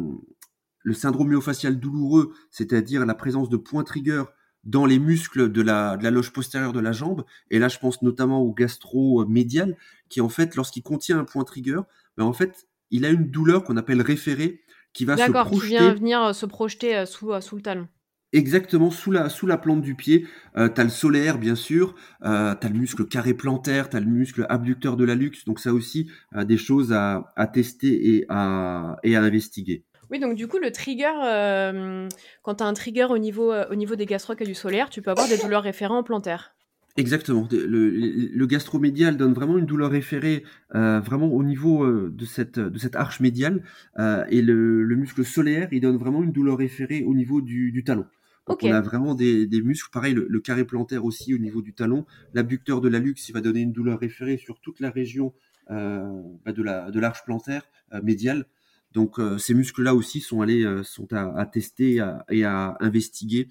le 0.83 0.93
syndrome 0.93 1.29
myofascial 1.29 1.79
douloureux, 1.79 2.33
c'est-à-dire 2.51 3.05
la 3.05 3.15
présence 3.15 3.49
de 3.49 3.57
points 3.57 3.83
trigger 3.83 4.23
dans 4.63 4.85
les 4.85 4.99
muscles 4.99 5.51
de 5.51 5.61
la, 5.61 5.97
de 5.97 6.03
la 6.03 6.11
loge 6.11 6.31
postérieure 6.31 6.73
de 6.73 6.79
la 6.79 6.91
jambe. 6.91 7.25
Et 7.49 7.59
là, 7.59 7.67
je 7.67 7.79
pense 7.79 8.01
notamment 8.01 8.41
au 8.41 8.53
gastro-médial, 8.53 9.77
qui 10.09 10.21
en 10.21 10.29
fait, 10.29 10.55
lorsqu'il 10.55 10.83
contient 10.83 11.19
un 11.19 11.23
point 11.23 11.43
trigger, 11.43 11.81
ben, 12.17 12.25
en 12.25 12.33
fait, 12.33 12.67
il 12.91 13.05
a 13.05 13.09
une 13.09 13.29
douleur 13.29 13.63
qu'on 13.63 13.77
appelle 13.77 14.01
référée, 14.01 14.61
qui 14.97 15.05
va 15.05 15.15
se 15.17 15.31
projeter. 15.31 15.59
qui 15.59 15.67
vient 15.67 15.93
venir 15.93 16.21
euh, 16.23 16.33
se 16.33 16.45
projeter 16.45 17.05
sous, 17.05 17.39
sous 17.39 17.55
le 17.55 17.61
talon. 17.61 17.87
Exactement, 18.33 18.91
sous 18.91 19.11
la, 19.11 19.29
sous 19.29 19.47
la 19.47 19.57
plante 19.57 19.81
du 19.81 19.95
pied, 19.95 20.27
euh, 20.57 20.67
tu 20.67 20.81
as 20.81 20.83
le 20.83 20.89
solaire, 20.89 21.37
bien 21.37 21.55
sûr, 21.55 21.95
euh, 22.25 22.53
tu 22.59 22.67
as 22.67 22.69
le 22.69 22.77
muscle 22.77 23.07
carré 23.07 23.33
plantaire, 23.33 23.89
tu 23.89 23.95
as 23.95 24.01
le 24.01 24.05
muscle 24.05 24.45
abducteur 24.49 24.97
de 24.97 25.05
la 25.05 25.15
luxe, 25.15 25.45
donc 25.45 25.59
ça 25.59 25.71
aussi, 25.73 26.11
euh, 26.35 26.43
des 26.43 26.57
choses 26.57 26.91
à, 26.91 27.31
à, 27.37 27.47
tester 27.47 28.15
et 28.15 28.25
à, 28.27 28.97
et 29.03 29.15
à 29.15 29.21
investiguer. 29.21 29.85
Oui, 30.09 30.19
donc 30.19 30.35
du 30.35 30.47
coup, 30.49 30.57
le 30.57 30.71
trigger, 30.71 31.13
euh, 31.23 32.09
quand 32.41 32.55
tu 32.55 32.63
as 32.63 32.67
un 32.67 32.73
trigger 32.73 33.07
au 33.09 33.17
niveau, 33.17 33.53
au 33.53 33.75
niveau 33.75 33.95
des 33.95 34.05
gastrocs 34.05 34.41
et 34.41 34.45
du 34.45 34.55
solaire, 34.55 34.89
tu 34.89 35.01
peux 35.01 35.11
avoir 35.11 35.29
des 35.29 35.37
douleurs 35.37 35.63
référentes 35.63 36.05
plantaires. 36.05 36.56
Exactement. 36.97 37.47
Le, 37.51 37.89
le, 37.89 38.45
gastromédial 38.47 39.17
donne 39.17 39.33
vraiment 39.33 39.59
une 39.59 39.67
douleur 39.67 39.91
référée 39.91 40.43
euh, 40.73 40.99
vraiment 40.99 41.27
au 41.27 41.43
niveau 41.43 41.83
euh, 41.83 42.11
de 42.11 42.25
cette 42.25 42.57
de 42.57 42.79
cette 42.79 42.95
arche 42.95 43.19
médiale 43.19 43.61
euh, 43.99 44.25
et 44.29 44.41
le, 44.41 44.83
le, 44.83 44.95
muscle 44.95 45.23
solaire 45.23 45.69
il 45.71 45.81
donne 45.81 45.97
vraiment 45.97 46.23
une 46.23 46.31
douleur 46.31 46.57
référée 46.57 47.03
au 47.03 47.13
niveau 47.13 47.39
du, 47.39 47.71
du 47.71 47.83
talon. 47.83 48.07
Donc 48.47 48.63
on 48.63 48.71
a 48.71 48.81
vraiment 48.81 49.13
des, 49.13 49.45
des 49.45 49.61
muscles, 49.61 49.91
pareil 49.91 50.15
le, 50.15 50.39
carré 50.39 50.65
plantaire 50.65 51.05
aussi 51.05 51.35
au 51.35 51.37
niveau 51.37 51.61
du 51.61 51.73
talon, 51.73 52.07
l'abducteur 52.33 52.81
de 52.81 52.89
la 52.89 52.97
luxe 52.97 53.29
il 53.29 53.33
va 53.33 53.41
donner 53.41 53.59
une 53.59 53.73
douleur 53.73 53.99
référée 53.99 54.37
sur 54.37 54.59
toute 54.59 54.79
la 54.79 54.89
région 54.89 55.33
euh, 55.69 56.23
bah 56.45 56.51
de 56.51 56.63
la 56.63 56.89
de 56.89 56.99
l'arche 56.99 57.23
plantaire 57.25 57.61
euh, 57.93 58.01
médiale. 58.01 58.47
Donc 58.93 59.19
ces 59.37 59.53
muscles 59.53 59.83
là 59.83 59.93
aussi 59.93 60.19
sont 60.21 60.41
allés 60.41 60.65
sont 60.83 61.13
à, 61.13 61.39
à 61.39 61.45
tester 61.45 62.03
et 62.29 62.43
à 62.43 62.77
investiguer. 62.79 63.49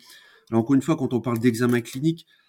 Alors 0.50 0.62
encore 0.62 0.74
une 0.74 0.82
fois 0.82 0.96
quand 0.96 1.12
on 1.12 1.20
parle 1.20 1.38
d'examen 1.38 1.80
clinique 1.82 2.26
euh, 2.26 2.45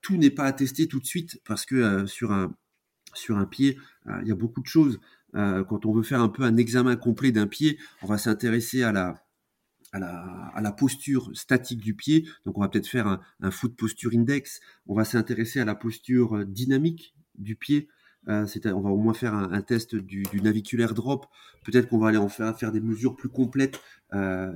tout 0.00 0.16
n'est 0.16 0.30
pas 0.30 0.44
attesté 0.44 0.88
tout 0.88 1.00
de 1.00 1.06
suite 1.06 1.40
parce 1.44 1.66
que 1.66 1.76
euh, 1.76 2.06
sur 2.06 2.32
un 2.32 3.46
pied, 3.46 3.78
euh, 4.06 4.18
il 4.22 4.28
y 4.28 4.32
a 4.32 4.36
beaucoup 4.36 4.60
de 4.60 4.66
choses. 4.66 5.00
quand 5.32 5.84
on 5.84 5.92
veut 5.92 6.04
faire 6.04 6.20
un 6.20 6.28
peu 6.28 6.44
un 6.44 6.56
examen 6.56 6.96
complet 6.96 7.32
d'un 7.32 7.48
pied, 7.48 7.78
on 8.02 8.06
va 8.06 8.18
s'intéresser 8.18 8.82
à 8.84 8.92
la 8.92 10.72
posture 10.72 11.30
statique 11.34 11.80
du 11.80 11.94
pied. 11.94 12.28
Donc, 12.44 12.56
on 12.56 12.60
va 12.60 12.68
peut-être 12.68 12.86
faire 12.86 13.20
un, 13.40 13.50
foot 13.50 13.74
posture 13.76 14.12
index. 14.14 14.60
On 14.86 14.94
va 14.94 15.04
s'intéresser 15.04 15.60
à 15.60 15.64
la 15.64 15.74
posture 15.74 16.46
dynamique 16.46 17.14
du 17.36 17.56
pied. 17.56 17.88
Euh, 18.28 18.46
on 18.66 18.80
va 18.80 18.90
au 18.90 18.96
moins 18.96 19.14
faire 19.14 19.34
un, 19.34 19.52
un 19.52 19.60
test 19.60 19.94
du, 19.94 20.22
du, 20.22 20.40
naviculaire 20.40 20.94
drop. 20.94 21.26
Peut-être 21.64 21.88
qu'on 21.88 21.98
va 21.98 22.08
aller 22.08 22.18
en 22.18 22.28
faire, 22.28 22.56
faire 22.58 22.72
des 22.72 22.80
mesures 22.80 23.16
plus 23.16 23.28
complètes. 23.28 23.80
Euh, 24.14 24.50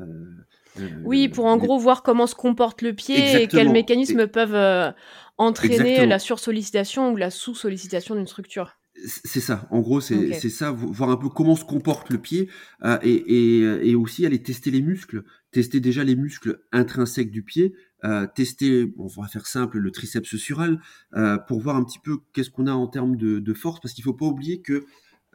oui, 1.05 1.29
pour 1.29 1.47
en 1.47 1.57
gros 1.57 1.79
voir 1.79 2.03
comment 2.03 2.27
se 2.27 2.35
comporte 2.35 2.83
le 2.83 2.93
pied 2.93 3.43
et 3.43 3.49
quels 3.49 3.71
mécanismes 3.71 4.27
peuvent 4.27 4.55
euh, 4.55 4.91
entraîner 5.37 6.07
la 6.07 6.19
sursollicitation 6.19 7.13
ou 7.13 7.17
la 7.17 7.31
sous-sollicitation 7.31 8.15
d'une 8.15 8.27
structure. 8.27 8.77
C'est 9.05 9.41
ça, 9.41 9.69
en 9.71 9.79
gros, 9.79 10.01
c'est 10.01 10.51
ça, 10.51 10.73
voir 10.73 11.11
un 11.11 11.17
peu 11.17 11.29
comment 11.29 11.55
se 11.55 11.65
comporte 11.65 12.11
le 12.11 12.19
pied 12.19 12.49
euh, 12.85 12.99
et, 13.03 13.13
et, 13.13 13.91
et, 13.91 13.95
aussi 13.95 14.27
aller 14.27 14.43
tester 14.43 14.73
les 14.73 14.83
muscles, 14.83 15.23
tester 15.51 15.81
déjà 15.81 16.05
les 16.05 16.17
muscles 16.17 16.61
intrinsèques 16.73 17.31
du 17.31 17.43
pied, 17.43 17.75
euh, 18.05 18.27
tester, 18.27 18.93
on 18.99 19.07
va 19.07 19.27
faire 19.29 19.47
simple, 19.47 19.79
le 19.79 19.91
triceps 19.91 20.37
sural, 20.37 20.81
euh, 21.15 21.39
pour 21.39 21.61
voir 21.61 21.77
un 21.77 21.85
petit 21.85 21.99
peu 21.99 22.19
qu'est-ce 22.33 22.51
qu'on 22.51 22.67
a 22.67 22.73
en 22.73 22.87
termes 22.87 23.17
de, 23.17 23.55
force, 23.55 23.81
parce 23.81 23.95
qu'il 23.95 24.05
faut 24.05 24.15
pas 24.15 24.27
oublier 24.27 24.61
que 24.61 24.85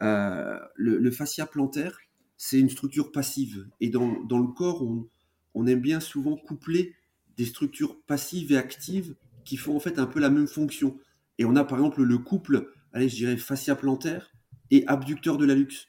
euh, 0.02 0.58
le, 0.76 0.98
le, 0.98 1.10
fascia 1.10 1.46
plantaire, 1.46 1.98
c'est 2.36 2.58
une 2.58 2.70
structure 2.70 3.12
passive, 3.12 3.66
et 3.80 3.90
dans, 3.90 4.22
dans 4.24 4.38
le 4.38 4.48
corps, 4.48 4.82
on, 4.82 5.08
on 5.54 5.66
aime 5.66 5.80
bien 5.80 6.00
souvent 6.00 6.36
coupler 6.36 6.94
des 7.36 7.44
structures 7.44 8.00
passives 8.06 8.52
et 8.52 8.56
actives 8.56 9.14
qui 9.44 9.56
font 9.56 9.76
en 9.76 9.80
fait 9.80 9.98
un 9.98 10.06
peu 10.06 10.20
la 10.20 10.30
même 10.30 10.46
fonction. 10.46 10.98
Et 11.38 11.44
on 11.44 11.56
a 11.56 11.64
par 11.64 11.78
exemple 11.78 12.02
le 12.02 12.18
couple, 12.18 12.70
allez, 12.92 13.08
je 13.08 13.16
dirais 13.16 13.36
fascia 13.36 13.74
plantaire 13.74 14.32
et 14.70 14.86
abducteur 14.86 15.36
de 15.36 15.44
la 15.44 15.54
luxe. 15.54 15.88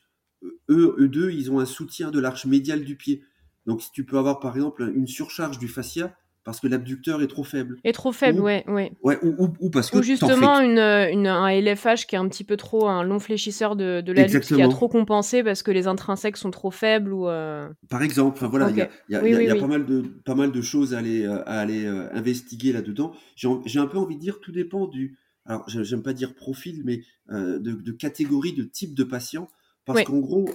Eux, 0.70 0.96
eux 1.00 1.08
deux, 1.08 1.32
ils 1.32 1.52
ont 1.52 1.60
un 1.60 1.66
soutien 1.66 2.12
de 2.12 2.20
l'arche 2.20 2.46
médiale 2.46 2.84
du 2.84 2.96
pied. 2.96 3.24
Donc 3.66 3.82
si 3.82 3.92
tu 3.92 4.06
peux 4.06 4.18
avoir 4.18 4.40
par 4.40 4.56
exemple 4.56 4.92
une 4.96 5.08
surcharge 5.08 5.60
du 5.60 5.68
fascia, 5.68 6.16
parce 6.46 6.60
que 6.60 6.68
l'abducteur 6.68 7.24
est 7.24 7.28
trop 7.28 7.44
faible. 7.44 7.78
Est 7.84 7.92
trop 7.92 8.12
faible, 8.12 8.40
ouais, 8.40 8.64
ouais. 8.68 8.92
Ouais, 9.02 9.18
ou, 9.24 9.50
ou, 9.60 9.70
parce 9.72 9.90
que 9.90 9.98
ou 9.98 10.04
justement 10.04 10.60
une, 10.60 10.78
une, 10.78 11.26
un 11.26 11.50
LFH 11.50 12.06
qui 12.08 12.14
est 12.14 12.20
un 12.20 12.30
petit 12.30 12.44
peu 12.44 12.56
trop 12.56 12.88
un 12.88 13.02
long 13.04 13.18
fléchisseur 13.18 13.76
de, 13.76 14.02
de 14.02 14.14
qui 14.40 14.62
a 14.62 14.68
trop 14.68 14.88
compensé 14.88 15.44
parce 15.44 15.64
que 15.64 15.72
les 15.72 15.88
intrinsèques 15.88 16.38
sont 16.38 16.52
trop 16.52 16.70
faibles 16.70 17.12
ou. 17.12 17.28
Euh, 17.28 17.68
Par 17.90 18.04
exemple, 18.04 18.38
enfin, 18.38 18.48
voilà, 18.48 18.70
il 18.70 18.78
y 18.78 18.82
a, 18.82 18.90
y 19.10 19.16
a, 19.16 19.42
y 19.42 19.50
a 19.50 19.56
pas 19.56 19.66
mal 19.66 19.88
de 19.88 20.02
pas 20.24 20.36
mal 20.36 20.52
de 20.52 20.62
choses 20.62 20.94
à 20.94 21.00
aller 21.00 21.26
à 21.26 21.60
aller 21.60 21.86
euh, 21.86 22.14
investiguer 22.14 22.72
là-dedans. 22.74 23.14
J'ai 23.36 23.80
un 23.80 23.88
peu 23.88 23.98
envie 23.98 24.16
de 24.16 24.22
dire, 24.22 24.40
tout 24.40 24.52
dépend 24.52 24.86
du. 24.86 25.18
Alors, 25.48 25.64
j'aime 25.68 26.04
pas 26.04 26.14
dire 26.14 26.36
profil, 26.36 26.84
mais 26.86 27.02
euh, 27.32 27.58
de, 27.58 27.74
de 27.74 27.92
catégorie, 27.92 28.54
de 28.54 28.64
type 28.64 28.94
de 28.94 29.04
patient, 29.04 29.48
parce 29.86 30.04
qu'en 30.04 30.20
gros, 30.20 30.46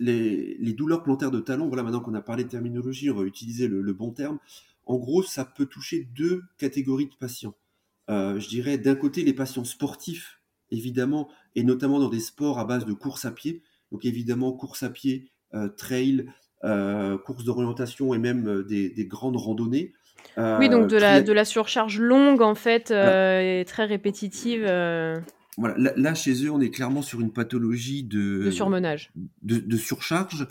les, 0.00 0.56
les, 0.58 0.72
douleurs 0.72 1.02
plantaires 1.02 1.30
de 1.30 1.40
talon, 1.40 1.68
voilà, 1.68 1.82
maintenant 1.82 2.00
qu'on 2.00 2.14
a 2.14 2.20
parlé 2.20 2.44
de 2.44 2.48
terminologie, 2.48 3.10
on 3.10 3.14
va 3.14 3.24
utiliser 3.24 3.68
le, 3.68 3.80
le 3.80 3.92
bon 3.92 4.10
terme. 4.10 4.38
En 4.86 4.96
gros, 4.96 5.22
ça 5.22 5.44
peut 5.44 5.66
toucher 5.66 6.08
deux 6.14 6.42
catégories 6.58 7.06
de 7.06 7.14
patients. 7.14 7.54
Euh, 8.10 8.38
je 8.38 8.48
dirais 8.48 8.78
d'un 8.78 8.94
côté 8.94 9.22
les 9.22 9.32
patients 9.32 9.64
sportifs, 9.64 10.40
évidemment, 10.70 11.28
et 11.54 11.62
notamment 11.62 12.00
dans 12.00 12.08
des 12.08 12.20
sports 12.20 12.58
à 12.58 12.64
base 12.64 12.84
de 12.84 12.92
course 12.92 13.24
à 13.24 13.30
pied. 13.30 13.62
Donc 13.92 14.04
évidemment, 14.04 14.52
course 14.52 14.82
à 14.82 14.90
pied, 14.90 15.30
euh, 15.54 15.68
trail, 15.68 16.26
euh, 16.64 17.16
course 17.18 17.44
d'orientation 17.44 18.14
et 18.14 18.18
même 18.18 18.64
des, 18.64 19.06
grandes 19.06 19.36
randonnées. 19.36 19.92
oui, 20.36 20.68
donc 20.68 20.88
de 20.88 20.96
la, 20.96 21.22
de 21.22 21.32
la 21.32 21.44
surcharge 21.44 21.98
longue, 21.98 22.42
en 22.42 22.54
fait, 22.54 22.90
et 22.90 23.64
très 23.66 23.84
répétitive. 23.84 24.66
Voilà, 25.58 25.92
là, 25.96 26.14
chez 26.14 26.44
eux, 26.44 26.50
on 26.50 26.60
est 26.60 26.70
clairement 26.70 27.02
sur 27.02 27.20
une 27.20 27.32
pathologie 27.32 28.04
de, 28.04 28.44
de 28.44 28.50
surmenage, 28.50 29.12
de, 29.42 29.76
surcharge. 29.76 30.48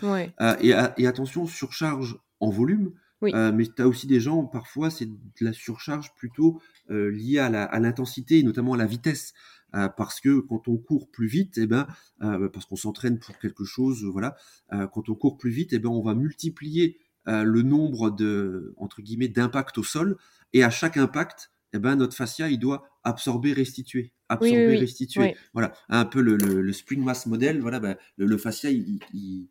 et, 0.62 0.74
et, 0.98 1.08
attention, 1.08 1.48
surcharge 1.48 2.18
en 2.40 2.50
volume. 2.52 2.92
Euh, 3.24 3.52
mais 3.52 3.66
tu 3.66 3.82
as 3.82 3.88
aussi 3.88 4.08
des 4.08 4.20
gens, 4.20 4.44
parfois, 4.46 4.90
c'est 4.90 5.06
de 5.06 5.16
la 5.42 5.54
surcharge 5.54 6.14
plutôt 6.16 6.62
euh, 6.90 7.12
liée 7.12 7.40
à 7.40 7.80
l'intensité 7.80 8.40
et 8.40 8.44
notamment 8.44 8.74
à 8.74 8.78
la 8.78 8.86
vitesse. 8.86 9.34
Euh, 9.74 9.88
parce 9.88 10.20
que 10.20 10.40
quand 10.40 10.68
on 10.68 10.78
court 10.78 11.10
plus 11.12 11.28
vite, 11.28 11.58
eh 11.58 11.68
ben, 11.68 11.88
parce 12.20 12.66
qu'on 12.66 12.76
s'entraîne 12.76 13.20
pour 13.20 13.38
quelque 13.40 13.64
chose, 13.64 14.04
voilà, 14.04 14.36
quand 14.70 15.10
on 15.10 15.16
court 15.16 15.38
plus 15.38 15.52
vite, 15.52 15.74
eh 15.74 15.80
ben, 15.80 15.90
on 15.90 16.02
va 16.02 16.16
multiplier 16.16 16.98
le 17.26 17.62
nombre 17.62 18.10
de, 18.10 18.74
entre 18.78 19.02
guillemets, 19.02 19.28
d'impacts 19.28 19.78
au 19.78 19.84
sol. 19.84 20.18
Et 20.54 20.64
à 20.64 20.70
chaque 20.70 20.98
impact, 20.98 21.52
eh 21.74 21.80
ben, 21.80 21.96
notre 21.96 22.16
fascia, 22.16 22.50
il 22.50 22.60
doit 22.60 22.84
absorber, 23.04 23.54
restituer. 23.54 24.14
Absorber, 24.30 24.78
restituer. 24.78 25.36
Voilà, 25.54 25.74
un 25.90 26.06
peu 26.06 26.22
le, 26.22 26.36
le, 26.36 26.74
spring 26.74 27.04
mass 27.04 27.26
model. 27.26 27.62
Voilà, 27.62 27.80
ben, 27.80 27.98
le, 28.18 28.38
fascia, 28.38 28.70
il, 28.70 29.00
il 29.14 29.50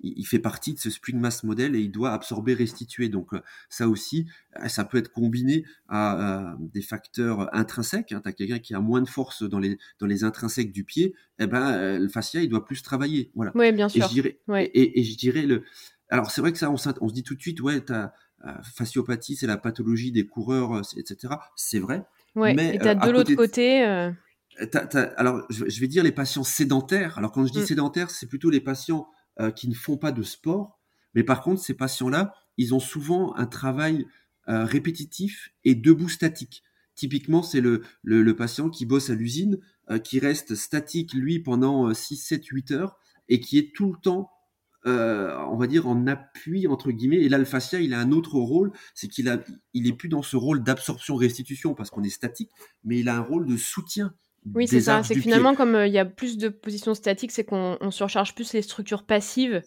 il 0.00 0.24
fait 0.24 0.38
partie 0.38 0.74
de 0.74 0.78
ce 0.78 0.90
spring 0.90 1.18
mass 1.18 1.44
model 1.44 1.74
et 1.74 1.80
il 1.80 1.90
doit 1.90 2.12
absorber, 2.12 2.54
restituer. 2.54 3.08
Donc 3.08 3.34
euh, 3.34 3.40
ça 3.68 3.88
aussi, 3.88 4.26
euh, 4.62 4.68
ça 4.68 4.84
peut 4.84 4.98
être 4.98 5.10
combiné 5.10 5.64
à, 5.88 6.56
des 6.60 6.82
facteurs 6.82 7.54
intrinsèques. 7.54 8.12
Hein. 8.12 8.20
Tu 8.22 8.28
as 8.28 8.32
quelqu'un 8.32 8.58
qui 8.58 8.74
a 8.74 8.80
moins 8.80 9.02
de 9.02 9.08
force 9.08 9.42
dans 9.42 9.58
les, 9.58 9.78
dans 9.98 10.06
les 10.06 10.24
intrinsèques 10.24 10.72
du 10.72 10.84
pied, 10.84 11.14
eh 11.38 11.46
ben, 11.46 11.72
euh, 11.72 11.98
le 11.98 12.08
fascia, 12.08 12.40
il 12.40 12.48
doit 12.48 12.64
plus 12.64 12.82
travailler. 12.82 13.30
Voilà. 13.34 13.52
Oui, 13.54 13.72
bien 13.72 13.88
sûr. 13.88 14.04
Et 14.04 14.08
je 14.08 14.12
dirais, 14.12 14.40
et, 14.74 15.02
je 15.02 15.16
dirais 15.16 15.42
le... 15.42 15.64
Alors 16.10 16.30
c'est 16.30 16.40
vrai 16.40 16.52
que 16.52 16.58
ça, 16.58 16.70
on, 16.70 16.76
on, 17.00 17.08
se 17.08 17.14
dit 17.14 17.22
tout 17.22 17.34
de 17.34 17.40
suite, 17.40 17.60
ouais, 17.60 17.80
ta 17.82 18.14
fasciopathie, 18.62 19.36
c'est 19.36 19.46
la 19.46 19.56
pathologie 19.56 20.12
des 20.12 20.26
coureurs, 20.26 20.82
etc. 20.96 21.34
C'est 21.56 21.78
vrai. 21.78 22.04
Ouais, 22.34 22.54
mais 22.54 22.76
et 22.76 22.78
tu 22.78 22.86
as 22.86 22.94
de 22.94 23.10
l'autre 23.10 23.34
côté... 23.34 23.82
alors, 25.16 25.46
je 25.50 25.80
vais 25.80 25.88
dire 25.88 26.02
les 26.02 26.12
patients 26.12 26.44
sédentaires. 26.44 27.18
Alors, 27.18 27.32
quand 27.32 27.46
je 27.46 27.52
dis 27.52 27.60
mm. 27.60 27.66
sédentaires, 27.66 28.10
c'est 28.10 28.26
plutôt 28.26 28.50
les 28.50 28.60
patients 28.60 29.08
euh, 29.40 29.52
qui 29.52 29.68
ne 29.68 29.74
font 29.74 29.96
pas 29.96 30.10
de 30.10 30.24
sport. 30.24 30.80
Mais 31.14 31.22
par 31.22 31.42
contre, 31.42 31.62
ces 31.62 31.74
patients-là, 31.74 32.34
ils 32.56 32.74
ont 32.74 32.80
souvent 32.80 33.36
un 33.36 33.46
travail 33.46 34.04
euh, 34.48 34.64
répétitif 34.64 35.50
et 35.64 35.76
debout 35.76 36.08
statique. 36.08 36.64
Typiquement, 36.96 37.44
c'est 37.44 37.60
le, 37.60 37.82
le, 38.02 38.34
patient 38.34 38.68
qui 38.68 38.84
bosse 38.84 39.10
à 39.10 39.14
l'usine, 39.14 39.60
euh, 39.90 40.00
qui 40.00 40.18
reste 40.18 40.56
statique, 40.56 41.14
lui, 41.14 41.38
pendant 41.38 41.94
6, 41.94 42.16
7, 42.16 42.46
8 42.46 42.70
heures, 42.72 42.98
et 43.28 43.38
qui 43.38 43.58
est 43.58 43.72
tout 43.76 43.92
le 43.92 44.00
temps, 44.00 44.28
on 44.84 45.56
va 45.56 45.66
dire, 45.66 45.86
en 45.86 46.06
appui, 46.06 46.66
entre 46.66 46.90
guillemets. 46.90 47.22
Et 47.22 47.28
là, 47.28 47.38
le 47.38 47.44
fascia, 47.44 47.80
il 47.80 47.94
a 47.94 48.00
un 48.00 48.12
autre 48.12 48.38
rôle, 48.38 48.72
c'est 48.94 49.08
qu'il 49.08 49.28
a, 49.28 49.38
il 49.74 49.86
est 49.86 49.92
plus 49.92 50.08
dans 50.08 50.22
ce 50.22 50.36
rôle 50.36 50.62
d'absorption-restitution, 50.62 51.74
parce 51.74 51.90
qu'on 51.90 52.02
est 52.02 52.10
statique, 52.10 52.50
mais 52.84 52.98
il 52.98 53.08
a 53.08 53.16
un 53.16 53.20
rôle 53.20 53.46
de 53.46 53.56
soutien 53.56 54.14
oui, 54.54 54.66
c'est 54.66 54.80
ça. 54.80 55.02
C'est 55.02 55.14
que 55.14 55.20
finalement, 55.20 55.54
comme 55.54 55.74
euh, 55.74 55.86
il 55.86 55.92
y 55.92 55.98
a 55.98 56.04
plus 56.04 56.38
de 56.38 56.48
positions 56.48 56.94
statiques, 56.94 57.32
c'est 57.32 57.44
qu'on 57.44 57.90
surcharge 57.90 58.34
plus 58.34 58.52
les 58.52 58.62
structures 58.62 59.04
passives 59.04 59.62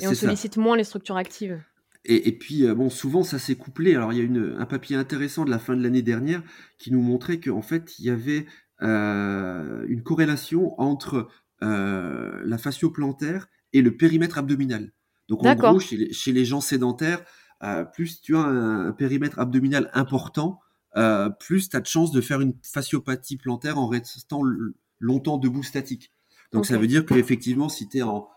et 0.00 0.06
on 0.06 0.14
sollicite 0.14 0.56
moins 0.56 0.76
les 0.76 0.84
structures 0.84 1.16
actives. 1.16 1.60
Et, 2.06 2.36
puis, 2.36 2.66
euh, 2.66 2.74
bon, 2.74 2.90
souvent, 2.90 3.22
ça 3.22 3.38
s'est 3.38 3.54
couplé. 3.54 3.94
Alors, 3.94 4.12
il 4.12 4.18
y 4.18 4.20
a 4.20 4.24
une, 4.24 4.56
un 4.58 4.66
papier 4.66 4.94
intéressant 4.94 5.46
de 5.46 5.50
la 5.50 5.58
fin 5.58 5.74
de 5.74 5.82
l'année 5.82 6.02
dernière 6.02 6.42
qui 6.76 6.92
nous 6.92 7.00
montrait 7.00 7.40
qu'en 7.40 7.62
fait, 7.62 7.98
il 7.98 8.04
y 8.04 8.10
avait 8.10 8.44
euh, 8.82 9.86
une 9.88 10.02
corrélation 10.02 10.78
entre 10.78 11.28
la 11.62 12.58
fascioplantaire 12.58 13.48
et 13.74 13.82
le 13.82 13.94
périmètre 13.94 14.38
abdominal. 14.38 14.92
Donc, 15.28 15.44
en 15.44 15.54
gros, 15.54 15.78
chez 15.78 15.98
les, 15.98 16.12
chez 16.12 16.32
les 16.32 16.46
gens 16.46 16.62
sédentaires, 16.62 17.22
plus 17.92 18.20
tu 18.22 18.36
as 18.36 18.40
un 18.40 18.92
périmètre 18.92 19.38
abdominal 19.38 19.90
important, 19.92 20.60
euh, 20.96 21.28
plus 21.28 21.68
tu 21.68 21.76
as 21.76 21.80
de 21.80 21.86
chances 21.86 22.12
de 22.12 22.20
faire 22.20 22.40
une 22.40 22.54
fasciopathie 22.62 23.36
plantaire 23.36 23.78
en 23.78 23.88
restant 23.88 24.42
longtemps 25.00 25.38
debout 25.38 25.62
statique. 25.62 26.10
Donc 26.52 26.66
ça 26.66 26.78
veut 26.78 26.86
dire 26.86 27.04
qu'effectivement, 27.04 27.68
si 27.68 27.88
tu 27.88 28.00
en 28.02 28.28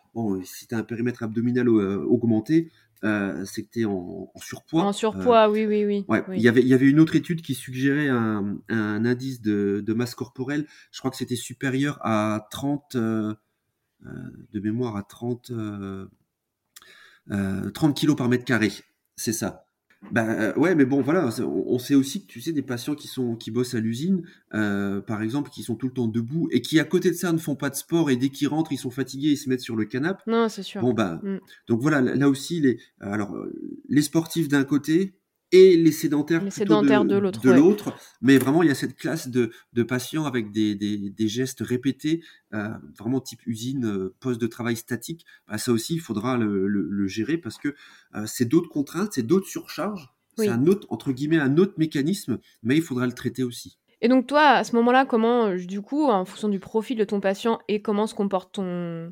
si 0.43 0.67
as 0.71 0.77
un 0.77 0.83
périmètre 0.83 1.21
abdominal 1.21 1.67
euh, 1.67 2.03
augmenté, 2.07 2.71
euh, 3.03 3.45
c'est 3.45 3.61
que 3.61 3.69
tu 3.71 3.81
es 3.81 3.85
en, 3.85 4.31
surpoids. 4.37 4.83
En 4.83 4.91
surpoids, 4.91 5.47
oui, 5.51 5.67
oui, 5.67 5.85
oui. 5.85 6.03
Il, 6.33 6.41
y 6.41 6.47
avait, 6.47 6.61
il 6.61 6.67
y 6.67 6.73
avait 6.73 6.87
une 6.87 6.99
autre 6.99 7.15
étude 7.15 7.43
qui 7.43 7.53
suggérait 7.53 8.09
un, 8.09 8.57
indice 8.69 9.43
de, 9.43 9.93
masse 9.93 10.15
corporelle. 10.15 10.65
Je 10.91 10.97
crois 10.97 11.11
que 11.11 11.17
c'était 11.17 11.35
supérieur 11.35 11.99
à 12.01 12.47
30, 12.49 12.97
de 14.01 14.59
mémoire, 14.59 14.95
à 14.95 15.03
30, 15.03 15.51
30 17.73 17.95
kilos 17.95 18.15
par 18.15 18.29
mètre 18.29 18.45
carré. 18.45 18.71
C'est 19.15 19.33
ça. 19.33 19.67
Ouais, 20.55 20.75
mais 20.75 20.85
bon, 20.85 21.01
voilà, 21.01 21.29
on 21.43 21.79
sait 21.79 21.95
aussi 21.95 22.21
que 22.21 22.27
tu 22.27 22.39
sais 22.39 22.51
des 22.51 22.61
patients 22.61 22.95
qui 22.95 23.07
sont 23.07 23.35
qui 23.35 23.49
bossent 23.51 23.73
à 23.73 23.79
l'usine, 23.79 24.23
euh, 24.53 25.01
par 25.01 25.21
exemple, 25.21 25.49
qui 25.49 25.63
sont 25.63 25.75
tout 25.75 25.87
le 25.87 25.93
temps 25.93 26.07
debout 26.07 26.47
et 26.51 26.61
qui 26.61 26.79
à 26.79 26.83
côté 26.83 27.09
de 27.09 27.15
ça 27.15 27.31
ne 27.31 27.37
font 27.37 27.55
pas 27.55 27.69
de 27.69 27.75
sport 27.75 28.09
et 28.09 28.15
dès 28.15 28.29
qu'ils 28.29 28.47
rentrent, 28.47 28.71
ils 28.71 28.77
sont 28.77 28.91
fatigués, 28.91 29.31
ils 29.31 29.37
se 29.37 29.49
mettent 29.49 29.61
sur 29.61 29.75
le 29.75 29.85
canapé. 29.85 30.21
Non, 30.27 30.49
c'est 30.49 30.63
sûr. 30.63 30.81
Bon 30.81 30.93
bah, 30.93 31.19
mm. 31.23 31.39
donc 31.67 31.81
voilà, 31.81 32.01
là 32.01 32.29
aussi 32.29 32.59
les 32.59 32.79
alors 32.99 33.35
les 33.89 34.01
sportifs 34.03 34.47
d'un 34.47 34.63
côté, 34.63 35.13
et 35.51 35.77
les 35.77 35.91
sédentaires, 35.91 36.41
de, 36.41 37.51
l'autre. 37.51 37.93
Mais 38.21 38.37
vraiment, 38.37 38.63
il 38.63 38.67
y 38.67 38.71
a 38.71 38.75
cette 38.75 38.95
classe 38.95 39.29
de, 39.29 39.51
patients 39.83 40.25
avec 40.25 40.51
des, 40.51 41.27
gestes 41.27 41.61
répétés, 41.61 42.21
euh, 42.53 42.69
vraiment 42.97 43.21
type 43.21 43.45
usine, 43.45 43.85
euh, 43.85 44.15
poste 44.19 44.41
de 44.41 44.47
travail 44.47 44.75
statique. 44.75 45.25
Bah, 45.47 45.57
ça 45.57 45.71
aussi, 45.71 45.95
il 45.95 45.99
faudra 45.99 46.37
le, 46.37 47.07
gérer 47.07 47.37
parce 47.37 47.57
que 47.57 47.69
euh, 48.15 48.25
c'est 48.25 48.45
d'autres 48.45 48.69
contraintes, 48.69 49.13
c'est 49.13 49.25
d'autres 49.25 49.47
surcharges. 49.47 50.13
C'est 50.37 50.49
un 50.49 50.67
autre, 50.67 50.85
entre 50.91 51.11
guillemets, 51.11 51.39
un 51.39 51.57
autre 51.57 51.73
mécanisme, 51.77 52.37
mais 52.61 52.75
il 52.75 52.83
faudra 52.83 53.07
le 53.07 53.13
traiter 53.13 53.41
aussi. 53.41 53.79
Et 54.01 54.07
donc 54.07 54.27
toi, 54.27 54.49
à 54.49 54.63
ce 54.63 54.75
moment-là, 54.75 55.05
comment, 55.05 55.55
du 55.55 55.81
coup, 55.81 56.05
en 56.05 56.25
fonction 56.25 56.47
du 56.47 56.59
profil 56.59 56.95
de 56.95 57.03
ton 57.03 57.19
patient 57.19 57.59
et 57.67 57.81
comment 57.81 58.05
se 58.05 58.13
comporte 58.13 58.53
ton, 58.53 59.11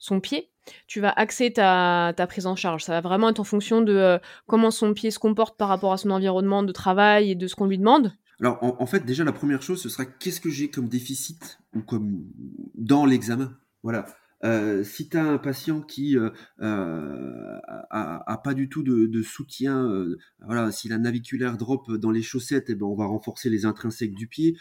son 0.00 0.20
pied, 0.20 0.50
tu 0.86 1.00
vas 1.00 1.10
axer 1.10 1.52
ta, 1.52 2.12
prise 2.28 2.46
en 2.46 2.56
charge. 2.56 2.84
Ça 2.84 2.92
va 2.92 3.00
vraiment 3.00 3.28
être 3.28 3.40
en 3.40 3.44
fonction 3.44 3.80
de 3.80 3.94
euh, 3.94 4.18
comment 4.46 4.70
son 4.70 4.94
pied 4.94 5.10
se 5.10 5.18
comporte 5.18 5.56
par 5.56 5.68
rapport 5.68 5.92
à 5.92 5.96
son 5.96 6.10
environnement 6.10 6.62
de 6.62 6.72
travail 6.72 7.30
et 7.30 7.34
de 7.34 7.46
ce 7.46 7.54
qu'on 7.54 7.66
lui 7.66 7.78
demande. 7.78 8.12
Alors, 8.40 8.58
en, 8.62 8.86
fait, 8.86 9.06
déjà, 9.06 9.24
la 9.24 9.32
première 9.32 9.62
chose, 9.62 9.80
ce 9.80 9.88
sera 9.88 10.04
qu'est-ce 10.04 10.42
que 10.42 10.50
j'ai 10.50 10.68
comme 10.68 10.88
déficit 10.88 11.58
ou 11.74 11.80
comme 11.80 12.26
dans 12.74 13.06
l'examen? 13.06 13.52
Voilà. 13.82 14.04
Euh, 14.46 14.84
si 14.84 15.08
tu 15.08 15.16
as 15.16 15.24
un 15.24 15.38
patient 15.38 15.80
qui 15.80 16.16
euh, 16.16 16.30
euh 16.60 17.58
a, 17.90 18.40
pas 18.44 18.54
du 18.54 18.68
tout 18.68 18.82
de, 18.82 19.22
soutien, 19.22 19.90
voilà, 20.44 20.70
si 20.70 20.88
la 20.88 20.98
naviculaire 20.98 21.56
drop 21.56 21.90
dans 21.92 22.10
les 22.10 22.22
chaussettes, 22.22 22.66
eh 22.68 22.74
ben 22.74 22.86
on 22.86 22.94
va 22.94 23.06
renforcer 23.06 23.50
les 23.50 23.64
intrinsèques 23.64 24.14
du 24.14 24.28
pied. 24.28 24.56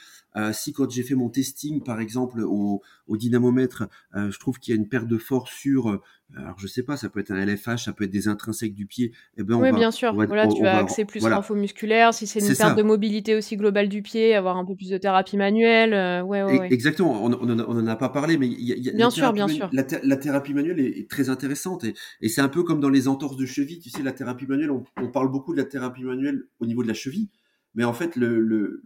si 0.54 0.74
quand 0.74 0.90
j'ai 0.90 1.04
fait 1.04 1.16
mon 1.16 1.30
testing, 1.30 1.84
par 1.84 2.00
exemple, 2.00 2.42
au, 2.42 2.82
au 3.08 3.18
dynamomètre, 3.18 3.88
je 4.16 4.40
trouve 4.40 4.60
qu'il 4.60 4.74
y 4.74 4.78
a 4.78 4.80
une 4.80 4.88
perte 4.88 5.08
de 5.08 5.18
force 5.18 5.52
sur 5.52 6.02
alors 6.36 6.58
je 6.58 6.68
sais 6.68 6.84
pas, 6.84 6.98
ça 6.98 7.10
peut 7.10 7.20
être 7.20 7.32
un 7.32 7.46
LFH, 7.46 7.86
ça 7.86 7.94
peut 7.94 8.04
être 8.04 8.12
des 8.12 8.28
intrinsèques 8.28 8.74
du 8.74 8.88
pied. 8.88 9.14
Eh 9.38 9.44
ben, 9.44 9.56
oui, 9.56 9.72
bien 9.72 9.92
sûr. 9.92 10.14
voilà, 10.14 10.48
tu 10.48 10.62
vas 10.62 10.78
axer 10.78 11.06
plus 11.06 11.20
voilà. 11.20 11.42
musculaire. 11.52 12.14
Si 12.14 12.26
c'est 12.26 12.40
une 12.40 12.56
perte 12.56 12.78
de 12.78 12.84
mobilité 12.84 13.36
aussi 13.36 13.58
globale 13.58 13.90
du 13.90 14.02
pied, 14.02 14.34
avoir 14.36 14.58
un 14.58 14.66
peu 14.66 14.76
plus 14.76 14.90
de 14.90 14.98
thérapie 14.98 15.38
manuelle. 15.38 15.94
Euh, 15.94 16.24
ouais, 16.24 16.44
ouais, 16.44 16.68
Exactement. 16.72 17.24
On, 17.24 17.32
on, 17.32 17.60
en 17.60 17.88
a 17.88 17.96
pas 17.96 18.10
parlé, 18.10 18.38
mais 18.38 18.48
il 18.48 18.60
y 18.60 18.90
a, 18.90 18.94
bien 18.94 19.10
sûr, 19.10 19.32
bien 19.34 19.48
sûr. 19.48 19.70
La, 19.72 20.18
thérapie 20.18 20.54
manuelle 20.54 20.80
est, 20.80 21.10
très 21.10 21.30
intéressante 21.30 21.84
et, 21.84 21.94
et 22.22 22.30
c'est 22.30 22.42
un 22.42 22.50
peu 22.50 22.64
comme 22.64 22.80
dans 22.80 22.90
les 22.90 23.08
entorses 23.08 23.38
de 23.38 23.46
cheville. 23.46 23.80
Tu 23.80 23.90
sais, 23.90 24.02
la 24.02 24.12
thérapie 24.12 24.48
manuelle, 24.48 24.72
on, 24.72 24.84
parle 25.12 25.32
beaucoup 25.32 25.54
de 25.54 25.60
la 25.60 25.66
thérapie 25.66 26.04
manuelle 26.04 26.44
au 26.60 26.66
niveau 26.66 26.82
de 26.82 26.88
la 26.88 26.94
cheville, 26.94 27.30
mais 27.76 27.84
en 27.84 27.94
fait, 27.94 28.16
le, 28.16 28.42
le 28.42 28.84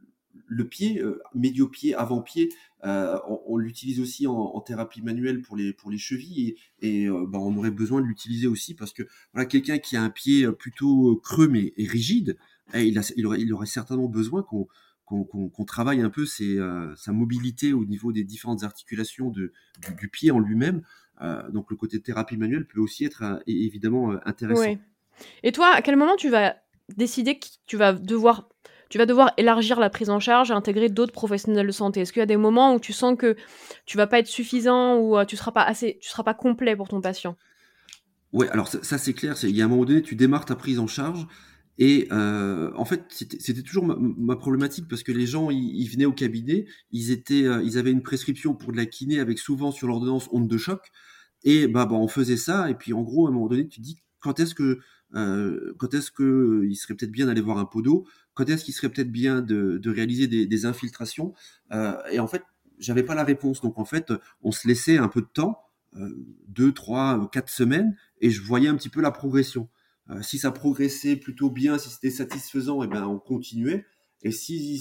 le 0.48 0.68
pied, 0.68 1.02
médio-pied, 1.34 1.96
avant-pied, 1.96 2.50
on, 2.84 3.58
l'utilise 3.58 4.00
aussi 4.00 4.26
en, 4.28 4.60
thérapie 4.62 5.02
manuelle 5.02 5.42
pour 5.42 5.58
les, 5.58 5.74
pour 5.74 5.92
les 5.92 5.98
chevilles 5.98 6.56
et, 6.82 7.08
bah, 7.08 7.40
on 7.40 7.56
aurait 7.58 7.72
besoin 7.72 8.02
de 8.02 8.06
l'utiliser 8.06 8.48
aussi 8.48 8.74
parce 8.74 8.94
que 8.94 9.04
voilà, 9.34 9.46
quelqu'un 9.46 9.78
qui 9.80 9.98
a 9.98 10.02
un 10.02 10.10
pied 10.10 10.50
plutôt 10.52 11.18
creux 11.18 11.48
mais 11.48 11.74
et 11.78 11.86
rigide, 11.86 12.38
eh, 12.74 12.88
il, 12.88 13.02
il, 13.16 13.28
aurait, 13.28 13.42
il 13.42 13.54
aurait 13.54 13.66
certainement 13.66 14.08
besoin 14.08 14.44
qu'on 14.44 15.66
travaille 15.66 16.02
un 16.02 16.10
peu 16.10 16.26
sa 16.26 17.12
mobilité 17.12 17.74
au 17.74 17.86
niveau 17.86 18.12
des 18.12 18.24
différentes 18.24 18.64
articulations 18.64 19.30
de, 19.30 19.52
du, 20.00 20.08
pied 20.08 20.32
en 20.32 20.40
lui-même. 20.40 20.82
donc 21.52 21.70
le 21.70 21.76
côté 21.76 22.02
thérapie 22.02 22.38
manuelle 22.38 22.66
peut 22.66 22.80
aussi 22.80 23.06
être 23.06 23.42
évidemment 23.46 24.16
intéressant. 24.26 24.78
Et 25.44 25.52
toi, 25.52 25.70
à 25.74 25.82
quel 25.82 25.96
moment 25.96 26.16
tu 26.16 26.30
vas 26.30 26.56
décider 26.96 27.40
que 27.40 27.48
tu 27.66 27.78
vas 27.78 27.94
devoir 27.94 28.50
tu 28.90 28.98
vas 28.98 29.06
devoir 29.06 29.32
élargir 29.38 29.80
la 29.80 29.90
prise 29.90 30.10
en 30.10 30.20
charge 30.20 30.50
et 30.50 30.54
intégrer 30.54 30.90
d'autres 30.90 31.14
professionnels 31.14 31.68
de 31.68 31.72
santé. 31.72 32.02
Est-ce 32.02 32.12
qu'il 32.12 32.22
y 32.22 32.24
a 32.24 32.28
des 32.28 32.38
moments 32.38 32.74
où 32.74 32.80
tu 32.80 32.92
sens 32.92 33.16
que 33.18 33.36
tu 33.86 33.98
vas 33.98 34.08
pas 34.08 34.20
être 34.20 34.28
suffisant 34.28 34.98
ou 34.98 35.18
euh, 35.18 35.26
tu 35.26 35.38
seras 35.38 35.52
pas 35.52 35.64
assez, 35.64 36.00
tu 36.02 36.10
seras 36.10 36.24
pas 36.24 36.34
complet 36.34 36.76
pour 36.76 36.88
ton 36.88 37.00
patient? 37.00 37.38
Oui, 38.34 38.48
alors 38.52 38.68
ça, 38.68 38.98
c'est 38.98 39.14
clair. 39.14 39.36
Il 39.44 39.56
y 39.56 39.62
a 39.62 39.66
un 39.66 39.68
moment 39.68 39.86
donné, 39.86 40.02
tu 40.02 40.16
démarres 40.16 40.46
ta 40.46 40.56
prise 40.56 40.80
en 40.80 40.88
charge 40.88 41.28
et 41.78 42.08
euh, 42.12 42.72
en 42.76 42.84
fait, 42.84 43.04
c'était 43.10 43.62
toujours 43.62 43.86
ma, 43.86 44.36
problématique 44.36 44.88
parce 44.90 45.04
que 45.04 45.12
les 45.12 45.26
gens, 45.26 45.50
ils, 45.50 45.88
venaient 45.88 46.06
au 46.06 46.12
cabinet, 46.12 46.66
ils 46.92 47.12
étaient, 47.12 47.46
euh, 47.46 47.64
ils 47.64 47.78
avaient 47.78 47.92
une 47.92 48.04
prescription 48.04 48.54
pour 48.54 48.72
de 48.72 48.78
la 48.78 48.86
kiné 48.86 49.20
avec 49.20 49.40
souvent 49.40 49.72
sur 49.72 49.88
l'ordonnance 49.88 50.28
onde 50.32 50.48
de 50.48 50.58
choc. 50.58 50.82
Et 51.44 51.68
bah, 51.68 51.86
bah, 51.86 51.96
on 51.96 52.08
faisait 52.08 52.38
ça. 52.38 52.70
Et 52.70 52.76
puis 52.76 52.94
en 52.94 53.02
gros, 53.02 53.28
à 53.28 53.30
un 53.30 53.34
moment 53.34 53.48
donné, 53.48 53.68
tu 53.68 53.80
te 53.80 53.86
dis 53.86 54.02
quand 54.20 54.40
est-ce 54.40 54.56
que 54.56 54.80
quand 55.12 55.94
est-ce 55.96 56.12
que 56.12 56.66
il 56.70 56.76
serait 56.76 56.94
peut-être 56.94 57.12
bien 57.12 57.26
d'aller 57.26 57.42
voir 57.42 57.58
un 57.58 57.66
podo? 57.66 58.06
Quand 58.40 58.48
est-ce 58.48 58.64
qu'il 58.64 58.74
serait 58.74 58.88
peut-être 58.88 59.12
bien 59.12 59.42
de, 59.42 59.82
réaliser 59.90 60.28
des, 60.28 60.66
infiltrations 60.66 61.34
euh, 61.74 61.94
Et 62.10 62.22
en 62.22 62.28
fait, 62.28 62.42
j'avais 62.78 63.04
pas 63.04 63.14
la 63.14 63.26
réponse. 63.26 63.60
Donc 63.60 63.78
en 63.78 63.84
fait, 63.84 64.14
on 64.42 64.54
se 64.54 64.66
laissait 64.66 64.98
un 64.98 65.10
peu 65.10 65.20
de 65.20 65.28
temps, 65.28 65.60
euh, 65.98 66.10
deux, 66.48 66.72
trois, 66.72 67.30
quatre 67.34 67.50
semaines, 67.50 67.98
et 68.22 68.30
je 68.30 68.42
voyais 68.42 68.70
un 68.70 68.76
petit 68.76 68.88
peu 68.88 69.02
la 69.02 69.12
progression. 69.12 69.68
si 70.22 70.38
ça 70.38 70.52
progressait 70.52 71.18
plutôt 71.18 71.50
bien, 71.50 71.78
si 71.78 71.90
c'était 71.90 72.12
satisfaisant, 72.12 72.82
et 72.82 72.86
eh 72.86 72.88
ben 72.88 73.04
on 73.04 73.20
continuait. 73.20 73.86
Et 74.22 74.32
si 74.32 74.80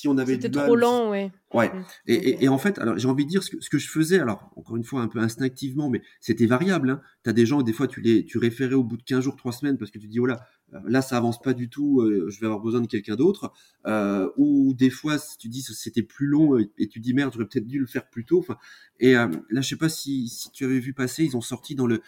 si 0.00 0.08
on 0.08 0.16
avait 0.16 0.34
C'était 0.34 0.48
trop 0.48 0.76
lent, 0.76 1.10
ouais. 1.10 1.30
Ouais. 1.52 1.68
Mmh. 1.68 1.84
Et, 2.06 2.44
et, 2.44 2.48
en 2.48 2.56
fait, 2.56 2.78
alors 2.78 2.96
j'ai 2.96 3.08
envie 3.08 3.24
de 3.24 3.30
dire 3.30 3.42
ce 3.42 3.50
que, 3.50 3.60
ce 3.60 3.68
que, 3.68 3.76
je 3.76 3.88
faisais, 3.88 4.18
alors 4.18 4.50
encore 4.56 4.76
une 4.76 4.84
fois 4.84 5.02
un 5.02 5.08
peu 5.08 5.18
instinctivement, 5.18 5.90
mais 5.90 6.00
c'était 6.20 6.46
variable. 6.46 6.90
Hein. 6.90 7.02
Tu 7.22 7.30
as 7.30 7.32
des 7.34 7.44
gens, 7.44 7.60
des 7.62 7.72
fois 7.72 7.86
tu 7.86 8.00
les 8.00 8.24
tu 8.24 8.38
référais 8.38 8.74
au 8.74 8.84
bout 8.84 8.96
de 8.96 9.02
15 9.02 9.22
jours, 9.22 9.36
3 9.36 9.52
semaines 9.52 9.76
parce 9.76 9.90
que 9.90 9.98
tu 9.98 10.08
dis, 10.08 10.20
oh 10.20 10.26
là, 10.26 10.46
euh, 10.72 10.78
là 10.86 11.02
ça 11.02 11.18
avance 11.18 11.42
pas 11.42 11.52
du 11.52 11.68
tout, 11.68 12.00
euh, 12.00 12.30
je 12.30 12.40
vais 12.40 12.46
avoir 12.46 12.60
besoin 12.60 12.80
de 12.80 12.86
quelqu'un 12.86 13.16
d'autre. 13.16 13.52
Euh, 13.86 14.28
ou 14.38 14.72
des 14.74 14.90
fois 14.90 15.16
tu 15.38 15.48
dis 15.48 15.60
c'était 15.60 16.02
plus 16.02 16.26
long 16.26 16.58
et, 16.58 16.88
tu 16.88 17.00
dis 17.00 17.12
merde, 17.12 17.32
j'aurais 17.34 17.46
peut-être 17.46 17.66
dû 17.66 17.78
le 17.78 17.86
faire 17.86 18.08
plus 18.08 18.24
tôt. 18.24 18.38
Enfin, 18.38 18.56
et 19.00 19.16
euh, 19.16 19.28
là 19.50 19.60
je 19.60 19.68
sais 19.68 19.76
pas 19.76 19.90
si, 19.90 20.28
si 20.28 20.50
tu 20.52 20.64
avais 20.64 20.80
vu 20.80 20.94
passer, 20.94 21.24
ils 21.24 21.36
ont 21.36 21.42
sorti 21.42 21.74
dans 21.74 21.86
le 21.86 22.00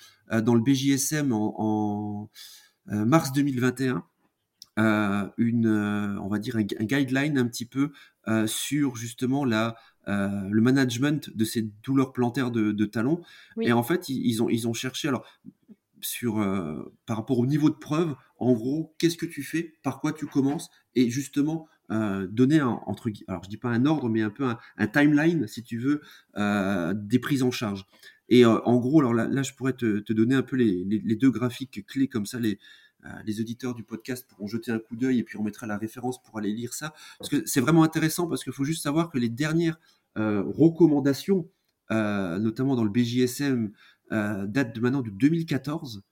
dans 0.42 0.54
le 0.54 0.62
BJSM 0.62 1.32
en, 1.32 1.60
en 1.60 2.30
mars 2.86 3.32
2021 3.32 3.96
euh, 3.96 4.00
une, 4.76 5.66
euh, 5.66 6.18
on 6.20 6.28
va 6.28 6.38
dire 6.38 6.56
un, 6.56 6.62
guideline 6.62 7.38
un 7.38 7.46
petit 7.46 7.66
peu 7.66 7.90
euh, 8.28 8.46
sur 8.46 8.96
justement 8.96 9.44
la, 9.44 9.76
le 10.06 10.60
management 10.60 11.30
de 11.34 11.44
ces 11.44 11.62
douleurs 11.84 12.12
plantaires 12.12 12.50
de, 12.50 12.72
de 12.72 12.84
talons. 12.84 13.22
Et 13.60 13.72
en 13.72 13.82
fait, 13.82 14.08
ils, 14.08 14.42
ont, 14.42 14.48
ils 14.48 14.66
ont 14.66 14.74
cherché 14.74 15.08
alors 15.08 15.24
sur 16.00 16.44
par 17.06 17.16
rapport 17.16 17.38
au 17.38 17.46
niveau 17.46 17.70
de 17.70 17.76
preuve, 17.76 18.16
en 18.38 18.52
gros, 18.52 18.96
qu'est-ce 18.98 19.16
que 19.16 19.26
tu 19.26 19.44
fais, 19.44 19.74
par 19.84 20.00
quoi 20.00 20.12
tu 20.12 20.26
commences, 20.26 20.70
et 20.96 21.08
justement 21.08 21.68
donner 21.88 22.58
un, 22.58 22.80
entre 22.86 23.10
alors 23.28 23.44
je 23.44 23.48
dis 23.48 23.58
pas 23.58 23.68
un 23.68 23.86
ordre, 23.86 24.08
mais 24.08 24.22
un 24.22 24.30
peu 24.30 24.44
un, 24.76 24.86
timeline, 24.88 25.46
si 25.46 25.62
tu 25.62 25.78
veux, 25.78 26.00
des 26.96 27.20
prises 27.20 27.44
en 27.44 27.52
charge. 27.52 27.86
Et 28.28 28.44
en 28.44 28.76
gros, 28.78 28.98
alors 28.98 29.14
là, 29.14 29.42
je 29.44 29.52
pourrais 29.52 29.74
te, 29.74 30.00
te 30.00 30.12
donner 30.12 30.34
un 30.34 30.42
peu 30.42 30.56
les, 30.56 30.82
les, 30.84 31.00
les, 31.04 31.14
deux 31.14 31.30
graphiques 31.30 31.86
clés 31.86 32.08
comme 32.08 32.26
ça, 32.26 32.40
les, 32.40 32.52
euh, 32.52 32.91
les 33.24 33.40
auditeurs 33.40 33.74
du 33.74 33.82
podcast 33.82 34.26
pourront 34.28 34.46
jeter 34.46 34.70
un 34.70 34.78
coup 34.78 34.96
d'œil 34.96 35.18
et 35.18 35.24
puis 35.24 35.36
on 35.38 35.42
mettra 35.42 35.66
la 35.66 35.76
référence 35.76 36.22
pour 36.22 36.38
aller 36.38 36.52
lire 36.52 36.72
ça. 36.72 36.94
Parce 37.18 37.30
que 37.30 37.42
c'est 37.46 37.60
vraiment 37.60 37.82
intéressant 37.82 38.26
parce 38.26 38.44
qu'il 38.44 38.52
faut 38.52 38.64
juste 38.64 38.82
savoir 38.82 39.10
que 39.10 39.18
les 39.18 39.28
dernières 39.28 39.78
euh, 40.18 40.42
recommandations, 40.46 41.48
euh, 41.90 42.38
notamment 42.38 42.76
dans 42.76 42.84
le 42.84 42.90
BJSM, 42.90 43.72
datent 44.10 44.74
de 44.74 44.80
maintenant 44.80 45.00
de 45.00 45.08
2014. 45.08 46.02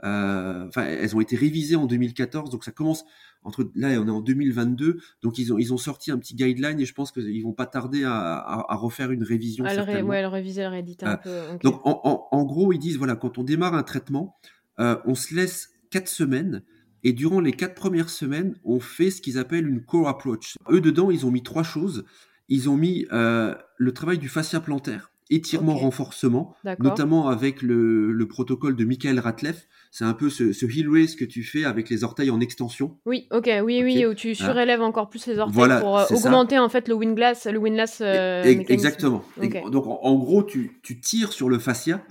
Enfin, 0.00 0.84
elles 0.84 1.16
ont 1.16 1.20
été 1.20 1.34
révisées 1.34 1.74
en 1.74 1.86
2014, 1.86 2.50
donc 2.50 2.62
ça 2.62 2.70
commence 2.70 3.04
entre 3.42 3.68
là 3.74 3.88
on 4.00 4.06
est 4.06 4.10
en 4.10 4.20
2022, 4.20 5.00
donc 5.22 5.38
ils 5.38 5.52
ont 5.52 5.58
ils 5.58 5.74
ont 5.74 5.76
sorti 5.76 6.12
un 6.12 6.18
petit 6.18 6.36
guideline 6.36 6.78
et 6.78 6.84
je 6.84 6.94
pense 6.94 7.10
qu'ils 7.10 7.42
vont 7.42 7.52
pas 7.52 7.66
tarder 7.66 8.04
à, 8.04 8.76
refaire 8.76 9.10
une 9.10 9.24
révision. 9.24 9.64
À 9.64 9.74
le, 9.74 10.02
ouais, 10.02 10.22
le 10.22 10.28
réviser, 10.28 10.62
le 10.62 10.68
rééditer 10.68 11.04
un 11.04 11.16
peu. 11.16 11.40
Donc 11.64 11.80
en, 11.84 12.28
en, 12.30 12.44
gros 12.44 12.72
ils 12.72 12.78
disent 12.78 12.96
voilà 12.96 13.16
quand 13.16 13.38
on 13.38 13.42
démarre 13.42 13.74
un 13.74 13.82
traitement, 13.82 14.36
on 14.78 15.16
se 15.16 15.34
laisse 15.34 15.70
quatre 15.90 16.08
semaines. 16.08 16.62
Et 17.04 17.12
durant 17.12 17.40
les 17.40 17.52
quatre 17.52 17.74
premières 17.74 18.10
semaines, 18.10 18.56
on 18.64 18.80
fait 18.80 19.10
ce 19.10 19.20
qu'ils 19.20 19.38
appellent 19.38 19.68
une 19.68 19.84
core 19.84 20.08
approach. 20.08 20.56
Eux, 20.70 20.80
dedans, 20.80 21.10
ils 21.10 21.26
ont 21.26 21.30
mis 21.30 21.42
trois 21.42 21.62
choses. 21.62 22.04
Ils 22.48 22.68
ont 22.68 22.76
mis 22.76 23.06
euh, 23.12 23.54
le 23.76 23.92
travail 23.92 24.18
du 24.18 24.28
fascia 24.28 24.58
plantaire, 24.58 25.12
étirement, 25.30 25.76
renforcement, 25.76 26.56
notamment 26.78 27.28
avec 27.28 27.62
le, 27.62 28.26
protocole 28.28 28.74
de 28.74 28.84
Michael 28.84 29.18
Ratleff. 29.20 29.68
C'est 29.90 30.04
un 30.04 30.14
peu 30.14 30.28
ce, 30.28 30.52
ce 30.52 30.66
heel 30.66 30.88
raise 30.88 31.14
que 31.14 31.24
tu 31.24 31.42
fais 31.44 31.64
avec 31.64 31.88
les 31.88 32.04
orteils 32.04 32.30
en 32.30 32.40
extension. 32.40 32.98
Oui, 33.06 33.26
ok, 33.30 33.48
oui, 33.64 33.82
oui, 33.82 34.06
où 34.06 34.14
tu 34.14 34.34
surélèves 34.34 34.82
encore 34.82 35.08
plus 35.08 35.26
les 35.26 35.38
orteils 35.38 35.80
pour 35.80 35.98
euh, 35.98 36.04
augmenter 36.10 36.58
en 36.58 36.68
fait 36.68 36.88
le 36.88 36.94
windlass, 36.94 37.46
le 37.46 37.58
windlass. 37.58 38.00
Euh, 38.00 38.42
exactement. 38.44 39.24
Donc 39.70 39.84
en, 39.86 40.18
gros, 40.18 40.42
tu, 40.42 40.80
tu, 40.82 41.00
tires 41.00 41.32
sur 41.32 41.48
le 41.48 41.58
fascia, 41.58 42.02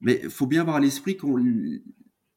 mais 0.00 0.20
il 0.24 0.30
faut 0.30 0.46
bien 0.46 0.60
avoir 0.60 0.76
à 0.76 0.80
l'esprit 0.80 1.16
qu'on 1.16 1.36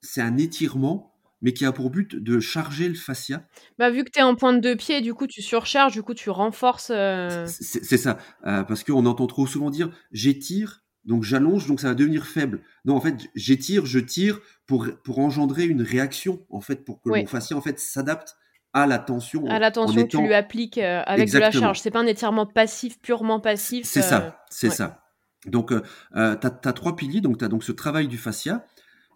c'est 0.02 0.22
un 0.22 0.38
étirement, 0.38 1.14
mais 1.42 1.54
qui 1.54 1.66
a 1.66 1.72
pour 1.72 1.90
but 1.90 2.16
de 2.16 2.40
charger 2.40 2.88
le 2.88 2.96
fascia. 2.96 3.44
Bah, 3.78 3.90
vu 3.90 4.04
que 4.04 4.10
tu 4.10 4.20
es 4.20 4.24
en 4.24 4.36
pointe 4.36 4.62
de 4.62 4.74
pied, 4.74 5.02
du 5.02 5.14
coup, 5.14 5.28
tu 5.28 5.42
surcharges, 5.42 5.94
du 5.94 6.04
coup, 6.04 6.14
tu 6.14 6.30
renforces. 6.30 6.92
Euh, 6.94 7.46
c'est 7.48 7.98
ça. 7.98 8.18
Euh, 8.46 8.64
parce 8.64 8.84
qu'on 8.84 9.06
entend 9.06 9.28
trop 9.28 9.46
souvent 9.46 9.70
dire 9.70 9.90
j'étire, 10.12 10.84
donc 11.06 11.24
j'allonge, 11.24 11.68
donc 11.68 11.80
ça 11.80 11.90
va 11.90 11.96
devenir 11.96 12.26
faible. 12.26 12.62
Non, 12.86 12.96
en 12.96 13.02
fait, 13.02 13.16
j'étire, 13.36 13.86
je 13.86 14.00
tire 14.00 14.40
pour, 14.66 14.88
pour 15.04 15.20
engendrer 15.20 15.66
une 15.66 15.82
réaction, 15.82 16.46
en 16.50 16.62
fait, 16.62 16.84
pour 16.84 17.02
que 17.02 17.10
le 17.10 17.26
fascia, 17.26 17.56
en 17.56 17.62
fait, 17.62 17.80
s'adapte 17.80 18.36
à 18.74 18.88
la 18.88 19.00
tension. 19.00 19.46
À 19.46 19.60
la 19.60 19.72
tension 19.72 20.04
que 20.04 20.10
tu 20.10 20.22
lui 20.22 20.34
appliques 20.34 20.78
euh, 20.78 21.02
avec 21.06 21.32
de 21.32 21.40
la 21.40 21.52
charge. 21.52 21.80
C'est 21.80 21.92
pas 21.92 22.00
un 22.00 22.08
étirement 22.08 22.46
passif, 22.46 23.00
purement 23.00 23.40
passif. 23.40 23.86
C'est 23.86 24.02
ça, 24.02 24.44
c'est 24.50 24.70
ça. 24.70 25.04
Donc, 25.46 25.70
tu 25.70 25.78
as, 26.14 26.38
as, 26.42 26.74
trois 26.74 26.96
piliers. 26.96 27.22
Donc, 27.22 27.38
tu 27.38 27.46
as 27.46 27.48
donc 27.48 27.64
ce 27.64 27.72
travail 27.72 28.08
du 28.08 28.18
fascia 28.18 28.66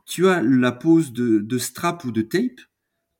tu 0.06 0.28
as 0.28 0.41
la 0.41 0.72
pose 0.72 1.14
de, 1.14 1.58
strap 1.58 2.04
ou 2.04 2.12
de 2.12 2.22
tape, 2.22 2.60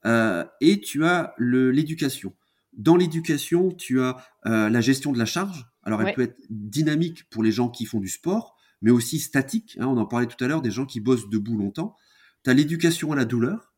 euh, 0.06 0.46
et 0.62 0.82
tu 0.82 1.06
as 1.06 1.34
l'éducation. 1.38 2.34
Dans 2.74 2.96
l'éducation, 2.96 3.72
tu 3.72 4.02
as 4.02 4.18
euh, 4.46 4.70
la 4.70 4.82
gestion 4.82 5.12
de 5.12 5.20
la 5.20 5.26
charge. 5.26 5.68
Alors, 5.84 6.02
elle 6.02 6.14
peut 6.14 6.22
être 6.22 6.40
dynamique 6.50 7.30
pour 7.30 7.44
les 7.44 7.52
gens 7.52 7.70
qui 7.70 7.86
font 7.86 8.00
du 8.00 8.08
sport, 8.08 8.56
mais 8.82 8.92
aussi 8.92 9.20
statique. 9.20 9.78
Hein, 9.80 9.88
on 9.88 9.98
en 9.98 10.06
parlait 10.06 10.28
tout 10.28 10.42
à 10.44 10.48
l'heure, 10.48 10.62
des 10.62 10.72
gens 10.72 10.86
qui 10.86 11.00
bossent 11.00 11.30
debout 11.30 11.58
longtemps. 11.58 11.96
Tu 12.44 12.50
as 12.50 12.54
l'éducation 12.54 13.12
à 13.12 13.16
la 13.16 13.26
douleur. 13.26 13.74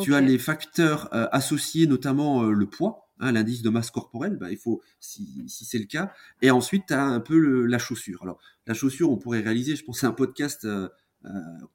Tu 0.00 0.14
as 0.16 0.20
les 0.20 0.38
facteurs 0.38 1.08
euh, 1.14 1.28
associés, 1.30 1.86
notamment 1.86 2.42
le 2.42 2.66
poids, 2.66 3.08
hein, 3.20 3.30
l'indice 3.30 3.62
de 3.62 3.70
masse 3.70 3.92
corporelle. 3.92 4.36
Bah, 4.36 4.50
il 4.50 4.58
faut, 4.58 4.82
si, 4.98 5.44
c'est 5.48 5.78
le 5.78 5.84
cas. 5.84 6.12
Et 6.42 6.50
ensuite, 6.50 6.86
tu 6.88 6.94
as 6.94 7.04
un 7.04 7.20
peu 7.20 7.64
la 7.64 7.78
chaussure. 7.78 8.22
Alors, 8.22 8.40
la 8.66 8.74
chaussure, 8.74 9.10
on 9.10 9.16
pourrait 9.16 9.40
réaliser, 9.40 9.76
je 9.76 9.84
pense, 9.84 10.02
un 10.02 10.12
podcast 10.12 10.66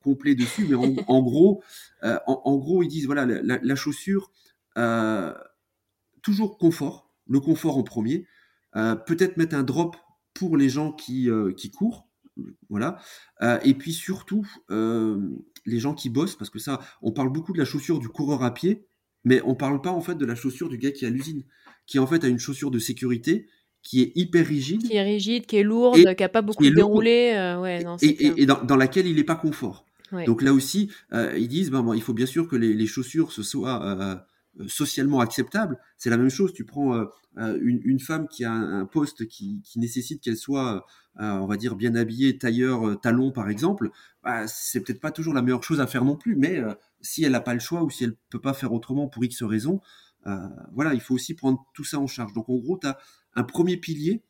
complet 0.01 0.35
dessus, 0.35 0.65
mais 0.67 0.75
en, 0.75 1.21
gros, 1.21 1.63
euh, 2.03 2.17
en, 2.27 2.57
gros, 2.57 2.83
ils 2.83 2.87
disent 2.87 3.05
voilà, 3.05 3.25
la, 3.25 3.75
chaussure, 3.75 4.31
euh, 4.77 5.33
toujours 6.21 6.57
confort, 6.57 7.11
le 7.27 7.39
confort 7.39 7.77
en 7.77 7.83
premier, 7.83 8.27
peut-être 8.73 9.37
mettre 9.37 9.55
un 9.55 9.63
drop 9.63 9.95
pour 10.33 10.57
les 10.57 10.69
gens 10.69 10.91
qui, 10.91 11.29
qui 11.57 11.71
courent, 11.71 12.07
voilà, 12.69 12.99
et 13.63 13.73
puis 13.73 13.93
surtout 13.93 14.47
les 14.69 15.79
gens 15.79 15.93
qui 15.93 16.09
bossent, 16.09 16.35
parce 16.35 16.49
que 16.49 16.59
ça, 16.59 16.79
on 17.01 17.11
parle 17.11 17.31
beaucoup 17.31 17.53
de 17.53 17.57
la 17.57 17.65
chaussure 17.65 17.99
du 17.99 18.09
coureur 18.09 18.43
à 18.43 18.53
pied, 18.53 18.87
mais 19.23 19.41
on 19.43 19.55
parle 19.55 19.81
pas 19.81 19.91
en 19.91 20.01
fait 20.01 20.15
de 20.15 20.25
la 20.25 20.35
chaussure 20.35 20.69
du 20.69 20.77
gars 20.77 20.91
qui 20.91 21.05
est 21.05 21.07
à 21.07 21.11
l'usine, 21.11 21.43
qui 21.85 21.99
en 21.99 22.07
fait 22.07 22.23
a 22.23 22.27
une 22.27 22.39
chaussure 22.39 22.71
de 22.71 22.79
sécurité 22.79 23.47
qui 23.83 24.01
est 24.01 24.11
hyper 24.15 24.45
rigide. 24.45 24.83
Qui 24.83 24.95
est 24.95 25.03
rigide, 25.03 25.45
qui 25.45 25.57
est 25.57 25.63
lourde, 25.63 25.97
qui 25.97 26.23
n'a 26.23 26.29
pas 26.29 26.41
beaucoup 26.41 26.69
déroulé. 26.69 27.33
Euh, 27.35 27.59
ouais, 27.59 27.83
et, 28.01 28.41
et, 28.41 28.45
dans, 28.45 28.75
laquelle 28.75 29.07
il 29.07 29.15
n'est 29.15 29.23
pas 29.23 29.35
confort. 29.35 29.85
Donc 30.25 30.41
là 30.41 30.53
aussi, 30.53 30.91
euh, 31.13 31.37
ils 31.37 31.47
disent, 31.47 31.69
ben, 31.69 31.83
bon, 31.83 31.93
il 31.93 32.01
faut 32.01 32.13
bien 32.13 32.25
sûr 32.25 32.47
que 32.47 32.55
les, 32.55 32.73
les 32.73 32.87
chaussures 32.87 33.31
soient 33.31 33.85
euh, 33.85 34.15
socialement 34.67 35.19
acceptables. 35.19 35.77
C'est 35.97 36.09
la 36.09 36.17
même 36.17 36.31
chose, 36.31 36.51
tu 36.51 36.65
prends 36.65 37.05
une, 37.37 37.79
une, 37.83 37.99
femme 37.99 38.27
qui 38.27 38.43
a 38.43 38.51
un, 38.51 38.85
poste 38.85 39.27
qui, 39.27 39.61
qui 39.63 39.79
nécessite 39.79 40.21
qu'elle 40.21 40.35
soit, 40.35 40.85
on 41.19 41.45
va 41.45 41.57
dire, 41.57 41.75
bien 41.75 41.95
habillée, 41.95 42.37
tailleur, 42.37 42.99
talon 43.01 43.31
par 43.31 43.49
exemple, 43.49 43.91
bah, 44.23 44.47
c'est 44.47 44.81
peut-être 44.81 44.99
pas 44.99 45.11
toujours 45.11 45.33
la 45.35 45.43
meilleure 45.43 45.63
chose 45.63 45.79
à 45.79 45.85
faire 45.85 46.03
non 46.03 46.15
plus, 46.15 46.35
mais 46.35 46.59
si 47.01 47.23
elle 47.23 47.33
n'a 47.33 47.39
pas 47.39 47.53
le 47.53 47.59
choix 47.59 47.83
ou 47.83 47.91
si 47.91 48.03
elle 48.03 48.15
peut 48.31 48.41
pas 48.41 48.53
faire 48.53 48.73
autrement 48.73 49.07
pour 49.07 49.23
X 49.23 49.43
raisons, 49.43 49.79
voilà, 50.73 50.95
il 50.95 51.01
faut 51.01 51.13
aussi 51.13 51.35
prendre 51.35 51.63
tout 51.75 51.83
ça 51.83 51.99
en 51.99 52.07
charge. 52.07 52.33
Donc 52.33 52.49
en 52.49 52.55
gros, 52.55 52.79
tu 52.79 52.87
as 52.87 52.97
un 53.35 53.43
premier 53.43 53.77
pilier 53.77 54.23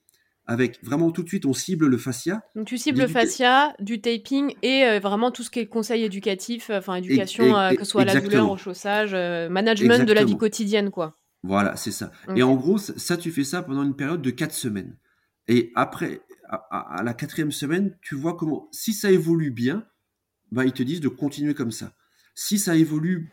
avec 0.50 0.84
vraiment 0.84 1.12
tout 1.12 1.22
de 1.22 1.28
suite, 1.28 1.46
on 1.46 1.54
cible 1.54 1.86
le 1.86 1.98
fascia. 2.00 2.42
Donc 2.56 2.66
tu 2.66 2.80
cibles 2.80 3.02
le 3.02 3.08
fascia, 3.08 3.76
du 3.80 4.02
taping 4.02 4.56
et 4.64 4.84
euh, 4.84 5.00
vraiment 5.00 5.30
tout 5.30 5.44
ce 5.44 5.52
qui 5.52 5.60
est 5.60 5.68
conseil 5.68 6.04
éducatif, 6.04 6.72
enfin 6.74 6.96
éducation, 6.96 7.56
euh, 7.56 7.74
que 7.76 7.84
ce 7.84 7.92
soit 7.92 8.04
la 8.04 8.20
douleur, 8.20 8.50
au 8.50 8.58
chaussage, 8.58 9.12
euh, 9.14 9.48
management 9.48 10.08
de 10.08 10.12
la 10.12 10.24
vie 10.24 10.38
quotidienne, 10.38 10.90
quoi. 10.90 11.20
Voilà, 11.44 11.76
c'est 11.76 11.92
ça. 11.92 12.12
Et 12.36 12.42
en 12.42 12.56
gros, 12.56 12.80
ça, 12.80 13.16
tu 13.16 13.32
fais 13.32 13.44
ça 13.44 13.62
pendant 13.62 13.84
une 13.84 13.96
période 13.96 14.24
de 14.24 14.32
4 14.32 14.52
semaines. 14.52 14.98
Et 15.48 15.72
après, 15.76 16.22
à, 16.50 17.04
la 17.04 17.14
quatrième 17.14 17.52
semaine, 17.52 17.96
tu 18.02 18.16
vois 18.16 18.36
comment, 18.36 18.70
si 18.72 18.94
ça 18.94 19.12
évolue 19.12 19.52
bien, 19.52 19.86
bah, 20.52 20.66
ils 20.66 20.74
te 20.74 20.82
disent 20.82 21.00
de 21.00 21.10
continuer 21.10 21.54
comme 21.54 21.72
ça. 21.72 21.94
Si 22.34 22.58
ça 22.58 22.76
évolue 22.76 23.32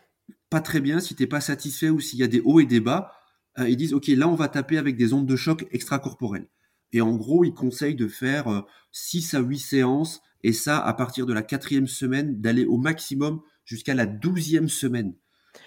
pas 0.51 0.61
très 0.61 0.81
bien, 0.81 0.99
si 0.99 1.15
tu 1.15 1.23
n'es 1.23 1.27
pas 1.27 1.41
satisfait 1.41 1.89
ou 1.89 1.99
s'il 1.99 2.19
y 2.19 2.23
a 2.23 2.27
des 2.27 2.41
hauts 2.41 2.59
et 2.59 2.67
des 2.67 2.79
bas, 2.79 3.11
ils 3.59 3.77
disent, 3.77 3.93
OK, 3.93 4.07
là, 4.07 4.27
on 4.27 4.35
va 4.35 4.47
taper 4.47 4.77
avec 4.77 4.97
des 4.97 5.13
ondes 5.13 5.25
de 5.25 5.35
choc 5.35 5.65
extracorporelles. 5.71 6.47
Et 6.93 7.01
en 7.01 7.15
gros, 7.15 7.43
il 7.43 7.53
conseille 7.53 7.95
de 7.95 8.07
faire 8.07 8.63
6 8.91 9.33
euh, 9.33 9.37
à 9.37 9.41
8 9.41 9.59
séances, 9.59 10.21
et 10.43 10.53
ça 10.53 10.79
à 10.79 10.93
partir 10.93 11.25
de 11.25 11.33
la 11.33 11.41
quatrième 11.41 11.87
semaine, 11.87 12.39
d'aller 12.39 12.65
au 12.65 12.77
maximum 12.77 13.41
jusqu'à 13.65 13.93
la 13.93 14.05
douzième 14.05 14.69
semaine. 14.69 15.13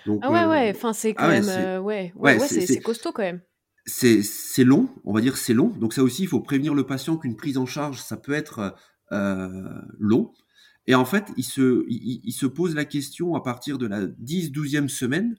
Donc, 0.07 0.21
ah 0.23 0.31
ouais, 0.31 0.47
ouais, 0.47 0.69
euh, 0.69 0.77
enfin 0.77 0.93
c'est 0.93 1.15
quand 1.15 1.25
ah 1.25 1.29
même, 1.29 1.49
euh, 1.49 1.81
ouais, 1.81 2.13
ouais, 2.15 2.39
ouais, 2.39 2.49
c'est 2.49 2.81
costaud 2.81 3.13
quand 3.13 3.23
même. 3.23 3.41
C'est 3.87 4.65
long, 4.65 4.89
on 5.05 5.13
va 5.13 5.21
dire 5.21 5.37
c'est 5.37 5.53
long. 5.53 5.69
Donc 5.69 5.95
ça 5.95 6.03
aussi, 6.03 6.23
il 6.23 6.29
faut 6.29 6.41
prévenir 6.41 6.75
le 6.75 6.87
patient 6.87 7.17
qu'une 7.17 7.37
prise 7.37 7.59
en 7.59 7.67
charge, 7.67 8.01
ça 8.01 8.17
peut 8.17 8.33
être 8.33 8.77
long. 9.99 10.33
Et 10.87 10.95
en 10.95 11.05
fait, 11.05 11.27
il 11.37 11.45
se, 11.45 11.85
il, 11.89 12.33
se 12.33 12.47
pose 12.47 12.75
la 12.75 12.85
question 12.85 13.35
à 13.35 13.43
partir 13.43 13.79
de 13.79 13.87
la 13.87 14.07
10-12e 14.07 14.89
semaine 14.89 15.37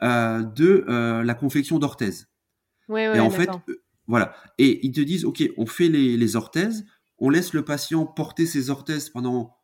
de 0.00 1.22
la 1.22 1.34
confection 1.34 1.78
d'orthèse. 1.78 2.28
Ouais, 2.88 3.08
ouais, 3.08 3.16
et 3.16 3.20
en 3.20 3.30
fait, 3.30 3.48
voilà. 4.06 4.34
Et 4.58 4.84
ils 4.86 4.92
te 4.92 5.00
disent, 5.00 5.24
OK, 5.24 5.42
on 5.56 5.66
fait 5.66 5.88
les, 5.88 6.36
orthèses, 6.36 6.84
on 7.18 7.30
laisse 7.30 7.52
le 7.52 7.64
patient 7.64 8.06
porter 8.06 8.46
ses 8.46 8.70
orthèses 8.70 9.08
pendant 9.08 9.56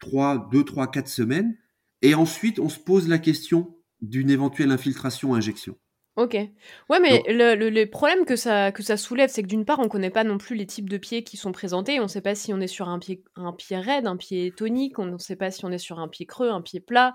3, 0.00 0.48
2, 0.52 0.64
3, 0.64 0.90
4 0.90 1.08
semaines, 1.08 1.56
et 2.02 2.14
ensuite 2.14 2.58
on 2.58 2.68
se 2.68 2.78
pose 2.78 3.08
la 3.08 3.18
question 3.18 3.76
d'une 4.02 4.30
éventuelle 4.30 4.70
infiltration 4.70 5.34
injection. 5.34 5.76
Ok. 6.16 6.32
Ouais, 6.32 7.00
mais 7.00 7.22
le, 7.28 7.84
problème 7.84 8.24
que 8.24 8.36
ça, 8.36 8.72
que 8.72 8.82
ça 8.82 8.96
soulève, 8.96 9.28
c'est 9.28 9.42
que 9.42 9.48
d'une 9.48 9.66
part, 9.66 9.80
on 9.80 9.84
ne 9.84 9.88
connaît 9.88 10.10
pas 10.10 10.24
non 10.24 10.38
plus 10.38 10.56
les 10.56 10.64
types 10.66 10.88
de 10.88 10.96
pieds 10.96 11.24
qui 11.24 11.36
sont 11.36 11.52
présentés. 11.52 12.00
On 12.00 12.04
ne 12.04 12.08
sait 12.08 12.22
pas 12.22 12.34
si 12.34 12.54
on 12.54 12.60
est 12.60 12.66
sur 12.66 12.88
un 12.88 12.98
pied, 12.98 13.22
un 13.36 13.52
pied 13.52 13.76
raide, 13.76 14.06
un 14.06 14.16
pied 14.16 14.50
tonique. 14.50 14.98
On 14.98 15.04
ne 15.04 15.18
sait 15.18 15.36
pas 15.36 15.50
si 15.50 15.66
on 15.66 15.70
est 15.70 15.78
sur 15.78 15.98
un 15.98 16.08
pied 16.08 16.24
creux, 16.24 16.48
un 16.48 16.62
pied 16.62 16.80
plat. 16.80 17.12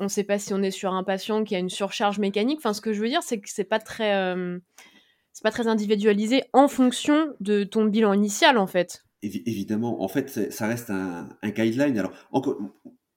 On 0.00 0.04
ne 0.04 0.08
sait 0.08 0.24
pas 0.24 0.38
si 0.38 0.52
on 0.54 0.62
est 0.62 0.70
sur 0.70 0.92
un 0.92 1.04
patient 1.04 1.44
qui 1.44 1.54
a 1.54 1.58
une 1.58 1.70
surcharge 1.70 2.18
mécanique. 2.18 2.58
Enfin, 2.58 2.72
ce 2.72 2.80
que 2.80 2.92
je 2.92 3.00
veux 3.00 3.08
dire, 3.08 3.22
c'est 3.22 3.38
que 3.38 3.48
c'est 3.48 3.64
pas 3.64 3.78
très. 3.78 4.14
Euh, 4.14 4.58
c'est 5.32 5.42
pas 5.42 5.50
très 5.50 5.68
individualisé 5.68 6.42
en 6.52 6.66
fonction 6.66 7.34
de 7.38 7.62
ton 7.62 7.84
bilan 7.84 8.12
initial 8.12 8.58
en 8.58 8.66
fait. 8.66 9.04
Évidemment, 9.22 10.02
en 10.02 10.08
fait, 10.08 10.52
ça 10.52 10.66
reste 10.66 10.90
un, 10.90 11.28
guideline. 11.44 11.96
Alors, 11.96 12.12
encore, 12.32 12.56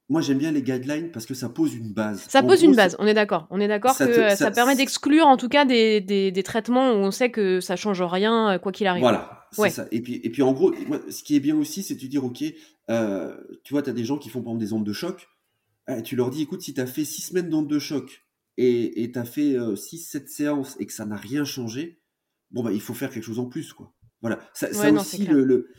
moi 0.07 0.21
j'aime 0.21 0.37
bien 0.37 0.51
les 0.51 0.61
guidelines 0.61 1.11
parce 1.11 1.25
que 1.25 1.33
ça 1.33 1.49
pose 1.49 1.73
une 1.73 1.93
base. 1.93 2.25
Ça 2.27 2.43
pose 2.43 2.61
une 2.61 2.75
base, 2.75 2.95
on 2.99 3.07
est 3.07 3.15
d'accord. 3.15 3.47
On 3.49 3.59
est 3.59 3.67
d'accord 3.67 3.97
que 3.97 4.35
ça, 4.35 4.51
permet 4.51 4.75
d'exclure 4.75 5.25
en 5.25 5.37
tout 5.37 5.49
cas 5.49 5.65
des, 5.65 5.99
des, 6.01 6.43
traitements 6.43 6.91
où 6.91 6.97
on 6.97 7.11
sait 7.11 7.31
que 7.31 7.59
ça 7.59 7.75
change 7.75 8.01
rien 8.03 8.59
quoi 8.59 8.71
qu'il 8.71 8.85
arrive. 8.85 9.01
Voilà, 9.01 9.47
c'est 9.51 9.69
ça. 9.69 9.87
Et 9.91 10.01
puis, 10.01 10.21
et 10.23 10.29
puis 10.29 10.43
en 10.43 10.53
gros, 10.53 10.73
ce 11.09 11.23
qui 11.23 11.35
est 11.35 11.39
bien 11.39 11.55
aussi, 11.55 11.81
c'est 11.81 11.95
de 11.95 12.07
dire, 12.07 12.23
ok, 12.23 12.43
euh, 12.89 13.35
tu 13.63 13.73
vois, 13.73 13.81
tu 13.81 13.89
as 13.89 13.93
des 13.93 14.03
gens 14.03 14.17
qui 14.17 14.29
font 14.29 14.41
par 14.41 14.51
exemple 14.51 14.65
des 14.65 14.73
ondes 14.73 14.85
de 14.85 14.93
choc. 14.93 15.27
Euh, 15.91 16.01
tu 16.01 16.15
leur 16.15 16.29
dis, 16.29 16.43
écoute, 16.43 16.61
si 16.61 16.73
tu 16.73 16.81
as 16.81 16.87
fait 16.87 17.05
six 17.05 17.21
semaines 17.21 17.49
d'ondes 17.49 17.69
de 17.69 17.79
choc 17.79 18.25
et 18.57 19.11
tu 19.11 19.17
as 19.19 19.25
fait 19.25 19.53
6-7 19.53 20.27
séances 20.27 20.75
et 20.79 20.85
que 20.85 20.93
ça 20.93 21.05
n'a 21.05 21.15
rien 21.15 21.45
changé, 21.45 22.01
bon 22.51 22.63
bah 22.63 22.71
il 22.71 22.81
faut 22.81 22.93
faire 22.93 23.09
quelque 23.09 23.23
chose 23.23 23.39
en 23.39 23.47
plus 23.47 23.73
quoi. 23.73 23.93
Voilà, 24.21 24.39
ça, 24.53 24.69
aussi 24.91 25.25
le, 25.25 25.69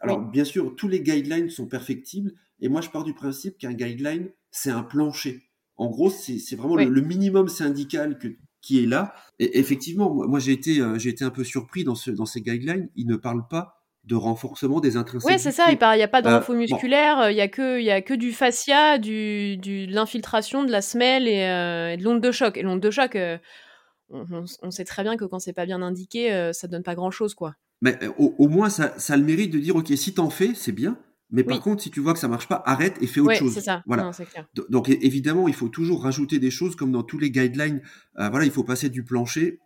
alors 0.00 0.20
bien 0.20 0.44
sûr 0.44 0.76
tous 0.76 0.86
les 0.86 1.00
guidelines 1.00 1.48
sont 1.48 1.66
perfectibles 1.66 2.32
et 2.60 2.68
moi 2.68 2.82
je 2.82 2.90
pars 2.90 3.04
du 3.04 3.14
principe 3.14 3.56
qu'un 3.56 3.72
guideline 3.72 4.30
c'est 4.50 4.70
un 4.70 4.82
plancher. 4.82 5.48
En 5.76 5.88
gros 5.88 6.10
c'est 6.10 6.56
vraiment 6.56 6.76
le, 6.76 7.00
minimum 7.00 7.48
syndical 7.48 8.18
que, 8.18 8.28
qui 8.60 8.82
est 8.82 8.86
là. 8.86 9.14
Et 9.38 9.58
effectivement 9.58 10.12
moi, 10.12 10.38
j'ai 10.40 10.52
été 10.52 10.80
euh, 10.80 10.98
été 10.98 11.24
un 11.24 11.30
peu 11.30 11.44
surpris 11.44 11.84
dans 11.84 11.94
ce 11.94 12.10
dans 12.10 12.26
ces 12.26 12.42
guidelines 12.42 12.90
ils 12.96 13.06
ne 13.06 13.16
parlent 13.16 13.48
pas 13.48 13.75
de 14.06 14.14
renforcement 14.14 14.80
des 14.80 14.96
intrinsèques. 14.96 15.30
Oui, 15.30 15.38
c'est 15.38 15.52
ça. 15.52 15.64
Il 15.68 15.78
n'y 15.78 16.02
a 16.02 16.08
pas 16.08 16.22
de 16.22 16.28
euh, 16.28 16.54
musculaire, 16.54 17.30
il 17.30 17.34
n'y 17.34 17.40
a, 17.40 17.48
que, 17.48 17.80
y 17.80 17.90
a 17.90 18.00
que 18.00 18.14
du 18.14 18.32
fascia, 18.32 18.98
du, 18.98 19.56
de 19.56 19.92
l'infiltration, 19.92 20.64
de 20.64 20.70
la 20.70 20.80
semelle 20.80 21.28
et, 21.28 21.44
euh, 21.44 21.96
de 21.96 22.02
l'onde 22.04 22.20
de 22.20 22.30
choc. 22.30 22.56
Et 22.56 22.62
l'onde 22.62 22.80
de 22.80 22.90
choc, 22.90 23.16
on, 24.10 24.70
sait 24.70 24.84
très 24.84 25.02
bien 25.02 25.16
que 25.16 25.24
quand 25.24 25.38
c'est 25.38 25.52
pas 25.52 25.66
bien 25.66 25.82
indiqué, 25.82 26.28
ça 26.52 26.66
euh, 26.66 26.70
donne 26.70 26.82
pas 26.82 26.94
grand 26.94 27.10
chose, 27.10 27.34
quoi. 27.34 27.54
Mais 27.82 27.98
euh, 28.02 28.10
au, 28.18 28.48
moins, 28.48 28.70
ça, 28.70 28.94
a 29.08 29.16
le 29.16 29.24
mérite 29.24 29.52
de 29.52 29.58
dire, 29.58 29.76
ok, 29.76 29.92
si 29.96 30.14
t'en 30.14 30.30
fais, 30.30 30.52
c'est 30.54 30.72
bien. 30.72 30.98
Mais 31.30 31.42
par 31.42 31.60
contre, 31.60 31.82
si 31.82 31.90
tu 31.90 31.98
vois 31.98 32.12
que 32.12 32.20
ça 32.20 32.28
marche 32.28 32.46
pas, 32.46 32.62
arrête 32.66 32.96
et 33.02 33.06
fais 33.08 33.18
autre 33.18 33.34
chose. 33.34 33.52
c'est 33.52 33.60
ça. 33.60 33.82
Voilà. 33.86 34.12
Donc 34.68 34.88
évidemment, 34.88 35.48
il 35.48 35.54
faut 35.54 35.68
toujours 35.68 36.04
rajouter 36.04 36.38
des 36.38 36.52
choses 36.52 36.76
comme 36.76 36.92
dans 36.92 37.02
tous 37.02 37.18
les 37.18 37.32
guidelines. 37.32 37.82
Euh, 38.20 38.28
voilà, 38.28 38.44
il 38.44 38.52
faut 38.52 38.62
passer 38.62 38.90
du 38.90 39.02
plancher 39.02 39.58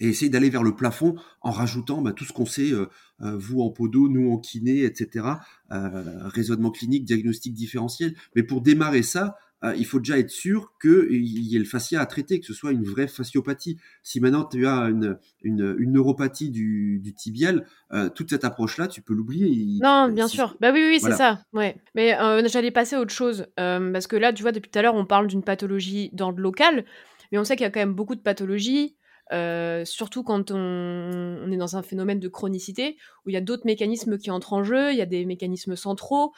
et 0.00 0.08
essayer 0.08 0.30
d'aller 0.30 0.50
vers 0.50 0.62
le 0.62 0.74
plafond 0.74 1.16
en 1.40 1.50
rajoutant 1.50 2.02
bah, 2.02 2.12
tout 2.12 2.24
ce 2.24 2.32
qu'on 2.32 2.46
sait, 2.46 2.72
vous 3.20 3.60
en 3.60 3.70
podo, 3.70 4.08
nous 4.08 4.32
en 4.32 4.38
kiné, 4.38 4.84
etc. 4.84 5.26
raisonnement 5.70 6.70
clinique, 6.70 7.04
diagnostic 7.04 7.54
différentiel. 7.54 8.14
Mais 8.34 8.42
pour 8.42 8.60
démarrer 8.60 9.02
ça, 9.02 9.36
euh, 9.64 9.74
il 9.76 9.86
faut 9.86 9.98
déjà 9.98 10.18
être 10.18 10.30
sûr 10.30 10.72
qu'il 10.80 11.24
y 11.24 11.56
ait 11.56 11.58
le 11.58 11.64
fascia 11.64 12.00
à 12.00 12.06
traiter, 12.06 12.40
que 12.40 12.46
ce 12.46 12.52
soit 12.52 12.72
une 12.72 12.84
vraie 12.84 13.08
fasciopathie. 13.08 13.78
Si 14.02 14.20
maintenant 14.20 14.44
tu 14.44 14.66
as 14.66 14.88
une, 14.88 15.18
neuropathie 15.44 16.50
du, 16.50 17.14
tibial, 17.16 17.66
euh, 17.92 18.08
toute 18.10 18.30
cette 18.30 18.44
approche-là, 18.44 18.86
tu 18.86 19.00
peux 19.00 19.14
l'oublier. 19.14 19.80
Non, 19.82 20.08
bien 20.08 20.28
sûr. 20.28 20.56
Bah 20.60 20.72
oui, 20.72 20.84
oui, 20.86 21.00
c'est 21.00 21.12
ça. 21.12 21.40
Ouais. 21.52 21.76
Mais 21.94 22.18
euh, 22.18 22.46
j'allais 22.48 22.70
passer 22.70 22.96
à 22.96 23.00
autre 23.00 23.14
chose. 23.14 23.46
parce 23.56 24.06
que 24.06 24.16
là, 24.16 24.32
tu 24.32 24.42
vois, 24.42 24.52
depuis 24.52 24.70
tout 24.70 24.78
à 24.78 24.82
l'heure, 24.82 24.94
on 24.94 25.06
parle 25.06 25.26
d'une 25.26 25.42
pathologie 25.42 26.10
d'ordre 26.12 26.40
local. 26.40 26.84
Mais 27.32 27.38
on 27.38 27.44
sait 27.44 27.56
qu'il 27.56 27.64
y 27.64 27.66
a 27.66 27.70
quand 27.70 27.80
même 27.80 27.94
beaucoup 27.94 28.14
de 28.14 28.20
pathologies 28.20 28.94
surtout 29.30 30.22
quand 30.22 30.50
on, 30.50 31.50
est 31.50 31.56
dans 31.56 31.76
un 31.76 31.82
phénomène 31.82 32.20
de 32.20 32.28
chronicité, 32.28 32.96
où 33.24 33.30
il 33.30 33.32
y 33.32 33.36
a 33.36 33.40
d'autres 33.40 33.66
mécanismes 33.66 34.18
qui 34.18 34.30
entrent 34.30 34.52
en 34.52 34.64
jeu, 34.64 34.92
il 34.92 34.98
y 34.98 35.02
a 35.02 35.06
des 35.06 35.24
mécanismes 35.24 35.76
centraux. 35.76 36.32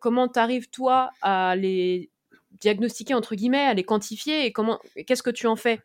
comment 0.00 0.28
tu 0.28 0.38
arrives, 0.38 0.68
toi, 0.70 1.10
à 1.22 1.56
les 1.56 2.10
diagnostiquer 2.60 3.14
entre 3.14 3.34
guillemets, 3.34 3.66
à 3.66 3.74
les 3.74 3.84
quantifier 3.84 4.46
et 4.46 4.52
comment, 4.52 4.80
qu'est-ce 5.06 5.22
que 5.22 5.30
tu 5.30 5.46
en 5.46 5.56
fais? 5.56 5.80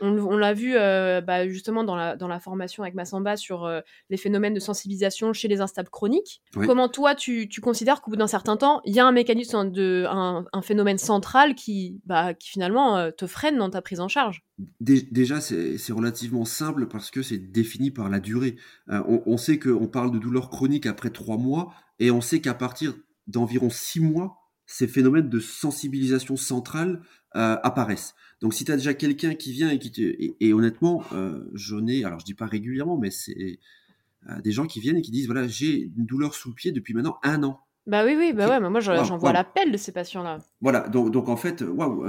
On, 0.00 0.36
l'a 0.36 0.54
vu 0.54 0.74
euh, 0.76 1.20
bah, 1.20 1.48
justement 1.48 1.84
dans 1.84 1.96
la, 1.96 2.16
dans 2.16 2.28
la 2.28 2.40
formation 2.40 2.82
avec 2.82 2.94
Massamba 2.94 3.36
sur 3.36 3.64
euh, 3.64 3.80
les 4.10 4.16
phénomènes 4.16 4.54
de 4.54 4.60
sensibilisation 4.60 5.32
chez 5.32 5.48
les 5.48 5.60
instables 5.60 5.88
chroniques. 5.88 6.42
Comment 6.52 6.88
toi, 6.88 7.14
tu, 7.14 7.48
considères 7.62 8.02
qu'au 8.02 8.10
bout 8.10 8.16
d'un 8.16 8.26
certain 8.26 8.56
temps, 8.56 8.80
il 8.84 8.94
y 8.94 9.00
a 9.00 9.06
un 9.06 9.12
mécanisme, 9.12 9.70
de, 9.70 10.04
un, 10.08 10.62
phénomène 10.62 10.98
central 10.98 11.54
qui, 11.54 12.00
bah, 12.06 12.34
qui 12.34 12.50
finalement 12.50 12.96
euh, 12.96 13.10
te 13.10 13.26
freine 13.26 13.58
dans 13.58 13.70
ta 13.70 13.82
prise 13.82 14.00
en 14.00 14.08
charge? 14.08 14.42
Déjà, 14.80 15.40
c'est 15.40 15.92
relativement 15.92 16.44
simple 16.44 16.86
parce 16.86 17.10
que 17.10 17.22
c'est 17.22 17.38
défini 17.38 17.90
par 17.90 18.08
la 18.08 18.20
durée. 18.20 18.56
on, 18.88 19.22
on, 19.26 19.36
sait 19.36 19.58
qu'on 19.58 19.88
parle 19.88 20.12
de 20.12 20.18
douleur 20.18 20.48
chronique 20.48 20.86
après 20.86 21.10
trois 21.10 21.36
mois 21.36 21.74
et 21.98 22.10
on 22.10 22.20
sait 22.20 22.40
qu'à 22.40 22.54
partir 22.54 22.94
d'environ 23.26 23.70
six 23.70 24.00
mois, 24.00 24.44
ces 24.66 24.86
phénomènes 24.86 25.28
de 25.28 25.40
sensibilisation 25.40 26.36
centrale 26.36 27.02
euh, 27.36 27.56
apparaissent. 27.62 28.14
Donc 28.40 28.54
si 28.54 28.64
tu 28.64 28.72
as 28.72 28.76
déjà 28.76 28.94
quelqu'un 28.94 29.34
qui 29.34 29.52
vient 29.52 29.70
et 29.70 29.78
qui 29.78 29.90
te... 29.90 30.02
Et, 30.40 30.52
honnêtement, 30.52 31.02
euh, 31.12 31.44
j'en 31.54 31.86
ai, 31.86 32.04
alors 32.04 32.18
je 32.18 32.24
dis 32.24 32.34
pas 32.34 32.46
régulièrement, 32.46 32.96
mais 32.96 33.10
c'est 33.10 33.58
euh, 34.28 34.40
des 34.40 34.52
gens 34.52 34.66
qui 34.66 34.80
viennent 34.80 34.96
et 34.96 35.02
qui 35.02 35.10
disent, 35.10 35.26
voilà, 35.26 35.46
j'ai 35.46 35.90
une 35.96 36.06
douleur 36.06 36.34
sous 36.34 36.48
le 36.48 36.54
pied 36.54 36.72
depuis 36.72 36.94
maintenant 36.94 37.18
un 37.22 37.42
an. 37.42 37.60
Bah 37.86 38.04
oui, 38.04 38.14
oui, 38.18 38.32
bah 38.32 38.48
ouais, 38.48 38.60
mais 38.60 38.70
moi 38.70 38.80
j'en 38.80 39.18
vois 39.18 39.32
l'appel 39.32 39.70
de 39.70 39.76
ces 39.76 39.92
patients-là. 39.92 40.38
Voilà, 40.62 40.88
donc, 40.88 41.10
donc 41.10 41.28
en 41.28 41.36
fait, 41.36 41.62
waouh, 41.62 42.06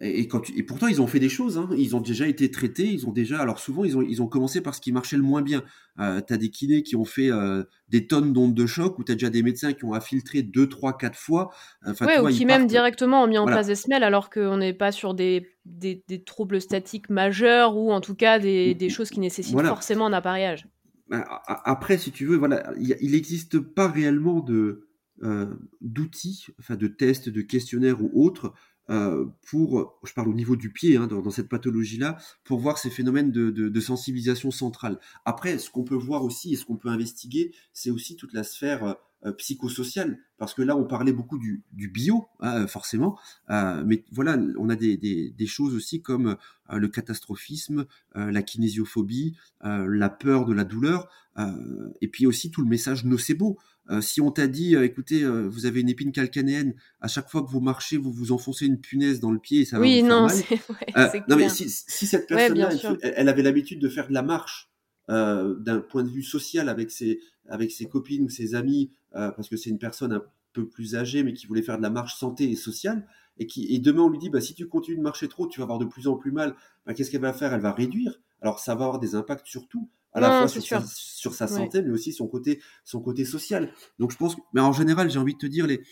et, 0.00 0.28
quand 0.28 0.50
et 0.54 0.62
pourtant, 0.62 0.88
ils 0.88 1.00
ont 1.00 1.06
fait 1.06 1.20
des 1.20 1.30
choses. 1.30 1.56
Hein. 1.56 1.70
Ils 1.76 1.96
ont 1.96 2.00
déjà 2.00 2.26
été 2.26 2.50
traités. 2.50 2.86
Ils 2.86 3.06
ont 3.06 3.12
déjà. 3.12 3.40
Alors 3.40 3.58
souvent, 3.58 3.82
ils 3.84 3.96
ont, 3.96 4.02
ils 4.02 4.20
ont 4.20 4.26
commencé 4.26 4.60
par 4.60 4.74
ce 4.74 4.80
qui 4.80 4.92
marchait 4.92 5.16
le 5.16 5.22
moins 5.22 5.40
bien. 5.40 5.62
Euh, 5.98 6.20
tu 6.26 6.34
as 6.34 6.36
des 6.36 6.50
kinés 6.50 6.82
qui 6.82 6.96
ont 6.96 7.06
fait 7.06 7.30
euh, 7.30 7.64
des 7.88 8.06
tonnes 8.06 8.34
d'ondes 8.34 8.54
de 8.54 8.66
choc, 8.66 8.98
ou 8.98 9.04
tu 9.04 9.12
as 9.12 9.14
déjà 9.14 9.30
des 9.30 9.42
médecins 9.42 9.72
qui 9.72 9.86
ont 9.86 9.94
infiltré 9.94 10.42
deux, 10.42 10.68
trois, 10.68 10.98
quatre 10.98 11.18
fois. 11.18 11.50
Enfin, 11.86 12.06
ouais, 12.06 12.18
ou 12.18 12.28
qui 12.28 12.44
même 12.44 12.66
directement 12.66 13.22
ont 13.22 13.26
mis 13.26 13.38
en 13.38 13.46
place 13.46 13.68
des 13.68 13.74
semelles 13.74 14.04
alors 14.04 14.28
qu'on 14.28 14.58
n'est 14.58 14.74
pas 14.74 14.92
sur 14.92 15.14
des, 15.14 15.48
des, 15.64 16.04
des, 16.08 16.22
troubles 16.22 16.60
statiques 16.60 17.08
majeurs 17.08 17.76
ou 17.76 17.90
en 17.90 18.02
tout 18.02 18.14
cas 18.14 18.38
des, 18.38 18.74
des 18.74 18.90
choses 18.90 19.08
qui 19.08 19.20
nécessitent 19.20 19.58
forcément 19.62 20.06
un 20.06 20.12
appareillage. 20.12 20.66
Bah, 21.08 21.24
après, 21.64 21.96
si 21.96 22.10
tu 22.10 22.26
veux, 22.26 22.36
voilà, 22.36 22.70
il 22.78 23.12
n'existe 23.12 23.60
pas 23.60 23.88
réellement 23.88 24.40
de 24.40 24.86
euh, 25.22 25.46
d'outils, 25.80 26.48
enfin 26.58 26.76
de 26.76 26.88
tests, 26.88 27.30
de 27.30 27.40
questionnaires 27.40 28.02
ou 28.02 28.10
autres 28.22 28.52
euh, 28.90 29.26
pour, 29.48 29.98
je 30.04 30.12
parle 30.12 30.28
au 30.28 30.34
niveau 30.34 30.56
du 30.56 30.72
pied, 30.72 30.96
hein, 30.96 31.06
dans, 31.06 31.30
cette 31.30 31.48
pathologie-là, 31.48 32.18
pour 32.44 32.58
voir 32.58 32.78
ces 32.78 32.90
phénomènes 32.90 33.30
de, 33.32 33.80
sensibilisation 33.80 34.50
centrale. 34.50 34.98
Après, 35.24 35.58
ce 35.58 35.70
qu'on 35.70 35.84
peut 35.84 35.94
voir 35.94 36.24
aussi 36.24 36.52
et 36.52 36.56
ce 36.56 36.64
qu'on 36.64 36.76
peut 36.76 36.88
investiguer, 36.88 37.52
c'est 37.72 37.90
aussi 37.90 38.16
toute 38.16 38.32
la 38.32 38.42
sphère 38.42 38.96
psychosocial, 39.32 40.18
parce 40.38 40.54
que 40.54 40.62
là, 40.62 40.76
on 40.76 40.84
parlait 40.84 41.12
beaucoup 41.12 41.38
du, 41.38 41.64
bio, 41.72 42.26
hein, 42.40 42.66
forcément, 42.66 43.18
mais 43.48 44.04
voilà, 44.10 44.38
on 44.58 44.68
a 44.68 44.76
des, 44.76 44.96
des, 44.96 45.46
choses 45.46 45.74
aussi 45.74 46.02
comme 46.02 46.36
le 46.70 46.88
catastrophisme, 46.88 47.86
la 48.14 48.42
kinésiophobie, 48.42 49.36
la 49.62 50.08
peur 50.08 50.44
de 50.44 50.52
la 50.52 50.64
douleur, 50.64 51.08
et 52.00 52.08
puis 52.08 52.26
aussi 52.26 52.50
tout 52.50 52.62
le 52.62 52.68
message 52.68 53.04
nocebo. 53.04 53.58
si 54.00 54.20
on 54.20 54.30
t'a 54.30 54.46
dit, 54.46 54.74
écoutez, 54.76 55.24
vous 55.24 55.66
avez 55.66 55.80
une 55.80 55.88
épine 55.88 56.12
calcanéenne, 56.12 56.74
à 57.00 57.08
chaque 57.08 57.30
fois 57.30 57.42
que 57.42 57.50
vous 57.50 57.60
marchez, 57.60 57.96
vous 57.96 58.12
vous 58.12 58.32
enfoncez 58.32 58.66
une 58.66 58.80
punaise 58.80 59.20
dans 59.20 59.30
le 59.30 59.38
pied 59.38 59.60
et 59.60 59.64
ça 59.64 59.78
va 59.78 59.86
vous 59.86 59.92
faire 59.92 60.04
non, 60.04 60.26
mal. 60.26 61.22
non, 61.28 61.36
mais 61.36 61.48
si, 61.48 61.68
cette 61.68 62.28
personne-là, 62.28 62.70
elle, 63.02 63.28
avait 63.28 63.42
l'habitude 63.42 63.80
de 63.80 63.88
faire 63.88 64.08
de 64.08 64.14
la 64.14 64.22
marche 64.22 64.70
d'un 65.08 65.80
point 65.80 66.02
de 66.02 66.10
vue 66.10 66.24
social 66.24 66.68
avec 66.68 66.90
ses, 66.90 67.20
avec 67.48 67.70
ses 67.70 67.86
copines 67.86 68.24
ou 68.24 68.28
ses 68.28 68.54
amis, 68.54 68.90
euh, 69.14 69.30
parce 69.30 69.48
que 69.48 69.56
c'est 69.56 69.70
une 69.70 69.78
personne 69.78 70.12
un 70.12 70.22
peu 70.52 70.66
plus 70.66 70.96
âgée, 70.96 71.22
mais 71.22 71.32
qui 71.32 71.46
voulait 71.46 71.62
faire 71.62 71.78
de 71.78 71.82
la 71.82 71.90
marche 71.90 72.16
santé 72.16 72.50
et 72.50 72.56
sociale, 72.56 73.06
et 73.38 73.46
qui 73.46 73.74
et 73.74 73.78
demain 73.78 74.02
on 74.02 74.08
lui 74.08 74.18
dit 74.18 74.30
bah 74.30 74.40
si 74.40 74.54
tu 74.54 74.66
continues 74.66 74.96
de 74.96 75.02
marcher 75.02 75.28
trop, 75.28 75.46
tu 75.46 75.60
vas 75.60 75.64
avoir 75.64 75.78
de 75.78 75.84
plus 75.84 76.08
en 76.08 76.16
plus 76.16 76.32
mal. 76.32 76.54
Bah, 76.86 76.94
qu'est-ce 76.94 77.10
qu'elle 77.10 77.20
va 77.20 77.32
faire? 77.32 77.52
Elle 77.52 77.60
va 77.60 77.72
réduire. 77.72 78.20
Alors 78.40 78.60
ça 78.60 78.74
va 78.74 78.84
avoir 78.84 78.98
des 78.98 79.14
impacts 79.14 79.46
sur 79.46 79.68
tout, 79.68 79.88
à 80.12 80.20
la 80.20 80.38
fois 80.38 80.48
sur 80.48 81.34
sa, 81.34 81.46
santé, 81.46 81.82
mais 81.82 81.90
aussi 81.90 82.12
son 82.12 82.26
côté 82.26 82.60
son 82.84 83.00
côté 83.00 83.24
social. 83.24 83.72
Donc 83.98 84.12
je 84.12 84.16
pense, 84.16 84.36
mais 84.52 84.60
en 84.60 84.72
général, 84.72 85.10
j'ai 85.10 85.18
envie 85.18 85.34
de 85.34 85.38
te 85.38 85.46
dire 85.46 85.66
les 85.66 85.82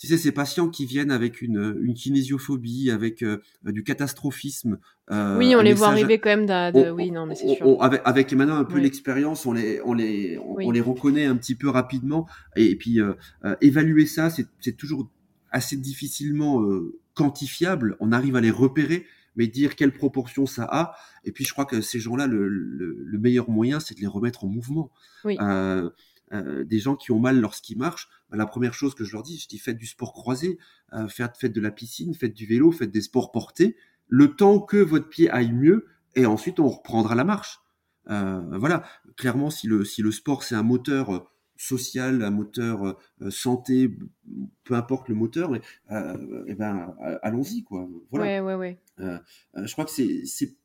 tu 0.00 0.06
sais, 0.06 0.16
ces 0.16 0.32
patients 0.32 0.70
qui 0.70 0.86
viennent 0.86 1.10
avec 1.10 1.42
une, 1.42 1.78
une 1.82 1.92
kinésiophobie, 1.92 2.90
avec 2.90 3.22
euh, 3.22 3.36
du 3.66 3.84
catastrophisme. 3.84 4.78
Euh, 5.10 5.36
oui, 5.36 5.54
on 5.54 5.60
les 5.60 5.74
voit 5.74 5.88
arriver 5.88 6.18
quand 6.18 6.30
même 6.30 6.46
de, 6.46 6.90
oui, 6.90 7.10
non, 7.10 7.26
mais 7.26 7.34
c'est 7.34 7.54
sûr. 7.56 7.76
avec, 7.82 8.00
avec, 8.06 8.32
maintenant 8.32 8.56
un 8.56 8.64
peu 8.64 8.78
l'expérience, 8.78 9.44
on 9.44 9.52
les, 9.52 9.82
on 9.84 9.92
les, 9.92 10.38
on, 10.38 10.70
les 10.70 10.80
reconnaît 10.80 11.26
un 11.26 11.36
petit 11.36 11.54
peu 11.54 11.68
rapidement. 11.68 12.26
Et, 12.56 12.76
puis 12.76 12.98
euh, 12.98 13.12
évaluer 13.60 14.06
ça, 14.06 14.30
c'est 14.30 14.76
toujours 14.78 15.10
assez 15.52 15.76
difficilement 15.76 16.64
quantifiable. 17.12 17.98
On 18.00 18.10
arrive 18.10 18.36
à 18.36 18.40
les 18.40 18.50
repérer, 18.50 19.04
mais 19.36 19.48
dire 19.48 19.76
quelle 19.76 19.92
proportion 19.92 20.46
ça 20.46 20.64
a. 20.64 20.94
Et 21.24 21.32
puis 21.32 21.44
je 21.44 21.52
crois 21.52 21.66
que 21.66 21.82
ces 21.82 22.00
gens-là, 22.00 22.26
le, 22.26 22.48
le, 22.48 22.96
le, 23.04 23.18
meilleur 23.18 23.50
moyen, 23.50 23.80
c'est 23.80 23.94
de 23.94 24.00
les 24.00 24.06
remettre 24.06 24.44
en 24.44 24.48
mouvement. 24.48 24.90
Oui. 25.24 25.36
Euh, 25.40 25.90
des 26.32 26.78
gens 26.78 26.96
qui 26.96 27.10
ont 27.10 27.18
mal 27.18 27.40
lorsqu'ils 27.40 27.76
marchent, 27.76 28.08
bah, 28.30 28.36
la 28.36 28.46
première 28.46 28.74
chose 28.74 28.94
que 28.94 29.04
je 29.04 29.12
leur 29.12 29.22
dis, 29.22 29.38
je 29.38 29.48
dis 29.48 29.58
faites 29.58 29.76
du 29.76 29.86
sport 29.86 30.12
croisé, 30.12 30.58
euh, 30.92 31.08
faites, 31.08 31.46
de 31.46 31.60
la 31.60 31.70
piscine, 31.70 32.14
faites 32.14 32.34
du 32.34 32.46
vélo, 32.46 32.70
faites 32.70 32.90
des 32.90 33.00
sports 33.00 33.32
portés, 33.32 33.76
le 34.06 34.34
temps 34.36 34.60
que 34.60 34.76
votre 34.76 35.08
pied 35.08 35.28
aille 35.30 35.52
mieux, 35.52 35.86
et 36.14 36.26
ensuite 36.26 36.60
on 36.60 36.68
reprendra 36.68 37.14
la 37.14 37.24
marche. 37.24 37.60
Euh, 38.08 38.58
voilà, 38.58 38.84
clairement, 39.16 39.50
si 39.50 39.66
le, 39.66 39.84
si 39.84 40.02
le 40.02 40.12
sport 40.12 40.42
c'est 40.44 40.54
un 40.54 40.62
moteur 40.62 41.30
social, 41.56 42.22
un 42.22 42.30
moteur 42.30 42.98
santé, 43.28 43.94
peu 44.64 44.74
importe 44.74 45.08
le 45.08 45.14
moteur, 45.14 45.50
mais, 45.50 45.60
eh 46.46 46.54
ben, 46.54 46.94
allons-y 47.22 47.64
quoi. 47.64 47.86
Voilà. 48.10 48.42
Ouais, 48.42 48.54
ouais, 48.54 48.78
ouais. 48.98 49.20
je 49.54 49.72
crois 49.72 49.84
que 49.84 49.90
c'est 49.90 50.56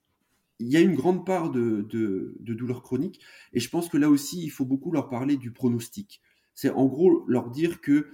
il 0.59 0.67
y 0.67 0.77
a 0.77 0.81
une 0.81 0.95
grande 0.95 1.25
part 1.25 1.51
de, 1.51 1.85
de, 1.89 2.35
de, 2.39 2.53
douleur 2.53 2.81
chronique, 2.81 3.21
et 3.53 3.59
je 3.59 3.69
pense 3.69 3.89
que 3.89 3.97
là 3.97 4.09
aussi, 4.09 4.43
il 4.43 4.49
faut 4.49 4.65
beaucoup 4.65 4.91
leur 4.91 5.09
parler 5.09 5.37
du 5.37 5.51
pronostic. 5.51 6.21
C'est 6.53 6.69
en 6.69 6.85
gros 6.85 7.25
leur 7.27 7.49
dire 7.49 7.81
que 7.81 8.07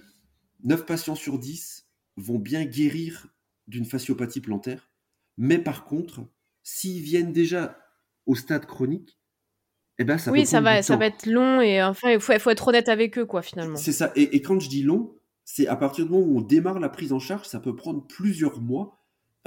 9 0.64 0.86
patients 0.86 1.16
sur 1.16 1.38
10 1.38 1.88
vont 2.18 2.40
bien 2.40 2.66
guérir 2.66 3.28
d'une 3.68 3.86
fasciopathie 3.86 4.42
plantaire, 4.42 4.90
mais 5.38 5.60
par 5.60 5.86
contre, 5.86 6.22
s'ils 6.64 7.02
viennent 7.02 7.34
déjà 7.34 7.78
au 8.26 8.36
stade 8.36 8.66
chronique, 8.66 9.20
eh 9.98 10.04
ben 10.04 10.18
ça 10.18 10.32
oui, 10.32 10.48
ça 10.48 10.62
va, 10.62 10.82
ça 10.82 10.96
va 10.96 11.06
être 11.06 11.28
long 11.28 11.62
et 11.62 11.84
enfin 11.84 12.12
il 12.12 12.20
faut, 12.20 12.38
faut, 12.40 12.50
être 12.50 12.68
honnête 12.68 12.90
avec 12.90 13.20
eux 13.20 13.26
quoi 13.26 13.44
finalement. 13.44 13.76
C'est 13.76 13.92
ça. 13.92 14.12
Et, 14.16 14.36
et, 14.36 14.42
quand 14.42 14.60
je 14.60 14.68
dis 14.68 14.82
long, 14.82 15.16
c'est 15.44 15.68
à 15.68 15.76
partir 15.76 16.06
du 16.06 16.12
moment 16.12 16.26
où 16.26 16.38
on 16.38 16.42
démarre 16.42 16.80
la 16.80 16.90
prise 16.90 17.14
en 17.14 17.20
charge, 17.20 17.46
ça 17.46 17.60
peut 17.60 17.76
prendre 17.76 18.08
plusieurs 18.08 18.62
mois. 18.62 18.98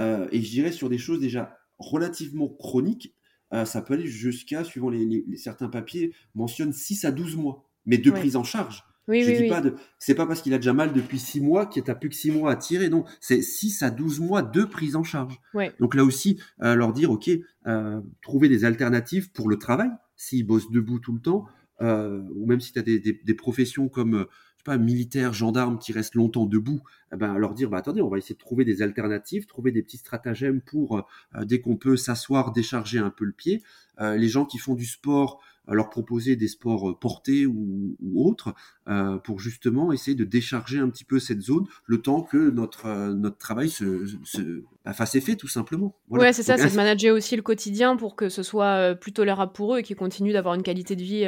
Euh, 0.01 0.29
et 0.33 0.43
je 0.43 0.51
dirais 0.51 0.73
sur 0.73 0.89
des 0.89 0.99
choses 0.99 1.21
déjà 1.21 1.59
relativement 1.91 2.49
chronique, 2.49 3.15
euh, 3.53 3.65
ça 3.65 3.83
peut 3.83 3.95
aller 3.95 4.07
jusqu'à, 4.07 4.65
suivant 4.65 4.91
les, 4.91 5.25
certains 5.37 5.69
papiers, 5.69 6.13
mentionne 6.35 6.73
6 6.73 7.05
à 7.05 7.13
12 7.13 7.37
mois, 7.37 7.69
mais 7.87 7.99
de 7.99 8.11
prise 8.11 8.37
en 8.37 8.45
charge. 8.45 8.85
Oui, 9.07 9.23
je 9.23 9.43
dis 9.43 9.49
pas 9.49 9.61
de, 9.61 9.75
c'est 9.99 10.15
pas 10.15 10.27
parce 10.27 10.41
qu'il 10.41 10.55
a 10.55 10.57
déjà 10.57 10.73
mal 10.73 10.95
depuis 10.95 11.19
6 11.19 11.43
mois 11.43 11.67
qu'il 11.67 11.85
n'a 11.87 11.95
plus 11.95 12.09
que 12.09 12.15
6 12.15 12.31
mois 12.31 12.51
à 12.51 12.57
tirer, 12.57 12.89
non, 12.89 13.05
c'est 13.21 13.43
6 13.43 13.83
à 13.83 13.91
12 13.91 14.21
mois 14.21 14.43
de 14.43 14.65
prise 14.65 14.97
en 14.97 15.05
charge. 15.05 15.39
Donc 15.79 15.95
là 15.95 16.05
aussi, 16.05 16.41
euh, 16.63 16.75
leur 16.75 16.95
dire, 16.95 17.11
ok, 17.11 17.31
euh, 17.67 18.01
trouver 18.23 18.49
des 18.49 18.65
alternatives 18.65 19.31
pour 19.31 19.49
le 19.49 19.59
travail, 19.59 19.91
s'ils 20.17 20.47
bossent 20.47 20.71
debout 20.71 20.99
tout 20.99 21.13
le 21.13 21.21
temps, 21.21 21.47
ou 21.81 22.47
même 22.47 22.61
si 22.61 22.73
tu 22.73 22.79
as 22.79 22.83
des, 22.83 22.99
des, 22.99 23.35
professions 23.35 23.89
comme 23.89 24.27
pas, 24.65 24.79
militaires, 24.79 25.33
gendarmes 25.33 25.79
qui 25.79 25.93
restent 25.93 26.15
longtemps 26.15 26.47
debout, 26.47 26.83
eh 27.13 27.17
ben, 27.17 27.37
leur 27.39 27.55
dire, 27.55 27.71
bah, 27.71 27.79
attendez, 27.79 28.03
on 28.03 28.09
va 28.09 28.19
essayer 28.19 28.35
de 28.35 28.41
trouver 28.41 28.65
des 28.65 28.83
alternatives, 28.83 29.47
trouver 29.47 29.71
des 29.71 29.83
petits 29.83 29.99
stratagèmes 29.99 30.61
pour, 30.61 31.07
euh, 31.37 31.45
dès 31.45 31.61
qu'on 31.61 31.77
peut 31.77 31.97
s'asseoir, 31.97 32.53
décharger 32.53 32.99
un 32.99 33.11
peu 33.11 33.25
le 33.25 33.33
pied. 33.33 33.63
Euh, 34.01 34.17
les 34.17 34.29
gens 34.29 34.45
qui 34.45 34.59
font 34.59 34.75
du 34.75 34.87
sport, 34.87 35.41
leur 35.73 35.89
proposer 35.89 36.37
des 36.37 36.49
sports 36.49 36.91
euh, 36.91 36.95
portés 36.95 37.47
ou, 37.47 37.97
ou 38.03 38.29
autres 38.29 38.55
euh, 38.89 39.17
pour 39.17 39.41
justement 39.41 39.93
essayer 39.93 40.15
de 40.15 40.25
décharger 40.25 40.79
un 40.79 40.91
petit 40.91 41.05
peu 41.05 41.19
cette 41.19 41.41
zone 41.41 41.67
le 41.87 42.03
temps 42.03 42.23
que 42.23 42.51
notre 42.51 42.87
euh, 42.87 43.15
notre 43.15 43.39
travail 43.39 43.71
se, 43.71 44.05
se 44.25 44.63
bah, 44.85 44.93
fasse 44.93 45.15
effet 45.15 45.37
tout 45.37 45.49
simplement. 45.49 45.97
Voilà. 46.09 46.25
Ouais, 46.25 46.33
c'est 46.33 46.43
ça, 46.43 46.59
c'est 46.59 46.69
de 46.71 46.77
manager 46.77 47.15
aussi 47.15 47.37
le 47.37 47.43
quotidien 47.43 47.97
pour 47.97 48.17
que 48.17 48.29
ce 48.29 48.43
soit 48.43 48.95
plus 48.95 49.13
tolérable 49.13 49.53
pour 49.53 49.75
eux 49.75 49.79
et 49.79 49.83
qu'ils 49.83 49.97
continuent 49.97 50.33
d'avoir 50.35 50.55
une 50.55 50.63
qualité 50.63 50.97
de 50.97 51.03
vie, 51.03 51.25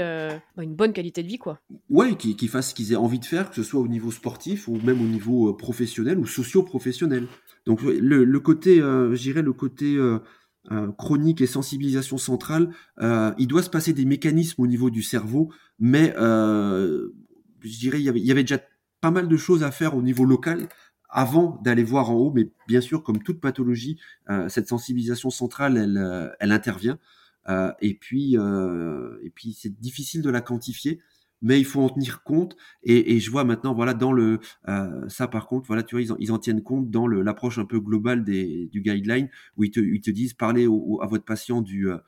bah, 0.57 0.63
une 0.63 0.75
bonne 0.75 0.93
qualité 0.93 1.23
de 1.23 1.29
vie 1.29 1.39
quoi. 1.39 1.59
Ouais, 1.89 2.15
qu'ils 2.17 2.37
qu 2.37 2.49
fassent 2.49 2.71
ce 2.71 2.75
qu'ils 2.75 2.93
aient 2.93 2.97
envie 2.97 3.19
de 3.19 3.25
faire, 3.25 3.49
que 3.49 3.57
ce 3.57 3.63
soit 3.63 3.81
au 3.81 3.89
niveau 3.89 4.11
sportif 4.11 4.69
ou 4.69 4.79
même 4.83 5.01
au 5.01 5.07
niveau 5.07 5.55
professionnel 5.55 6.19
ou 6.19 6.27
socio-professionnel. 6.27 7.27
Donc 7.65 7.83
le, 7.83 8.25
le 8.25 8.41
côté, 8.41 8.83
j'irais 9.15 9.43
le 9.43 9.53
côté 9.53 9.99
euh, 10.73 10.91
chronique 10.93 11.41
et 11.41 11.47
sensibilisation 11.47 12.19
centrale, 12.19 12.71
euh, 13.01 13.33
il 13.39 13.47
doit 13.47 13.63
se 13.63 13.71
passer 13.71 13.93
des 13.93 14.05
mécanismes 14.05 14.63
au 14.63 14.67
niveau 14.67 14.91
du 14.91 15.03
cerveau, 15.03 15.53
mais 15.79 16.15
euh, 16.19 17.09
je 17.61 17.79
dirais 17.79 18.01
il 18.01 18.05
y, 18.05 18.09
avait, 18.09 18.21
il 18.21 18.27
y 18.27 18.33
avait 18.33 18.43
déjà 18.43 18.61
pas 19.01 19.11
mal 19.11 19.29
de 19.29 19.37
choses 19.37 19.63
à 19.63 19.71
faire 19.71 19.97
au 19.97 20.03
niveau 20.03 20.25
local 20.25 20.69
avant 21.09 21.61
d'aller 21.63 21.85
voir 21.85 22.11
en 22.11 22.15
haut, 22.15 22.33
mais 22.35 22.51
bien 22.67 22.81
sûr, 22.81 23.03
comme 23.03 23.23
toute 23.23 23.41
pathologie, 23.41 23.99
cette 24.49 24.69
sensibilisation 24.69 25.31
centrale, 25.31 25.77
elle, 25.77 26.35
elle 26.41 26.53
intervient. 26.53 26.99
et 27.81 27.95
puis, 27.95 28.35
et 28.35 29.31
puis 29.31 29.57
c'est 29.59 29.81
difficile 29.81 30.21
de 30.21 30.31
la 30.31 30.41
quantifier 30.41 31.01
mais 31.43 31.59
il 31.59 31.65
faut 31.65 31.81
en 31.83 31.89
tenir 31.89 32.23
compte. 32.23 32.57
Et, 32.83 33.21
je 33.21 33.31
vois 33.31 33.45
maintenant, 33.45 33.75
voilà, 33.75 33.95
dans 33.95 34.13
le 34.13 34.41
euh, 34.69 35.09
ça 35.09 35.29
par 35.29 35.47
contre, 35.47 35.67
voilà, 35.67 35.83
tu 35.83 35.95
vois, 35.95 36.03
ils 36.03 36.13
en, 36.13 36.17
ils 36.19 36.33
en 36.33 36.39
tiennent 36.39 36.63
compte 36.63 36.91
dans 36.91 37.07
l'approche 37.07 37.59
un 37.59 37.65
peu 37.65 37.81
globale 37.81 38.25
des, 38.25 38.69
du 38.73 38.81
guideline 38.81 39.29
où 39.57 39.65
ils 39.65 39.71
te, 39.71 39.81
ils 39.81 40.01
te 40.01 40.11
disent 40.11 40.35
parlez 40.35 40.65
à 40.65 41.07
votre 41.07 41.25
patient 41.25 41.63
du 41.63 41.91
euh, 41.91 41.99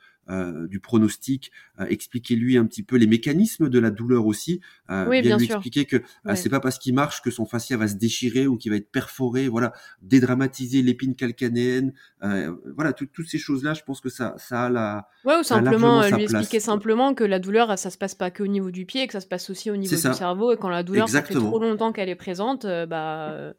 du 0.68 0.80
pronostic, 0.80 1.50
euh, 1.80 1.86
expliquez-lui 1.88 2.56
un 2.58 2.66
petit 2.66 2.82
peu 2.82 2.96
les 2.96 3.06
mécanismes 3.06 3.68
de 3.68 3.78
la 3.78 3.90
douleur 3.90 4.26
aussi, 4.26 4.60
euh, 4.90 5.06
oui, 5.08 5.22
bien, 5.22 5.38
lui 5.38 5.46
expliquer 5.46 5.86
que 5.86 6.02
c'est 6.34 6.48
pas 6.48 6.60
parce 6.60 6.78
qu'il 6.78 6.94
marche 6.94 7.22
que 7.22 7.30
son 7.30 7.46
fascia 7.46 7.76
va 7.76 7.88
se 7.88 7.94
déchirer 7.94 8.46
ou 8.46 8.56
qu'il 8.56 8.70
va 8.70 8.76
être 8.76 8.90
perforé, 8.90 9.48
voilà, 9.48 9.72
dédramatiser 10.02 10.82
l'épine 10.82 11.14
calcanéenne, 11.14 11.92
voilà, 12.20 12.92
toutes 12.92 13.26
ces 13.26 13.38
choses-là, 13.38 13.74
je 13.74 13.82
pense 13.82 14.00
que 14.00 14.08
ça, 14.08 14.34
ça 14.38 14.64
a 14.64 14.68
la, 14.70 15.08
ouais, 15.24 15.36
ou 15.38 15.42
simplement 15.42 16.06
lui 16.06 16.24
expliquer 16.24 16.60
simplement 16.60 17.14
que 17.14 17.24
la 17.24 17.38
douleur, 17.38 17.78
ça 17.78 17.90
se 17.90 17.98
passe 17.98 18.14
pas 18.14 18.30
que 18.30 18.42
au 18.42 18.48
niveau 18.48 18.70
du 18.70 18.86
pied, 18.86 19.06
que 19.06 19.12
ça 19.12 19.20
se 19.20 19.26
passe 19.26 19.50
aussi 19.50 19.70
au 19.70 19.76
niveau 19.76 19.94
du 19.94 20.14
cerveau, 20.14 20.52
et 20.52 20.56
quand 20.56 20.68
la 20.68 20.82
douleur 20.82 21.08
ça 21.08 21.22
fait 21.22 21.34
trop 21.34 21.58
longtemps 21.58 21.92
qu'elle 21.92 22.08
est 22.08 22.14
présente, 22.16 22.66
bah 22.66 23.54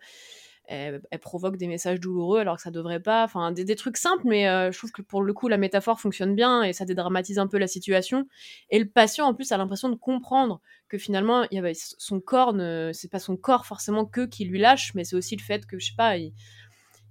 elle, 0.69 1.01
provoque 1.19 1.57
des 1.57 1.67
messages 1.67 1.99
douloureux 1.99 2.39
alors 2.39 2.57
que 2.57 2.61
ça 2.61 2.69
devrait 2.69 2.99
pas. 2.99 3.23
Enfin, 3.23 3.51
des, 3.51 3.75
trucs 3.75 3.97
simples, 3.97 4.23
mais 4.25 4.47
euh, 4.47 4.71
je 4.71 4.77
trouve 4.77 4.91
que 4.91 5.01
pour 5.01 5.23
le 5.23 5.33
coup, 5.33 5.47
la 5.47 5.57
métaphore 5.57 5.99
fonctionne 5.99 6.35
bien 6.35 6.61
et 6.61 6.73
ça 6.73 6.85
dédramatise 6.85 7.39
un 7.39 7.47
peu 7.47 7.57
la 7.57 7.67
situation. 7.67 8.27
Et 8.69 8.77
le 8.77 8.87
patient, 8.87 9.25
en 9.25 9.33
plus, 9.33 9.51
a 9.51 9.57
l'impression 9.57 9.89
de 9.89 9.95
comprendre 9.95 10.61
que 10.87 10.97
finalement, 10.97 11.45
il 11.51 11.59
y 11.59 11.75
son 11.75 12.19
corps, 12.19 12.55
c'est 12.93 13.09
pas 13.09 13.19
son 13.19 13.35
corps 13.35 13.65
forcément 13.65 14.05
que 14.05 14.25
qui 14.25 14.45
lui 14.45 14.59
lâche, 14.59 14.93
mais 14.93 15.03
c'est 15.03 15.15
aussi 15.15 15.35
le 15.35 15.41
fait 15.41 15.65
que, 15.65 15.79
je 15.79 15.87
sais 15.87 15.95
pas, 15.97 16.17
il, 16.17 16.33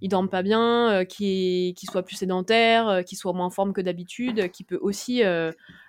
il 0.01 0.09
dorme 0.09 0.29
pas 0.29 0.43
bien, 0.43 0.91
euh, 0.91 1.05
qu'il 1.05 1.75
soit 1.91 2.05
plus 2.05 2.17
sédentaire, 2.17 2.89
euh, 2.89 3.03
qu'il 3.03 3.19
soit 3.19 3.33
moins 3.33 3.47
en 3.47 3.51
forme 3.51 3.73
que 3.73 3.81
d'habitude, 3.81 4.51
qui 4.53 4.63
peut 4.63 4.79
aussi 4.81 5.23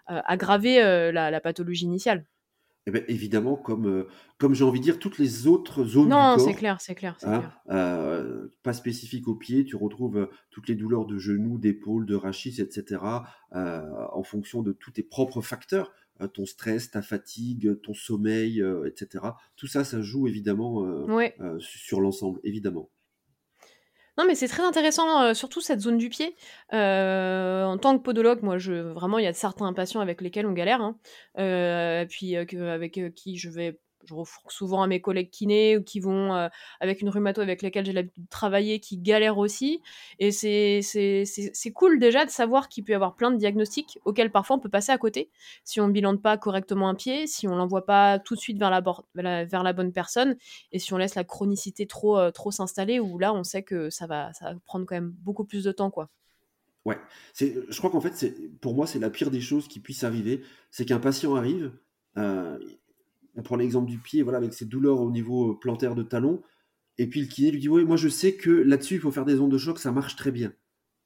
aggraver 0.07 1.11
la 1.11 1.39
pathologie 1.39 1.85
initiale. 1.85 2.25
Eh 2.87 2.91
ben, 2.91 3.03
évidemment, 3.07 3.55
comme, 3.55 3.87
euh, 3.87 4.07
comme 4.37 4.53
j'ai 4.53 4.63
envie 4.63 4.79
de 4.79 4.85
dire, 4.85 4.99
toutes 4.99 5.17
les 5.19 5.47
autres 5.47 5.83
zones 5.83 6.05
du 6.05 6.09
corps. 6.11 6.37
Non, 6.37 6.43
c'est 6.43 6.53
clair, 6.53 6.77
c'est 6.79 6.95
clair. 6.95 7.17
Hein, 7.23 7.51
euh, 7.69 8.47
pas 8.63 8.73
spécifiques 8.73 9.27
au 9.27 9.35
pied, 9.35 9.65
tu 9.65 9.75
retrouves 9.75 10.17
euh, 10.17 10.25
toutes 10.49 10.67
les 10.67 10.75
douleurs 10.75 11.05
de 11.05 11.17
genoux, 11.17 11.57
d'épaules, 11.57 12.05
de 12.05 12.15
rachis, 12.15 12.59
etc. 12.59 13.01
en 13.51 14.23
fonction 14.23 14.61
de 14.61 14.71
tous 14.71 14.91
tes 14.91 15.03
propres 15.03 15.41
facteurs, 15.41 15.91
ton 16.33 16.45
stress, 16.45 16.91
ta 16.91 17.01
fatigue, 17.01 17.79
ton 17.81 17.93
sommeil, 17.93 18.63
etc. 18.85 19.23
Tout 19.55 19.67
ça, 19.67 19.83
ça 19.83 20.01
joue 20.01 20.27
évidemment 20.27 20.85
sur 21.59 22.01
l'ensemble, 22.01 22.39
évidemment. 22.43 22.89
Non, 24.19 24.25
mais 24.25 24.35
c'est 24.35 24.49
très 24.49 24.63
intéressant, 24.63 25.21
euh, 25.21 25.33
surtout 25.33 25.61
cette 25.61 25.79
zone 25.79 25.97
du 25.97 26.09
pied. 26.09 26.35
Euh, 26.73 27.63
en 27.63 27.77
tant 27.77 27.97
que 27.97 28.03
podologue, 28.03 28.43
moi, 28.43 28.57
je, 28.57 28.73
vraiment, 28.73 29.17
il 29.17 29.23
y 29.23 29.27
a 29.27 29.33
certains 29.33 29.71
patients 29.71 30.01
avec 30.01 30.19
lesquels 30.19 30.45
on 30.45 30.51
galère, 30.51 30.81
hein. 30.81 30.97
euh, 31.37 32.05
puis 32.05 32.35
avec 32.35 32.99
qui 33.15 33.37
je 33.37 33.49
vais 33.49 33.79
je 34.05 34.13
refourque 34.13 34.51
souvent 34.51 34.81
à 34.81 34.87
mes 34.87 35.01
collègues 35.01 35.29
kinés 35.29 35.77
ou 35.77 35.83
qui 35.83 35.99
vont 35.99 36.33
euh, 36.33 36.47
avec 36.79 37.01
une 37.01 37.09
rhumato 37.09 37.41
avec 37.41 37.61
laquelle 37.61 37.85
j'ai 37.85 37.93
l'habitude 37.93 38.23
de 38.23 38.29
travailler, 38.29 38.79
qui 38.79 38.97
galèrent 38.97 39.37
aussi. 39.37 39.81
Et 40.19 40.31
c'est 40.31 41.71
cool 41.73 41.99
déjà 41.99 42.25
de 42.25 42.29
savoir 42.29 42.69
qu'il 42.69 42.83
peut 42.83 42.91
y 42.91 42.95
avoir 42.95 43.15
plein 43.15 43.31
de 43.31 43.37
diagnostics 43.37 43.99
auxquels 44.05 44.31
parfois 44.31 44.57
on 44.57 44.59
peut 44.59 44.69
passer 44.69 44.91
à 44.91 44.97
côté 44.97 45.29
si 45.63 45.79
on 45.81 45.87
ne 45.87 45.93
bilande 45.93 46.21
pas 46.21 46.37
correctement 46.37 46.89
un 46.89 46.95
pied, 46.95 47.27
si 47.27 47.47
on 47.47 47.55
l'envoie 47.55 47.85
pas 47.85 48.19
tout 48.19 48.35
de 48.35 48.39
suite 48.39 48.57
vers 48.57 48.69
la, 48.69 49.45
vers 49.45 49.63
la 49.63 49.73
bonne 49.73 49.91
personne 49.91 50.37
et 50.71 50.79
si 50.79 50.93
on 50.93 50.97
laisse 50.97 51.15
la 51.15 51.23
chronicité 51.23 51.87
trop, 51.87 52.17
euh, 52.17 52.31
trop 52.31 52.51
s'installer 52.51 52.99
où 52.99 53.19
là 53.19 53.33
on 53.33 53.43
sait 53.43 53.63
que 53.63 53.89
ça 53.89 54.07
va, 54.07 54.33
ça 54.33 54.53
va 54.53 54.59
prendre 54.65 54.85
quand 54.85 54.95
même 54.95 55.13
beaucoup 55.19 55.45
plus 55.45 55.63
de 55.63 55.71
temps. 55.71 55.91
quoi. 55.91 56.09
Ouais, 56.85 56.97
je 57.35 57.77
crois 57.77 57.91
qu'en 57.91 58.01
fait, 58.01 58.33
pour 58.61 58.73
moi, 58.73 58.87
c'est 58.87 58.99
la 58.99 59.09
pire 59.09 59.31
des 59.31 59.41
choses 59.41 59.67
qui 59.67 59.79
puisse 59.79 60.03
arriver. 60.03 60.41
C'est 60.71 60.85
qu'un 60.85 60.99
patient 60.99 61.35
arrive, 61.35 61.71
euh, 62.17 62.57
on 63.39 63.41
prend 63.41 63.55
l'exemple 63.55 63.89
du 63.89 63.97
pied, 63.97 64.21
voilà, 64.21 64.37
avec 64.37 64.53
ses 64.53 64.65
douleurs 64.65 64.99
au 64.99 65.09
niveau 65.09 65.55
plantaire 65.55 65.95
de 65.95 66.03
talon, 66.03 66.43
et 66.97 67.07
puis 67.07 67.21
le 67.21 67.27
kiné 67.27 67.51
lui 67.51 67.59
dit 67.59 67.69
Oui, 67.69 67.85
moi 67.85 67.95
je 67.95 68.09
sais 68.09 68.33
que 68.35 68.51
là-dessus, 68.51 68.95
il 68.95 68.99
faut 68.99 69.11
faire 69.11 69.25
des 69.25 69.39
ondes 69.39 69.51
de 69.51 69.57
choc, 69.57 69.79
ça 69.79 69.91
marche 69.91 70.17
très 70.17 70.31
bien. 70.31 70.53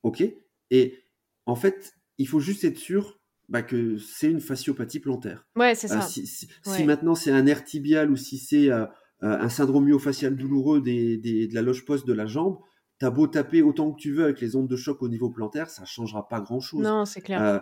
Ok? 0.02 0.24
Et 0.72 1.00
en 1.46 1.56
fait, 1.56 1.94
il 2.18 2.28
faut 2.28 2.40
juste 2.40 2.64
être 2.64 2.80
sûr 2.80 3.20
bah, 3.48 3.62
que 3.62 3.98
c'est 4.00 4.32
une 4.32 4.42
fasciopathie 4.42 5.00
plantaire. 5.00 5.46
Ouais, 5.56 5.76
c'est 5.76 5.92
euh, 5.92 6.02
ça. 6.02 6.08
si, 6.08 6.84
maintenant 6.84 7.14
c'est 7.14 7.32
un 7.32 7.44
nerf 7.44 7.64
tibial 7.64 8.10
ou 8.10 8.16
si 8.16 8.40
c'est 8.40 8.72
euh, 8.72 8.86
un 9.22 9.50
syndrome 9.50 9.86
myofascial 9.86 10.36
douloureux 10.36 10.82
de 10.82 11.54
la 11.54 11.62
loge 11.62 11.86
poste 11.86 12.08
de 12.08 12.14
la 12.14 12.26
jambe, 12.26 12.58
T'as 13.04 13.10
beau 13.10 13.28
taper 13.28 13.62
autant 13.62 13.92
que 13.92 14.00
tu 14.00 14.14
veux 14.14 14.24
avec 14.24 14.40
les 14.40 14.56
ondes 14.56 14.70
de 14.70 14.78
choc 14.78 15.04
au 15.04 15.10
niveau 15.10 15.30
plantaire, 15.30 15.70
ça 15.70 15.84
changera 15.84 16.30
pas 16.30 16.40
grand-chose. 16.40 16.82
Non, 16.82 17.04
c'est 17.04 17.20
clair. 17.20 17.44
Euh, 17.44 17.60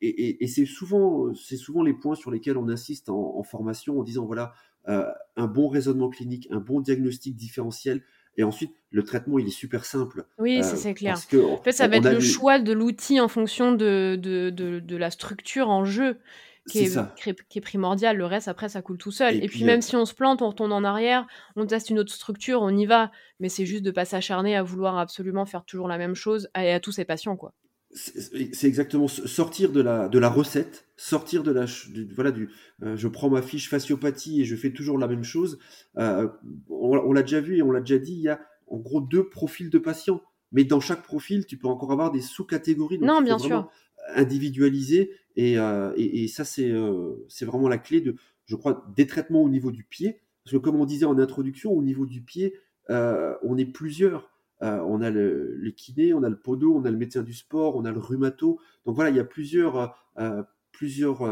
et, 0.00 0.46
c'est 0.46 0.64
souvent, 0.64 1.34
c'est 1.34 1.58
souvent 1.58 1.82
les 1.82 1.92
points 1.92 2.14
sur 2.14 2.30
lesquels 2.30 2.56
on 2.56 2.70
insiste 2.70 3.10
en, 3.10 3.42
formation 3.42 4.00
en 4.00 4.02
disant 4.02 4.24
voilà, 4.24 4.54
euh, 4.88 5.04
un 5.36 5.46
bon 5.46 5.68
raisonnement 5.68 6.08
clinique, 6.08 6.48
un 6.50 6.58
bon 6.58 6.80
diagnostic 6.80 7.36
différentiel, 7.36 8.00
et 8.38 8.42
ensuite, 8.42 8.74
le 8.90 9.02
traitement, 9.02 9.38
il 9.38 9.46
est 9.46 9.50
super 9.50 9.84
simple. 9.84 10.24
Oui, 10.38 10.60
euh, 10.60 10.62
c'est 10.62 10.94
clair. 10.94 11.18
en 11.34 11.62
fait, 11.62 11.72
ça 11.72 11.86
va 11.86 11.98
être 11.98 12.10
le 12.10 12.20
choix 12.20 12.58
de 12.58 12.72
l'outil 12.72 13.20
en 13.20 13.28
fonction 13.28 13.72
de, 13.72 14.16
de, 14.18 14.48
de, 14.48 14.96
la 14.96 15.10
structure 15.10 15.68
en 15.68 15.84
jeu 15.84 16.16
qui 16.70 16.78
est, 16.80 17.48
qui 17.48 17.58
est, 17.58 17.60
primordial. 17.60 18.16
Le 18.16 18.26
reste, 18.26 18.48
après, 18.48 18.68
ça 18.68 18.82
coule 18.82 18.98
tout 18.98 19.10
seul. 19.10 19.42
Et, 19.42 19.48
puis, 19.48 19.64
même 19.64 19.78
euh, 19.78 19.82
si 19.82 19.96
on 19.96 20.04
se 20.04 20.14
plante, 20.14 20.42
on 20.42 20.48
retourne 20.48 20.72
en 20.72 20.84
arrière, 20.84 21.26
on 21.56 21.66
teste 21.66 21.90
une 21.90 21.98
autre 21.98 22.12
structure, 22.12 22.62
on 22.62 22.76
y 22.76 22.86
va. 22.86 23.10
Mais 23.40 23.48
c'est 23.48 23.66
juste 23.66 23.82
de 23.82 23.90
pas 23.90 24.04
s'acharner 24.04 24.56
à 24.56 24.62
vouloir 24.62 24.98
absolument 24.98 25.46
faire 25.46 25.64
toujours 25.64 25.88
la 25.88 25.98
même 25.98 26.14
chose 26.14 26.48
à, 26.54 26.60
à 26.60 26.80
tous 26.80 26.92
ses 26.92 27.04
patients, 27.04 27.36
quoi. 27.36 27.52
C'est 27.92 28.68
exactement 28.68 29.08
sortir 29.08 29.72
de 29.72 29.80
la, 29.80 30.08
de 30.08 30.20
la 30.20 30.28
recette, 30.28 30.86
sortir 30.96 31.42
de 31.42 31.50
la 31.50 31.64
voilà 32.14 32.30
du 32.30 32.48
euh, 32.84 32.96
je 32.96 33.08
prends 33.08 33.28
ma 33.28 33.42
fiche 33.42 33.68
fasciopathie 33.68 34.40
et 34.40 34.44
je 34.44 34.54
fais 34.54 34.70
toujours 34.70 34.96
la 34.96 35.08
même 35.08 35.24
chose. 35.24 35.58
Euh, 35.98 36.28
on, 36.68 37.12
l'a 37.12 37.22
déjà 37.22 37.40
vu 37.40 37.56
et 37.56 37.62
on 37.62 37.72
l'a 37.72 37.80
déjà 37.80 37.98
dit, 37.98 38.12
il 38.12 38.20
y 38.20 38.28
a 38.28 38.40
en 38.68 38.76
gros 38.76 39.00
deux 39.00 39.28
profils 39.28 39.70
de 39.70 39.78
patients, 39.78 40.20
mais 40.52 40.62
dans 40.62 40.78
chaque 40.78 41.02
profil, 41.02 41.46
tu 41.46 41.56
peux 41.56 41.66
encore 41.66 41.90
avoir 41.90 42.12
des 42.12 42.20
sous-catégories. 42.20 43.00
Non, 43.00 43.22
bien 43.22 43.40
sûr 43.40 43.68
individualisé 44.14 45.10
euh, 45.38 45.92
et, 45.96 46.24
et, 46.24 46.28
ça 46.28 46.44
c'est 46.44 46.70
euh, 46.70 47.24
c'est 47.28 47.44
vraiment 47.44 47.68
la 47.68 47.78
clé 47.78 48.00
de 48.00 48.16
je 48.46 48.56
crois 48.56 48.84
des 48.96 49.06
traitements 49.06 49.42
au 49.42 49.48
niveau 49.48 49.70
du 49.70 49.84
pied. 49.84 50.20
Parce 50.44 50.56
que 50.56 50.58
comme 50.58 50.76
on 50.76 50.84
disait 50.84 51.06
en 51.06 51.18
introduction 51.18 51.72
au 51.72 51.82
niveau 51.82 52.06
du 52.06 52.22
pied 52.22 52.54
euh, 52.90 53.34
on 53.42 53.56
est 53.56 53.66
plusieurs. 53.66 54.28
On 54.62 55.00
a 55.00 55.08
le, 55.08 55.72
kiné 55.74 56.12
on 56.12 56.22
a 56.22 56.28
le 56.28 56.38
podo 56.38 56.74
on 56.76 56.84
a 56.84 56.90
le 56.90 56.98
médecin 56.98 57.22
du 57.22 57.32
sport 57.32 57.76
on 57.76 57.86
a 57.86 57.92
le 57.92 57.98
rhumato. 57.98 58.60
Donc 58.84 58.94
voilà 58.94 59.08
il 59.08 59.16
y 59.16 59.20
a 59.20 59.24
plusieurs 59.24 59.96
plusieurs 60.70 61.22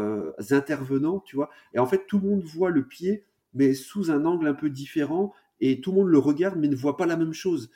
intervenants 0.51 1.19
tu 1.19 1.35
vois. 1.35 1.51
Et 1.75 1.79
en 1.79 1.85
fait 1.85 2.07
tout 2.07 2.19
le 2.19 2.27
monde 2.27 2.43
voit 2.43 2.71
le 2.71 2.87
pied 2.87 3.25
mais 3.53 3.75
sous 3.75 4.09
un 4.09 4.25
angle 4.25 4.47
un 4.47 4.55
peu 4.55 4.71
différent. 4.71 5.31
Et 5.61 5.79
tout 5.79 5.91
le 5.91 5.97
monde 5.97 6.07
le 6.07 6.17
regarde 6.17 6.57
mais 6.57 6.67
ne 6.67 6.75
voit 6.75 6.97
pas 6.97 7.05
la 7.05 7.17
même 7.17 7.33
chose. 7.33 7.69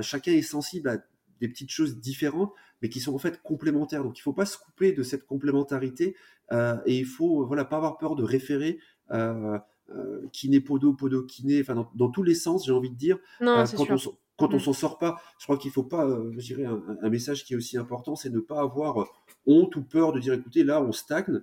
Chacun 0.00 0.32
est 0.32 0.42
sensible 0.42 0.88
à 0.88 0.98
des 1.40 1.48
petites 1.48 1.70
choses 1.70 1.98
différentes, 1.98 2.52
mais 2.82 2.88
qui 2.88 3.00
sont 3.00 3.14
en 3.14 3.18
fait 3.18 3.42
complémentaires. 3.42 4.02
Donc 4.02 4.18
il 4.18 4.20
ne 4.20 4.24
faut 4.24 4.32
pas 4.32 4.46
se 4.46 4.58
couper 4.58 4.92
de 4.92 5.02
cette 5.02 5.26
complémentarité 5.26 6.16
euh, 6.52 6.76
et 6.86 6.98
il 6.98 7.06
faut 7.06 7.46
voilà 7.46 7.64
pas 7.64 7.76
avoir 7.76 7.98
peur 7.98 8.14
de 8.14 8.22
référer. 8.22 8.78
Euh, 9.10 9.58
euh, 9.90 10.28
kiné 10.32 10.60
podo 10.60 10.92
podo 10.92 11.22
kiné 11.22 11.62
enfin 11.62 11.88
dans, 11.94 12.10
tous 12.10 12.22
les 12.22 12.34
sens 12.34 12.66
j'ai 12.66 12.72
envie 12.72 12.90
de 12.90 12.94
dire 12.94 13.16
non, 13.40 13.64
quand, 13.74 13.90
on, 13.90 13.96
quand 14.36 14.52
on 14.52 14.58
mm. 14.58 14.60
s'en 14.60 14.74
sort 14.74 14.98
pas 14.98 15.18
je 15.38 15.44
crois 15.44 15.56
qu'il 15.56 15.70
faut 15.70 15.82
pas 15.82 16.06
je 16.36 16.54
dirais 16.54 16.66
un, 16.66 17.08
message 17.08 17.46
qui 17.46 17.54
est 17.54 17.56
aussi 17.56 17.78
important 17.78 18.14
c'est 18.14 18.28
ne 18.28 18.40
pas 18.40 18.60
avoir 18.60 19.06
honte 19.46 19.74
ou 19.76 19.82
peur 19.82 20.12
de 20.12 20.20
dire 20.20 20.34
écoutez 20.34 20.62
là 20.62 20.82
on 20.82 20.92
stagne 20.92 21.40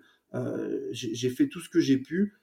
j'ai 0.91 1.29
fait 1.31 1.47
tout 1.47 1.59
ce 1.59 1.69
que 1.69 1.79
j'ai 1.79 1.97
pu 1.97 2.35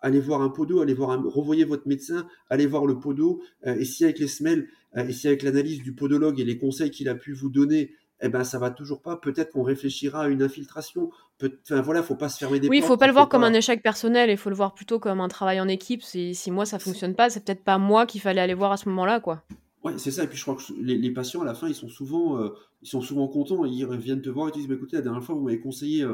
allez 0.00 0.20
voir 0.20 0.42
un 0.42 0.48
podo, 0.48 0.80
allez 0.80 0.94
voir 0.94 1.10
un, 1.10 1.22
revoyez 1.26 1.64
votre 1.64 1.86
médecin, 1.86 2.26
allez 2.48 2.66
voir 2.66 2.86
le 2.86 2.98
podo, 2.98 3.42
euh, 3.66 3.76
et 3.76 3.84
si 3.84 4.04
avec 4.04 4.18
les 4.18 4.28
semelles, 4.28 4.68
euh, 4.96 5.06
et 5.06 5.12
si 5.12 5.28
avec 5.28 5.42
l'analyse 5.42 5.82
du 5.82 5.94
podologue 5.94 6.40
et 6.40 6.44
les 6.44 6.58
conseils 6.58 6.90
qu'il 6.90 7.08
a 7.08 7.14
pu 7.14 7.32
vous 7.32 7.50
donner, 7.50 7.92
eh 8.22 8.28
ben 8.28 8.44
ça 8.44 8.58
va 8.58 8.70
toujours 8.70 9.00
pas. 9.00 9.16
Peut-être 9.16 9.52
qu'on 9.52 9.62
réfléchira 9.62 10.24
à 10.24 10.28
une 10.28 10.42
infiltration. 10.42 11.10
Peut 11.38 11.58
enfin 11.64 11.80
voilà, 11.80 12.02
faut 12.02 12.16
pas 12.16 12.28
se 12.28 12.38
fermer 12.38 12.60
des 12.60 12.68
oui, 12.68 12.80
portes. 12.80 12.90
Oui, 12.90 12.94
faut 12.94 12.98
pas 12.98 13.06
le 13.06 13.12
voir 13.12 13.28
comme 13.28 13.44
un 13.44 13.52
échec 13.54 13.82
personnel. 13.82 14.28
Il 14.28 14.36
faut 14.36 14.50
le 14.50 14.56
voir 14.56 14.74
plutôt 14.74 14.98
comme 14.98 15.20
un 15.20 15.28
travail 15.28 15.58
en 15.60 15.68
équipe. 15.68 16.02
Si, 16.02 16.34
si 16.34 16.50
moi 16.50 16.66
ça 16.66 16.78
fonctionne 16.78 17.14
pas, 17.14 17.30
c'est 17.30 17.44
peut-être 17.44 17.64
pas 17.64 17.78
moi 17.78 18.04
qu'il 18.04 18.20
fallait 18.20 18.40
aller 18.42 18.54
voir 18.54 18.72
à 18.72 18.76
ce 18.76 18.88
moment-là, 18.90 19.20
quoi. 19.20 19.42
Ouais, 19.84 19.94
c'est 19.96 20.10
ça. 20.10 20.24
Et 20.24 20.26
puis 20.26 20.36
je 20.36 20.42
crois 20.42 20.56
que 20.56 20.62
les, 20.82 21.10
patients 21.12 21.40
à 21.40 21.46
la 21.46 21.54
fin, 21.54 21.66
ils 21.66 21.74
sont 21.74 21.88
souvent, 21.88 22.38
euh, 22.38 22.50
ils 22.82 22.88
sont 22.88 23.00
souvent 23.00 23.26
contents. 23.26 23.64
Ils 23.64 23.86
viennent 23.96 24.20
te 24.20 24.28
voir 24.28 24.48
et 24.48 24.50
te 24.50 24.58
disent, 24.58 24.68
bah, 24.68 24.74
écoutez, 24.74 24.96
la 24.96 25.02
dernière 25.02 25.24
fois 25.24 25.34
vous 25.34 25.42
m'avez 25.42 25.60
conseillé 25.60 26.06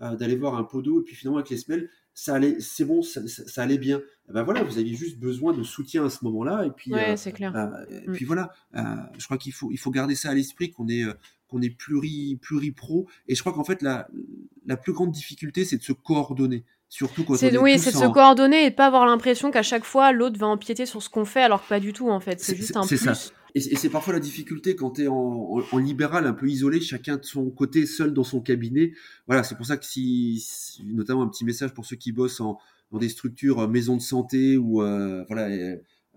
d'aller 0.00 0.36
voir 0.36 0.56
un 0.56 0.64
podo, 0.64 1.00
et 1.00 1.04
puis 1.04 1.14
finalement 1.14 1.38
avec 1.38 1.48
les 1.50 1.56
semelles, 1.56 1.88
ça 2.14 2.36
allait, 2.36 2.60
c'est 2.60 2.84
bon, 2.84 3.02
ça, 3.02 3.20
allait 3.60 3.78
bien. 3.78 4.00
Eh 4.28 4.32
ben 4.32 4.44
voilà, 4.44 4.62
vous 4.62 4.78
aviez 4.78 4.94
juste 4.94 5.18
besoin 5.18 5.52
de 5.52 5.64
soutien 5.64 6.06
à 6.06 6.10
ce 6.10 6.24
moment-là, 6.24 6.64
et 6.64 6.70
puis, 6.70 6.94
euh, 6.94 7.16
c'est 7.16 7.32
clair. 7.32 7.54
Euh, 7.54 7.84
et 7.90 8.08
mm. 8.08 8.12
puis 8.12 8.24
voilà. 8.24 8.52
Euh, 8.76 8.82
je 9.18 9.24
crois 9.24 9.36
qu'il 9.36 9.52
faut, 9.52 9.70
il 9.72 9.78
faut 9.78 9.90
garder 9.90 10.14
ça 10.14 10.30
à 10.30 10.34
l'esprit 10.34 10.70
qu'on 10.70 10.88
est, 10.88 11.04
qu'on 11.48 11.60
est 11.60 11.70
pluri, 11.70 12.38
pluri-pro. 12.40 13.08
Et 13.26 13.34
je 13.34 13.40
crois 13.40 13.52
qu'en 13.52 13.64
fait 13.64 13.82
la, 13.82 14.08
la 14.64 14.76
plus 14.76 14.92
grande 14.92 15.10
difficulté, 15.10 15.64
c'est 15.64 15.76
de 15.76 15.82
se 15.82 15.92
coordonner. 15.92 16.64
Surtout 16.88 17.24
quand 17.24 17.34
c'est, 17.34 17.56
oui, 17.58 17.78
c'est 17.80 17.90
de 17.90 17.96
se 17.96 18.06
coordonner 18.06 18.66
et 18.66 18.70
de 18.70 18.74
pas 18.76 18.86
avoir 18.86 19.04
l'impression 19.04 19.50
qu'à 19.50 19.62
chaque 19.62 19.84
fois 19.84 20.12
l'autre 20.12 20.38
va 20.38 20.46
empiéter 20.46 20.86
sur 20.86 21.02
ce 21.02 21.08
qu'on 21.08 21.24
fait, 21.24 21.42
alors 21.42 21.64
que 21.64 21.68
pas 21.68 21.80
du 21.80 21.92
tout 21.92 22.08
en 22.08 22.20
fait. 22.20 22.40
C'est, 22.40 22.54
juste 22.54 22.76
un 22.76 22.86
plus. 22.86 22.96
Ça. 22.98 23.14
Et, 23.54 23.76
c'est 23.76 23.88
parfois 23.88 24.12
la 24.12 24.20
difficulté 24.20 24.74
quand 24.74 24.92
tu 24.92 25.04
es 25.04 25.08
en, 25.08 25.78
libéral, 25.78 26.26
un 26.26 26.32
peu 26.32 26.48
isolé, 26.48 26.80
chacun 26.80 27.16
de 27.16 27.24
son 27.24 27.50
côté, 27.50 27.86
seul 27.86 28.12
dans 28.12 28.24
son 28.24 28.40
cabinet. 28.40 28.92
Voilà, 29.26 29.44
c'est 29.44 29.54
pour 29.54 29.66
ça 29.66 29.76
que 29.76 29.84
si, 29.84 30.82
notamment 30.84 31.22
un 31.22 31.28
petit 31.28 31.44
message 31.44 31.72
pour 31.72 31.86
ceux 31.86 31.96
qui 31.96 32.12
bossent 32.12 32.40
en, 32.40 32.58
dans 32.90 32.98
des 32.98 33.08
structures 33.08 33.60
euh, 33.60 33.68
maison 33.68 33.96
de 33.96 34.02
santé 34.02 34.56
ou 34.56 34.82
euh, 34.82 35.24
voilà 35.28 35.48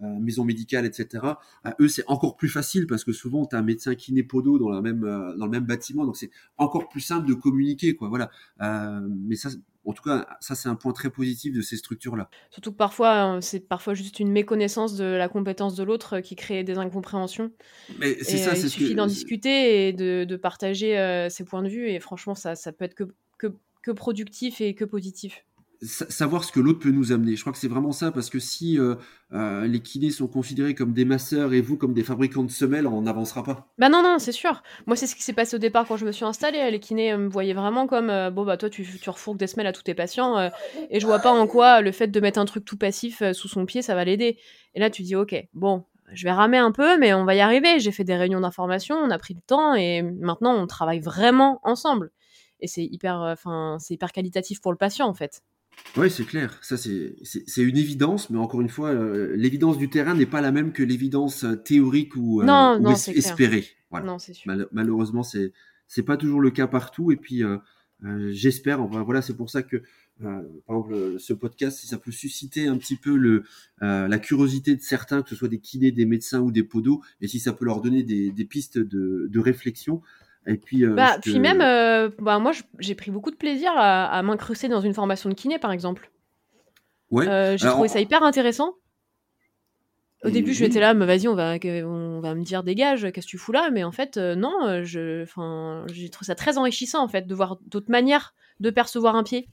maison 0.01 0.43
médicale, 0.43 0.85
etc. 0.85 1.23
À 1.63 1.75
eux, 1.79 1.87
c'est 1.87 2.03
encore 2.07 2.37
plus 2.37 2.49
facile 2.49 2.87
parce 2.87 3.03
que 3.03 3.11
souvent, 3.11 3.45
tu 3.45 3.55
as 3.55 3.59
un 3.59 3.63
médecin 3.63 3.95
kinépodo 3.95 4.59
dans, 4.59 4.69
la 4.69 4.81
même, 4.81 5.01
dans 5.01 5.45
le 5.45 5.51
même 5.51 5.65
bâtiment, 5.65 6.05
donc 6.05 6.17
c'est 6.17 6.31
encore 6.57 6.89
plus 6.89 7.01
simple 7.01 7.27
de 7.27 7.33
communiquer. 7.33 7.95
Quoi, 7.95 8.09
voilà. 8.09 8.29
mais 8.59 9.35
ça, 9.35 9.49
en 9.87 9.93
tout 9.93 10.03
cas, 10.03 10.27
ça, 10.41 10.53
c'est 10.53 10.67
un 10.67 10.75
point 10.75 10.91
très 10.91 11.09
positif 11.09 11.53
de 11.53 11.61
ces 11.61 11.77
structures-là. 11.77 12.29
Surtout 12.51 12.71
que 12.73 12.77
parfois, 12.77 13.37
euh, 13.37 13.41
c'est 13.41 13.61
parfois 13.61 13.93
juste 13.93 14.19
une 14.19 14.29
méconnaissance 14.29 14.97
de 14.97 15.05
la 15.05 15.29
compétence 15.29 15.75
de 15.75 15.83
l'autre 15.83 16.17
euh, 16.17 16.21
qui 16.21 16.35
crée 16.35 16.65
des 16.65 16.77
incompréhensions. 16.77 17.51
Mais 17.97 18.17
c'est 18.21 18.37
ça, 18.37 18.51
euh, 18.51 18.55
c'est 18.55 18.67
Il 18.67 18.69
suffit 18.69 18.95
d'en 18.95 19.07
discuter 19.07 19.87
et 19.87 19.93
de, 19.93 20.35
partager 20.35 21.27
ses 21.29 21.45
points 21.45 21.63
de 21.63 21.69
vue. 21.69 21.89
Et 21.89 21.99
franchement, 22.01 22.35
ça, 22.35 22.55
ça 22.55 22.73
peut 22.73 22.83
être 22.83 22.95
que, 22.95 23.05
que, 23.37 23.47
que 23.81 23.91
productif 23.91 24.59
et 24.59 24.75
que 24.75 24.83
positif 24.83 25.46
savoir 25.81 26.43
ce 26.43 26.51
que 26.51 26.59
l'autre 26.59 26.79
peut 26.79 26.91
nous 26.91 27.11
amener. 27.11 27.35
Je 27.35 27.41
crois 27.41 27.53
que 27.53 27.59
c'est 27.59 27.67
vraiment 27.67 27.91
ça, 27.91 28.11
parce 28.11 28.29
que 28.29 28.39
si 28.39 28.79
euh, 28.79 28.95
euh, 29.33 29.67
les 29.67 29.79
kinés 29.81 30.09
sont 30.09 30.27
considérés 30.27 30.75
comme 30.75 30.93
des 30.93 31.05
masseurs 31.05 31.53
et 31.53 31.61
vous 31.61 31.77
comme 31.77 31.93
des 31.93 32.03
fabricants 32.03 32.43
de 32.43 32.51
semelles, 32.51 32.87
on 32.87 33.01
n'avancera 33.01 33.43
pas. 33.43 33.67
Bah 33.77 33.89
non, 33.89 34.01
non, 34.01 34.17
c'est 34.19 34.31
sûr. 34.31 34.63
Moi, 34.85 34.95
c'est 34.95 35.07
ce 35.07 35.15
qui 35.15 35.23
s'est 35.23 35.33
passé 35.33 35.55
au 35.55 35.59
départ 35.59 35.87
quand 35.87 35.97
je 35.97 36.05
me 36.05 36.11
suis 36.11 36.25
installée. 36.25 36.69
Les 36.71 36.79
kinés 36.79 37.15
me 37.15 37.29
voyaient 37.29 37.53
vraiment 37.53 37.87
comme, 37.87 38.09
euh, 38.09 38.31
bon, 38.31 38.45
bah 38.45 38.57
toi, 38.57 38.69
tu, 38.69 38.85
tu 38.85 39.09
refourques 39.09 39.37
des 39.37 39.47
semelles 39.47 39.67
à 39.67 39.73
tous 39.73 39.83
tes 39.83 39.93
patients, 39.93 40.49
et 40.89 40.99
je 40.99 41.05
vois 41.05 41.19
pas 41.19 41.31
en 41.31 41.47
quoi 41.47 41.81
le 41.81 41.91
fait 41.91 42.07
de 42.07 42.19
mettre 42.19 42.39
un 42.39 42.45
truc 42.45 42.65
tout 42.65 42.77
passif 42.77 43.21
sous 43.33 43.47
son 43.47 43.65
pied, 43.65 43.81
ça 43.81 43.95
va 43.95 44.03
l'aider. 44.03 44.37
Et 44.73 44.79
là, 44.79 44.89
tu 44.89 45.03
dis, 45.03 45.15
ok, 45.15 45.35
bon, 45.53 45.85
je 46.11 46.23
vais 46.23 46.31
ramer 46.31 46.57
un 46.57 46.71
peu, 46.71 46.97
mais 46.97 47.13
on 47.13 47.25
va 47.25 47.35
y 47.35 47.39
arriver. 47.41 47.79
J'ai 47.79 47.91
fait 47.91 48.03
des 48.03 48.15
réunions 48.15 48.39
d'information, 48.39 48.95
on 48.95 49.09
a 49.09 49.17
pris 49.17 49.33
le 49.33 49.41
temps, 49.41 49.75
et 49.75 50.01
maintenant, 50.01 50.55
on 50.55 50.67
travaille 50.67 50.99
vraiment 50.99 51.59
ensemble. 51.63 52.11
Et 52.59 52.67
c'est 52.67 52.83
hyper, 52.83 53.19
enfin, 53.19 53.77
c'est 53.79 53.93
hyper 53.93 54.11
qualitatif 54.11 54.61
pour 54.61 54.71
le 54.71 54.77
patient, 54.77 55.07
en 55.07 55.13
fait. 55.13 55.41
Oui, 55.97 56.11
c'est 56.11 56.25
clair. 56.25 56.57
Ça, 56.61 56.77
c'est 56.77 57.15
une 57.57 57.77
évidence, 57.77 58.29
mais 58.29 58.37
encore 58.37 58.61
une 58.61 58.69
fois, 58.69 58.89
euh, 58.89 59.35
l'évidence 59.35 59.77
du 59.77 59.89
terrain 59.89 60.13
n'est 60.13 60.27
pas 60.27 60.41
la 60.41 60.51
même 60.51 60.71
que 60.71 60.83
l'évidence 60.83 61.43
euh, 61.43 61.55
théorique 61.55 62.15
ou, 62.15 62.41
euh, 62.41 62.93
espérée. 63.07 63.65
Non, 63.91 64.19
c'est 64.19 64.33
sûr. 64.33 64.53
malheureusement, 64.71 65.23
c'est 65.23 65.53
c'est 65.87 66.03
pas 66.03 66.17
toujours 66.17 66.41
le 66.41 66.51
cas 66.51 66.67
partout. 66.67 67.11
Et 67.11 67.15
puis, 67.15 67.43
j'espère. 68.29 68.85
voilà, 68.85 69.21
c'est 69.21 69.35
pour 69.35 69.49
ça 69.49 69.63
que, 69.63 69.77
par 70.19 70.41
exemple, 70.75 71.15
ce 71.19 71.33
podcast, 71.33 71.79
si 71.79 71.87
ça 71.87 71.97
peut 71.97 72.11
susciter 72.11 72.67
un 72.67 72.77
petit 72.77 72.97
peu 72.97 73.15
le 73.15 73.43
la 73.79 74.19
curiosité 74.19 74.75
de 74.75 74.81
certains, 74.81 75.21
que 75.21 75.29
ce 75.29 75.35
soit 75.35 75.47
des 75.47 75.59
kinés, 75.59 75.91
des 75.91 76.05
médecins 76.05 76.41
ou 76.41 76.51
des 76.51 76.63
podos, 76.63 77.01
et 77.21 77.27
si 77.27 77.39
ça 77.39 77.53
peut 77.53 77.65
leur 77.65 77.81
donner 77.81 78.03
des, 78.03 78.31
des 78.31 78.45
pistes 78.45 78.77
de, 78.77 79.27
de 79.31 79.39
réflexion, 79.39 80.01
puis, 80.55 80.85
euh, 80.85 80.93
bah, 80.93 81.17
puis 81.21 81.39
même, 81.39 81.59
euh, 81.61 82.09
bah, 82.19 82.39
moi, 82.39 82.53
j'ai 82.79 82.95
pris 82.95 83.11
beaucoup 83.11 83.31
de 83.31 83.35
plaisir 83.35 83.71
à, 83.75 84.23
m'incruster 84.23 84.69
dans 84.69 84.79
une 84.79 84.93
formation 84.93 85.29
de 85.29 85.35
kiné, 85.35 85.59
par 85.59 85.73
exemple. 85.73 86.09
Ouais. 87.11 87.57
J'ai 87.57 87.67
trouvé 87.67 87.89
ça 87.89 87.99
hyper 87.99 88.23
intéressant. 88.23 88.75
Au 90.23 90.29
début, 90.29 90.53
je 90.53 90.63
m'étais 90.63 90.79
là, 90.79 90.93
mais 90.93 91.05
vas-y, 91.05 91.27
on 91.27 91.35
va, 91.35 91.57
on 91.85 92.21
va 92.21 92.33
me 92.33 92.43
dire 92.43 92.63
dégage, 92.63 93.11
qu'est-ce 93.11 93.27
que 93.27 93.31
tu 93.31 93.37
fous 93.37 93.51
là? 93.51 93.69
Mais 93.71 93.83
en 93.83 93.91
fait, 93.91 94.17
non, 94.17 94.83
je, 94.83 95.25
j'ai 95.91 96.09
trouvé 96.09 96.25
ça 96.25 96.35
très 96.35 96.57
enrichissant 96.57 97.03
en 97.03 97.07
fait 97.07 97.27
de 97.27 97.35
voir 97.35 97.59
d'autres 97.67 97.91
manières 97.91 98.33
de 98.59 98.69
percevoir 98.69 99.15
un 99.15 99.23
pied. 99.23 99.47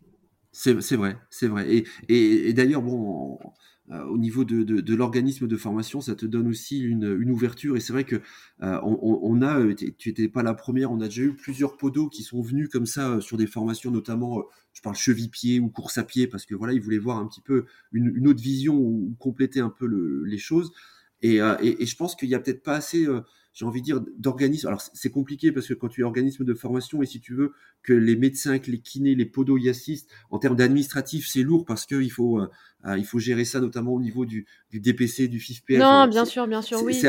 C'est 0.54 0.72
vrai, 0.94 1.16
c'est 1.30 1.48
vrai. 1.48 1.66
Et, 1.68 1.84
et, 2.08 2.52
d'ailleurs, 2.52 2.80
bon, 2.80 3.34
euh, 3.34 3.48
au 3.90 4.16
niveau 4.16 4.44
de, 4.44 4.62
de, 4.62 4.94
l'organisme 4.94 5.46
de 5.46 5.56
formation, 5.56 6.00
ça 6.00 6.14
te 6.14 6.24
donne 6.24 6.48
aussi 6.48 6.80
une, 6.80 7.16
une 7.20 7.30
ouverture. 7.30 7.76
Et 7.76 7.80
c'est 7.80 7.92
vrai 7.92 8.04
que 8.04 8.16
euh, 8.62 8.80
on, 8.82 9.42
a, 9.42 9.60
euh, 9.60 9.74
tu 9.74 10.08
étais 10.08 10.28
pas 10.28 10.42
la 10.42 10.54
première, 10.54 10.90
on 10.90 11.00
a 11.00 11.04
déjà 11.04 11.22
eu 11.22 11.34
plusieurs 11.34 11.76
podos 11.76 12.08
qui 12.08 12.22
sont 12.22 12.40
venus 12.40 12.68
comme 12.70 12.86
ça 12.86 13.20
sur 13.20 13.36
des 13.36 13.46
formations, 13.46 13.90
notamment, 13.90 14.42
je 14.72 14.80
parle 14.80 14.96
cheville-pied 14.96 15.60
ou 15.60 15.68
course 15.68 15.98
à 15.98 16.04
pied, 16.04 16.26
parce 16.26 16.46
que 16.46 16.54
voilà, 16.54 16.72
ils 16.72 16.80
voulaient 16.80 16.98
voir 16.98 17.18
un 17.18 17.26
petit 17.26 17.42
peu 17.42 17.66
une, 17.92 18.26
autre 18.26 18.42
vision 18.42 18.76
ou, 18.76 19.14
compléter 19.18 19.60
un 19.60 19.70
peu 19.70 19.86
le, 19.86 20.24
les 20.24 20.38
choses. 20.38 20.72
Et, 21.20 21.36
et, 21.36 21.86
je 21.86 21.96
pense 21.96 22.16
qu'il 22.16 22.28
y 22.28 22.34
a 22.34 22.38
peut-être 22.38 22.62
pas 22.62 22.76
assez 22.76 23.06
j'ai 23.54 23.64
envie 23.64 23.80
de 23.80 23.84
dire, 23.84 24.00
d'organismes. 24.18 24.66
Alors, 24.66 24.82
c'est 24.92 25.10
compliqué 25.10 25.52
parce 25.52 25.68
que 25.68 25.74
quand 25.74 25.88
tu 25.88 26.00
es 26.00 26.04
organisme 26.04 26.44
de 26.44 26.54
formation 26.54 27.02
et 27.02 27.06
si 27.06 27.20
tu 27.20 27.34
veux 27.34 27.52
que 27.82 27.92
les 27.92 28.16
médecins, 28.16 28.58
que 28.58 28.70
les 28.70 28.80
kinés, 28.80 29.14
les 29.14 29.26
podos 29.26 29.56
y 29.56 29.68
assistent, 29.68 30.10
en 30.30 30.38
termes 30.38 30.56
d'administratif, 30.56 31.28
c'est 31.28 31.42
lourd 31.42 31.64
parce 31.64 31.86
qu'il 31.86 32.10
faut, 32.10 32.40
euh, 32.40 32.50
euh, 32.84 32.98
il 32.98 33.06
faut 33.06 33.20
gérer 33.20 33.44
ça 33.44 33.60
notamment 33.60 33.92
au 33.92 34.00
niveau 34.00 34.26
du, 34.26 34.46
du 34.70 34.80
DPC, 34.80 35.28
du 35.28 35.38
FIFPF. 35.38 35.78
Non, 35.78 36.08
bien 36.08 36.24
sûr, 36.24 36.46
bien 36.48 36.62
sûr, 36.62 36.82
oui. 36.82 37.00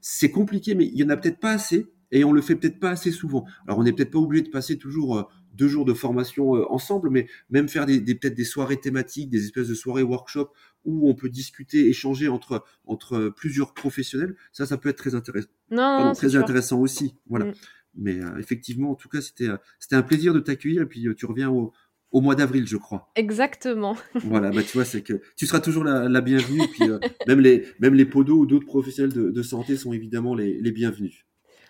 C'est 0.00 0.30
compliqué, 0.30 0.74
mais 0.74 0.86
il 0.86 0.96
y 0.96 1.04
en 1.04 1.08
a 1.08 1.16
peut-être 1.16 1.40
pas 1.40 1.52
assez 1.52 1.86
et 2.12 2.24
on 2.24 2.32
le 2.32 2.40
fait 2.40 2.56
peut-être 2.56 2.78
pas 2.78 2.90
assez 2.90 3.10
souvent. 3.10 3.44
Alors, 3.66 3.78
on 3.78 3.84
n'est 3.84 3.92
peut-être 3.92 4.10
pas 4.10 4.18
obligé 4.18 4.42
de 4.42 4.50
passer 4.50 4.78
toujours 4.78 5.18
euh, 5.18 5.22
deux 5.60 5.68
jours 5.68 5.84
de 5.84 5.92
formation 5.92 6.52
ensemble, 6.72 7.10
mais 7.10 7.26
même 7.50 7.68
faire 7.68 7.84
des, 7.84 8.00
des 8.00 8.14
peut-être 8.14 8.34
des 8.34 8.44
soirées 8.44 8.80
thématiques, 8.80 9.28
des 9.28 9.44
espèces 9.44 9.68
de 9.68 9.74
soirées 9.74 10.02
workshop 10.02 10.50
où 10.84 11.08
on 11.08 11.14
peut 11.14 11.28
discuter, 11.28 11.88
échanger 11.88 12.28
entre, 12.28 12.64
entre 12.86 13.28
plusieurs 13.28 13.74
professionnels, 13.74 14.34
ça, 14.52 14.66
ça 14.66 14.78
peut 14.78 14.88
être 14.88 14.96
très 14.96 15.14
intéressant. 15.14 15.48
Non, 15.70 16.12
très 16.14 16.36
intéressant 16.36 16.80
aussi. 16.80 17.16
Voilà. 17.28 17.46
Mm. 17.46 17.54
Mais 17.96 18.20
euh, 18.20 18.38
effectivement, 18.38 18.90
en 18.90 18.94
tout 18.94 19.08
cas, 19.08 19.20
c'était 19.20 19.48
euh, 19.48 19.56
c'était 19.78 19.96
un 19.96 20.02
plaisir 20.02 20.32
de 20.32 20.40
t'accueillir 20.40 20.82
et 20.82 20.86
puis 20.86 21.06
euh, 21.06 21.14
tu 21.14 21.26
reviens 21.26 21.50
au, 21.50 21.72
au 22.12 22.20
mois 22.20 22.34
d'avril, 22.34 22.66
je 22.66 22.76
crois. 22.76 23.10
Exactement. 23.16 23.96
voilà, 24.14 24.50
bah 24.50 24.62
tu 24.62 24.72
vois, 24.72 24.84
c'est 24.84 25.02
que 25.02 25.20
tu 25.36 25.46
seras 25.46 25.60
toujours 25.60 25.84
la, 25.84 26.08
la 26.08 26.20
bienvenue. 26.20 26.62
puis 26.72 26.84
même 27.26 27.40
les 27.40 27.66
même 27.80 27.94
les 27.94 28.06
podos 28.06 28.38
ou 28.38 28.46
d'autres 28.46 28.66
professionnels 28.66 29.12
de, 29.12 29.30
de, 29.30 29.42
santé 29.42 29.76
sont 29.76 29.92
évidemment 29.92 30.34
les, 30.34 30.60
les 30.60 30.72
bienvenus. 30.72 31.26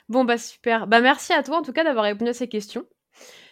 Bon 0.09 0.25
bah 0.25 0.39
super. 0.39 0.87
Bah 0.87 1.01
merci 1.01 1.33
à 1.33 1.43
toi 1.43 1.59
en 1.59 1.63
tout 1.63 1.73
cas 1.73 1.85
d'avoir 1.85 2.05
répondu 2.05 2.31
à 2.31 2.35
ces 2.35 2.49
questions. 2.49 2.85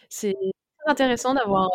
C'est 0.09 0.35
très 0.79 0.91
intéressant 0.91 1.33
d'avoir 1.33 1.69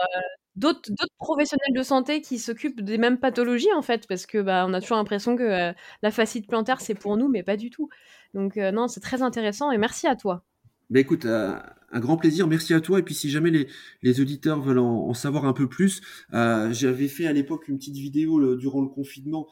d'autres 0.57 0.91
professionnels 1.19 1.73
de 1.75 1.83
santé 1.83 2.21
qui 2.21 2.39
s'occupent 2.39 2.81
des 2.81 2.99
mêmes 2.99 3.19
pathologies 3.19 3.73
en 3.73 3.83
fait 3.83 4.07
parce 4.07 4.27
que 4.27 4.41
bah 4.41 4.65
on 4.69 4.75
a 4.75 4.81
toujours 4.81 4.97
l'impression 4.97 5.37
que 5.37 5.73
la 6.03 6.11
fascite 6.11 6.47
plantaire 6.47 6.81
c'est 6.81 6.95
pour 6.95 7.17
nous 7.17 7.29
mais 7.29 7.43
pas 7.43 7.57
du 7.57 7.71
tout. 7.71 7.89
Donc 8.35 8.57
non 8.57 8.89
c'est 8.89 9.01
très 9.01 9.23
intéressant 9.23 9.71
et 9.71 9.79
merci 9.79 10.07
à 10.07 10.17
toi. 10.17 10.45
Bah 10.91 11.01
écoute 11.01 11.27
un 11.27 12.01
grand 12.01 12.17
plaisir. 12.17 12.47
Merci 12.47 12.75
à 12.75 12.81
toi. 12.81 12.99
Et 12.99 13.03
puis 13.03 13.15
si 13.15 13.31
jamais 13.31 13.51
les, 13.51 13.69
les 14.03 14.21
auditeurs 14.21 14.61
veulent 14.61 14.81
en, 14.81 15.15
savoir 15.15 15.45
un 15.45 15.53
peu 15.53 15.69
plus 15.69 16.01
j'avais 16.33 17.09
fait 17.09 17.27
à 17.27 17.33
l'époque 17.33 17.69
une 17.69 17.79
petite 17.79 17.97
vidéo 17.97 18.57
durant 18.57 18.81
le 18.81 18.89
confinement 18.89 19.49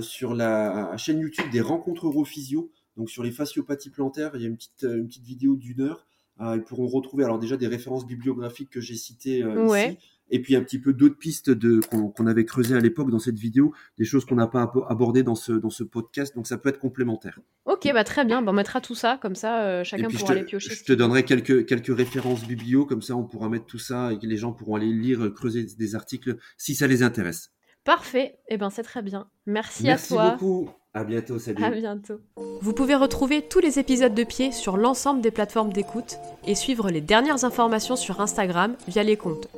sur 0.00 0.34
la 0.34 0.96
chaîne 0.96 1.20
YouTube 1.20 1.50
des 1.50 1.60
rencontres 1.60 2.06
Europhysio 2.06 2.70
donc 2.98 3.08
sur 3.08 3.22
les 3.22 3.30
fasciopathies 3.30 3.90
plantaires 3.90 4.32
il 4.34 4.42
y 4.42 4.44
a 4.44 4.48
une 4.48 4.56
petite 4.56 4.82
une 4.82 5.06
petite 5.06 5.24
vidéo 5.24 5.56
d'une 5.56 5.80
heure 5.80 6.06
ils 6.40 6.62
pourront 6.62 6.88
retrouver 6.88 7.24
alors 7.24 7.38
déjà 7.38 7.56
des 7.56 7.68
références 7.68 8.06
bibliographiques 8.06 8.70
que 8.70 8.80
j'ai 8.80 8.96
citées 8.96 9.44
ouais. 9.44 9.90
ici 9.90 9.98
et 10.32 10.40
puis 10.40 10.56
un 10.56 10.62
petit 10.62 10.78
peu 10.78 10.92
d'autres 10.94 11.18
pistes 11.18 11.50
de 11.50 11.80
qu'on 11.90 12.26
avait 12.26 12.46
creusées 12.46 12.74
à 12.74 12.80
l'époque 12.80 13.10
dans 13.10 13.18
cette 13.18 13.38
vidéo, 13.38 13.72
des 13.98 14.04
choses 14.04 14.24
qu'on 14.24 14.34
n'a 14.34 14.46
pas 14.46 14.72
abordées 14.88 15.22
dans 15.22 15.34
ce 15.34 15.52
dans 15.52 15.70
ce 15.70 15.84
podcast, 15.84 16.34
donc 16.34 16.46
ça 16.46 16.56
peut 16.56 16.70
être 16.70 16.78
complémentaire. 16.78 17.38
Ok, 17.66 17.88
bah 17.92 18.02
très 18.02 18.24
bien, 18.24 18.40
bah, 18.42 18.50
on 18.50 18.54
mettra 18.54 18.80
tout 18.80 18.94
ça 18.94 19.18
comme 19.20 19.34
ça, 19.34 19.62
euh, 19.64 19.84
chacun 19.84 20.08
pourra 20.08 20.32
aller 20.32 20.44
piocher. 20.44 20.74
Je 20.74 20.84
te 20.84 20.92
donnerai 20.94 21.24
quelques 21.24 21.66
quelques 21.66 21.94
références 21.94 22.46
biblio, 22.46 22.86
comme 22.86 23.02
ça 23.02 23.14
on 23.14 23.24
pourra 23.24 23.50
mettre 23.50 23.66
tout 23.66 23.78
ça 23.78 24.12
et 24.12 24.26
les 24.26 24.36
gens 24.38 24.52
pourront 24.52 24.76
aller 24.76 24.92
lire, 24.92 25.32
creuser 25.34 25.66
des 25.78 25.94
articles 25.94 26.36
si 26.56 26.74
ça 26.74 26.86
les 26.86 27.02
intéresse. 27.02 27.52
Parfait, 27.84 28.38
et 28.48 28.54
eh 28.54 28.56
ben 28.56 28.70
c'est 28.70 28.82
très 28.82 29.02
bien. 29.02 29.28
Merci, 29.46 29.90
à 29.90 29.98
toi. 29.98 30.22
Merci 30.22 30.44
beaucoup. 30.44 30.70
À 30.94 31.04
bientôt, 31.04 31.38
salut. 31.38 31.64
À 31.64 31.70
bientôt. 31.70 32.20
Vous 32.60 32.74
pouvez 32.74 32.94
retrouver 32.94 33.42
tous 33.42 33.60
les 33.60 33.78
épisodes 33.78 34.14
de 34.14 34.24
Pied 34.24 34.52
sur 34.52 34.76
l'ensemble 34.76 35.22
des 35.22 35.30
plateformes 35.30 35.72
d'écoute 35.72 36.18
et 36.46 36.54
suivre 36.54 36.90
les 36.90 37.00
dernières 37.00 37.44
informations 37.44 37.96
sur 37.96 38.20
Instagram 38.20 38.76
via 38.86 39.02
les 39.02 39.16
comptes 39.16 39.48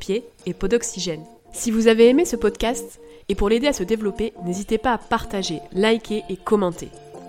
Pied 0.00 0.24
et 0.46 0.54
Podoxygène. 0.54 1.24
Si 1.52 1.70
vous 1.70 1.86
avez 1.86 2.08
aimé 2.08 2.24
ce 2.24 2.36
podcast 2.36 3.00
et 3.28 3.34
pour 3.34 3.50
l'aider 3.50 3.66
à 3.66 3.72
se 3.72 3.82
développer, 3.82 4.32
n'hésitez 4.44 4.78
pas 4.78 4.94
à 4.94 4.98
partager, 4.98 5.60
liker 5.72 6.24
et 6.28 6.36
commenter. 6.36 6.88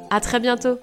À 0.09 0.21
très 0.21 0.39
bientôt. 0.39 0.79